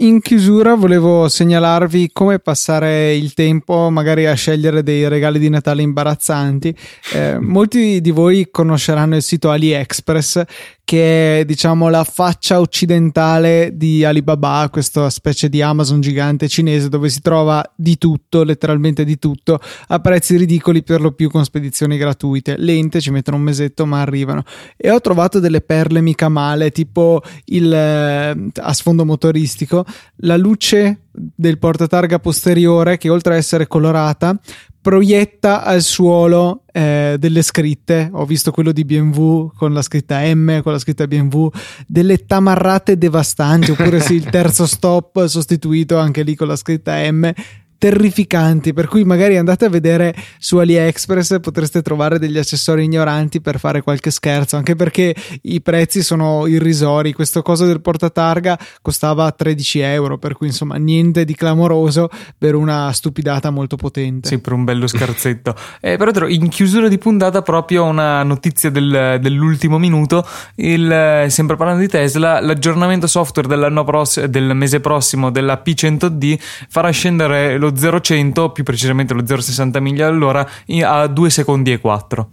In 0.00 0.20
chiusura 0.20 0.74
volevo 0.74 1.26
segnalarvi 1.26 2.10
come 2.12 2.38
passare 2.38 3.14
il 3.14 3.32
tempo 3.32 3.88
magari 3.88 4.26
a 4.26 4.34
scegliere 4.34 4.82
dei 4.82 5.08
regali 5.08 5.38
di 5.38 5.48
Natale 5.48 5.80
imbarazzanti. 5.80 6.76
Eh, 7.14 7.38
molti 7.38 8.02
di 8.02 8.10
voi 8.10 8.48
conosceranno 8.50 9.16
il 9.16 9.22
sito 9.22 9.50
AliExpress 9.50 10.42
che 10.86 11.40
è 11.40 11.44
diciamo 11.44 11.88
la 11.88 12.04
faccia 12.04 12.60
occidentale 12.60 13.72
di 13.74 14.04
Alibaba, 14.04 14.68
questa 14.70 15.10
specie 15.10 15.48
di 15.48 15.60
Amazon 15.60 16.00
gigante 16.00 16.46
cinese 16.46 16.88
dove 16.88 17.08
si 17.08 17.20
trova 17.20 17.60
di 17.74 17.98
tutto, 17.98 18.44
letteralmente 18.44 19.04
di 19.04 19.18
tutto, 19.18 19.58
a 19.88 19.98
prezzi 19.98 20.36
ridicoli 20.36 20.84
per 20.84 21.00
lo 21.00 21.10
più 21.10 21.28
con 21.28 21.44
spedizioni 21.44 21.96
gratuite. 21.96 22.54
Lente, 22.56 23.00
ci 23.00 23.10
mettono 23.10 23.36
un 23.36 23.42
mesetto 23.42 23.84
ma 23.84 24.00
arrivano. 24.00 24.44
E 24.76 24.92
ho 24.92 25.00
trovato 25.00 25.40
delle 25.40 25.60
perle 25.60 26.00
mica 26.00 26.28
male, 26.28 26.70
tipo 26.70 27.20
il 27.46 27.72
eh, 27.72 28.50
a 28.54 28.72
sfondo 28.72 29.04
motoristico, 29.04 29.84
la 30.18 30.36
luce 30.36 31.06
del 31.10 31.58
portatarga 31.58 32.20
posteriore 32.20 32.96
che 32.96 33.08
oltre 33.08 33.34
a 33.34 33.38
essere 33.38 33.66
colorata 33.66 34.38
proietta 34.86 35.64
al 35.64 35.82
suolo 35.82 36.62
eh, 36.70 37.16
delle 37.18 37.42
scritte. 37.42 38.08
Ho 38.12 38.24
visto 38.24 38.52
quello 38.52 38.70
di 38.70 38.84
BMW 38.84 39.50
con 39.56 39.72
la 39.72 39.82
scritta 39.82 40.20
M, 40.32 40.62
con 40.62 40.70
la 40.70 40.78
scritta 40.78 41.08
BMW, 41.08 41.48
delle 41.88 42.24
tamarrate 42.24 42.96
devastanti, 42.96 43.72
oppure 43.72 43.98
sì, 43.98 44.14
il 44.14 44.30
terzo 44.30 44.64
stop 44.70 45.26
sostituito 45.26 45.98
anche 45.98 46.22
lì 46.22 46.36
con 46.36 46.46
la 46.46 46.54
scritta 46.54 46.94
M 47.10 47.32
terrificanti, 47.78 48.72
per 48.72 48.88
cui 48.88 49.04
magari 49.04 49.36
andate 49.36 49.66
a 49.66 49.68
vedere 49.68 50.14
su 50.38 50.56
AliExpress 50.58 51.40
potreste 51.40 51.82
trovare 51.82 52.18
degli 52.18 52.38
accessori 52.38 52.84
ignoranti 52.84 53.40
per 53.40 53.58
fare 53.58 53.82
qualche 53.82 54.10
scherzo, 54.10 54.56
anche 54.56 54.74
perché 54.74 55.14
i 55.42 55.60
prezzi 55.60 56.02
sono 56.02 56.46
irrisori. 56.46 57.12
Questo 57.12 57.42
coso 57.42 57.66
del 57.66 57.80
portatarga 57.80 58.58
costava 58.82 59.30
13 59.30 59.80
euro, 59.80 60.18
per 60.18 60.34
cui 60.34 60.48
insomma 60.48 60.76
niente 60.76 61.24
di 61.24 61.34
clamoroso 61.34 62.08
per 62.36 62.54
una 62.54 62.92
stupidata 62.92 63.50
molto 63.50 63.76
potente. 63.76 64.28
Sì, 64.28 64.38
per 64.38 64.52
un 64.52 64.64
bello 64.64 64.86
scherzetto. 64.86 65.54
eh, 65.80 65.96
però 65.96 66.26
in 66.26 66.48
chiusura 66.48 66.88
di 66.88 66.98
puntata 66.98 67.42
proprio 67.42 67.84
una 67.84 68.22
notizia 68.22 68.70
del, 68.70 69.18
dell'ultimo 69.20 69.78
minuto, 69.78 70.26
il, 70.56 71.26
sempre 71.28 71.56
parlando 71.56 71.82
di 71.82 71.88
Tesla, 71.88 72.40
l'aggiornamento 72.40 73.06
software 73.06 73.48
dell'anno 73.48 73.84
prossimo, 73.84 74.26
del 74.26 74.54
mese 74.54 74.80
prossimo 74.80 75.30
della 75.30 75.62
P100D 75.64 76.38
farà 76.68 76.90
scendere 76.90 77.58
lo 77.58 77.65
lo 77.66 77.72
0-100, 77.72 78.52
più 78.52 78.64
precisamente 78.64 79.14
lo 79.14 79.22
0,60 79.22 79.80
miglia 79.80 80.06
all'ora, 80.06 80.46
a 80.82 81.06
2 81.06 81.30
secondi 81.30 81.72
e 81.72 81.78
4. 81.78 82.30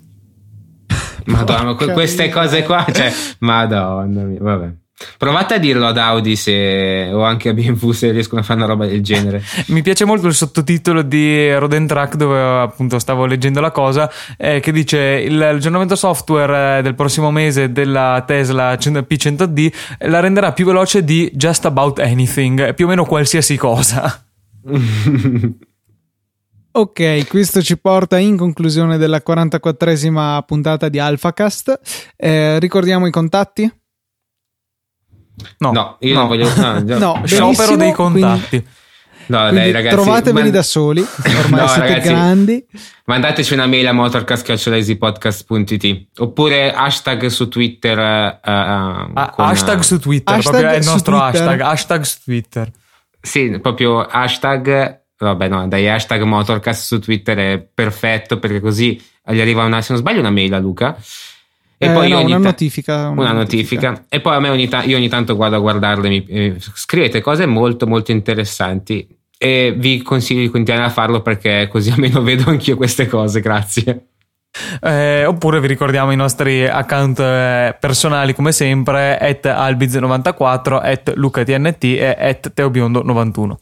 Madonna, 1.25 1.75
queste 1.75 2.29
cose 2.29 2.63
qua, 2.63 2.85
cioè, 2.91 3.11
madonna 3.39 4.23
mia, 4.23 4.39
vabbè. 4.41 4.73
Provate 5.17 5.55
a 5.55 5.57
dirlo 5.57 5.87
ad 5.87 5.97
Audi 5.97 6.35
se, 6.35 7.09
o 7.11 7.23
anche 7.23 7.49
a 7.49 7.53
BMW 7.53 7.91
se 7.91 8.11
riescono 8.11 8.41
a 8.41 8.43
fare 8.43 8.59
una 8.59 8.67
roba 8.67 8.85
del 8.85 9.01
genere. 9.01 9.43
Mi 9.67 9.81
piace 9.81 10.05
molto 10.05 10.27
il 10.27 10.33
sottotitolo 10.33 11.01
di 11.01 11.53
Roden 11.53 11.87
Track 11.87 12.15
dove 12.15 12.39
appunto 12.39 12.99
stavo 12.99 13.25
leggendo 13.25 13.59
la 13.59 13.71
cosa 13.71 14.09
eh, 14.37 14.59
che 14.59 14.71
dice 14.71 14.97
il 14.97 15.41
aggiornamento 15.41 15.95
software 15.95 16.79
eh, 16.79 16.81
del 16.83 16.95
prossimo 16.95 17.31
mese 17.31 17.71
della 17.71 18.23
Tesla 18.25 18.73
P100D 18.73 19.73
la 19.99 20.19
renderà 20.19 20.53
più 20.53 20.65
veloce 20.65 21.03
di 21.03 21.31
just 21.33 21.65
about 21.65 21.99
anything, 21.99 22.73
più 22.73 22.85
o 22.85 22.89
meno 22.89 23.03
qualsiasi 23.05 23.57
cosa. 23.57 24.25
Ok, 26.75 27.27
questo 27.27 27.61
ci 27.61 27.77
porta 27.77 28.17
in 28.17 28.35
conclusione 28.35 28.97
della 28.97 29.21
44esima 29.23 30.41
puntata 30.41 30.89
di 30.89 30.97
AlphaCast. 30.97 31.79
Eh, 32.15 32.57
ricordiamo 32.57 33.05
i 33.05 33.11
contatti? 33.11 33.71
No, 35.59 35.71
no 35.71 35.97
io 35.99 36.15
no. 36.15 36.21
non 36.21 36.29
voglio. 36.29 36.49
No, 36.83 36.97
no 36.97 37.21
sciopero 37.25 37.75
dei 37.75 37.93
contatti. 37.93 38.49
Quindi, 38.49 38.67
no, 39.27 39.51
dai, 39.51 39.71
ragazzi, 39.71 39.95
trovateveli 39.95 40.45
man... 40.45 40.51
da 40.51 40.63
soli, 40.63 41.05
ormai 41.37 41.59
no, 41.59 41.67
siete 41.67 41.87
ragazzi, 41.87 42.07
grandi. 42.07 42.65
Mandateci 43.05 43.53
una 43.53 43.67
mail 43.67 43.87
a 43.87 43.93
motorcast.podcast.it 43.93 46.07
oppure 46.17 46.73
hashtag 46.73 47.27
su 47.27 47.49
Twitter. 47.49 47.99
Uh, 47.99 48.39
ah, 48.41 49.29
con, 49.31 49.45
hashtag 49.45 49.81
su 49.81 49.99
Twitter, 49.99 50.33
hashtag 50.33 50.53
proprio 50.53 50.73
è 50.73 50.77
il 50.79 50.85
nostro 50.85 51.19
Twitter. 51.19 51.41
hashtag. 51.41 51.61
Hashtag 51.61 52.01
su 52.01 52.17
Twitter. 52.23 52.71
Sì, 53.25 53.57
proprio 53.61 54.01
hashtag 54.01 55.01
vabbè 55.17 55.47
no, 55.47 55.65
dai 55.69 55.87
hashtag 55.87 56.23
Motorcast 56.23 56.85
su 56.85 56.99
Twitter 56.99 57.37
è 57.37 57.67
perfetto 57.73 58.39
perché 58.39 58.59
così 58.59 59.01
gli 59.25 59.39
arriva 59.39 59.63
una, 59.63 59.81
se 59.81 59.93
non 59.93 60.01
sbaglio 60.01 60.19
una 60.19 60.29
mail 60.29 60.53
a 60.53 60.59
Luca 60.59 60.97
e 61.77 61.87
eh, 61.87 61.91
poi 61.91 62.09
no, 62.09 62.21
una, 62.21 62.37
ta- 62.37 62.43
notifica, 62.43 63.09
una, 63.09 63.21
una 63.21 63.31
notifica. 63.31 63.89
notifica. 63.89 64.05
E 64.09 64.21
poi 64.21 64.35
a 64.35 64.39
me 64.39 64.49
ogni 64.49 64.67
ta- 64.67 64.83
io 64.83 64.97
ogni 64.97 65.09
tanto 65.09 65.35
guardo 65.35 65.55
a 65.55 65.59
guardarle, 65.59 66.09
mi, 66.09 66.25
eh, 66.25 66.55
scrivete 66.59 67.21
cose 67.21 67.45
molto 67.45 67.87
molto 67.87 68.11
interessanti 68.11 69.07
e 69.37 69.73
vi 69.75 70.01
consiglio 70.01 70.41
di 70.41 70.49
continuare 70.49 70.85
a 70.85 70.89
farlo 70.89 71.21
perché 71.21 71.67
così 71.69 71.91
almeno 71.95 72.21
vedo 72.21 72.49
anch'io 72.49 72.75
queste 72.75 73.07
cose, 73.07 73.39
grazie. 73.39 74.07
Eh, 74.81 75.25
oppure 75.25 75.59
vi 75.59 75.67
ricordiamo 75.67 76.11
i 76.11 76.15
nostri 76.15 76.67
account 76.67 77.19
eh, 77.19 77.75
personali 77.79 78.35
come 78.35 78.51
sempre 78.51 79.17
at 79.17 79.45
albiz94 79.45 80.79
at 80.81 81.13
lucatnt 81.15 81.83
e 81.83 82.15
at 82.17 82.51
teobiondo91. 82.55 83.55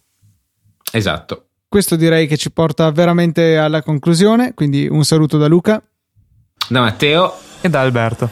Esatto. 0.91 1.45
Questo 1.69 1.95
direi 1.95 2.27
che 2.27 2.35
ci 2.35 2.51
porta 2.51 2.91
veramente 2.91 3.57
alla 3.57 3.81
conclusione 3.81 4.53
quindi 4.53 4.87
un 4.87 5.05
saluto 5.05 5.37
da 5.37 5.47
Luca. 5.47 5.81
Da 6.67 6.81
Matteo. 6.81 7.33
E 7.61 7.69
da 7.69 7.79
Alberto. 7.79 8.29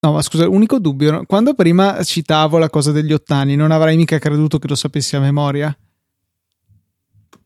No, 0.00 0.12
ma 0.12 0.22
scusa, 0.22 0.48
unico 0.48 0.78
dubbio, 0.78 1.24
quando 1.26 1.54
prima 1.54 2.02
citavo 2.04 2.58
la 2.58 2.70
cosa 2.70 2.92
degli 2.92 3.12
ottani, 3.12 3.56
non 3.56 3.72
avrei 3.72 3.96
mica 3.96 4.18
creduto 4.18 4.58
che 4.58 4.68
lo 4.68 4.74
sapessi 4.74 5.16
a 5.16 5.20
memoria? 5.20 5.76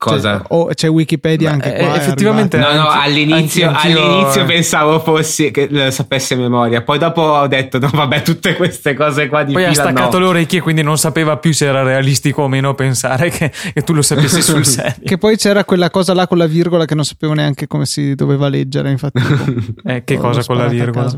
Cosa? 0.03 0.39
Cioè, 0.39 0.47
oh, 0.49 0.67
c'è 0.75 0.91
Wikipedia 0.91 1.49
Beh, 1.49 1.55
anche 1.55 1.85
qua. 1.85 1.97
Effettivamente. 1.97 2.59
No, 2.59 2.73
no, 2.73 2.89
all'inizio, 2.89 3.69
anch'io, 3.69 4.03
all'inizio 4.03 4.45
pensavo 4.45 4.99
fossi 4.99 5.53
che 5.53 5.69
lo 5.71 5.91
sapesse 5.93 6.35
a 6.35 6.39
memoria. 6.39 6.83
Poi 6.83 6.99
dopo 6.99 7.23
ho 7.23 7.47
detto, 7.47 7.79
no, 7.79 7.89
vabbè, 7.93 8.23
tutte 8.23 8.57
queste 8.57 8.95
cose 8.95 9.29
qua 9.29 9.45
di 9.45 9.53
Poi 9.53 9.63
fila, 9.63 9.73
ha 9.73 9.75
staccato 9.75 10.19
no. 10.19 10.25
le 10.25 10.31
orecchie, 10.31 10.61
quindi 10.61 10.83
non 10.83 10.99
sapeva 10.99 11.37
più 11.37 11.53
se 11.53 11.67
era 11.67 11.85
realistico 11.85 12.43
o 12.43 12.49
meno 12.49 12.75
pensare 12.75 13.31
che, 13.31 13.53
che 13.73 13.83
tu 13.83 13.93
lo 13.93 14.03
sapessi 14.03 14.43
sul 14.43 14.67
serio. 14.67 14.95
che 15.05 15.19
poi 15.19 15.37
c'era 15.37 15.65
quella 15.65 15.91
cosa 15.91 16.15
là 16.15 16.27
con 16.27 16.39
la 16.39 16.47
virgola 16.47 16.85
che 16.85 16.97
non 16.97 17.05
sapevo 17.05 17.35
neanche 17.35 17.69
come 17.69 17.87
si 17.87 18.17
doveva 18.17 18.49
leggere. 18.49 18.91
Infatti, 18.91 19.23
eh, 19.85 20.03
che 20.03 20.17
cosa 20.17 20.43
con 20.45 20.57
la 20.57 20.67
virgola? 20.67 21.15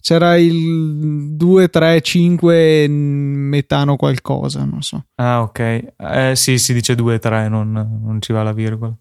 C'era 0.00 0.36
il 0.36 1.36
2, 1.36 1.68
3, 1.68 2.00
5 2.00 2.86
metano 2.88 3.96
qualcosa, 3.96 4.64
non 4.64 4.82
so. 4.82 5.04
Ah, 5.16 5.42
ok. 5.42 5.58
Eh, 5.96 6.32
sì, 6.34 6.58
si 6.58 6.72
dice 6.72 6.94
2, 6.94 7.18
3, 7.18 7.48
non, 7.48 7.72
non 7.72 8.20
ci 8.20 8.32
va 8.32 8.42
la 8.42 8.52
virgola. 8.52 8.94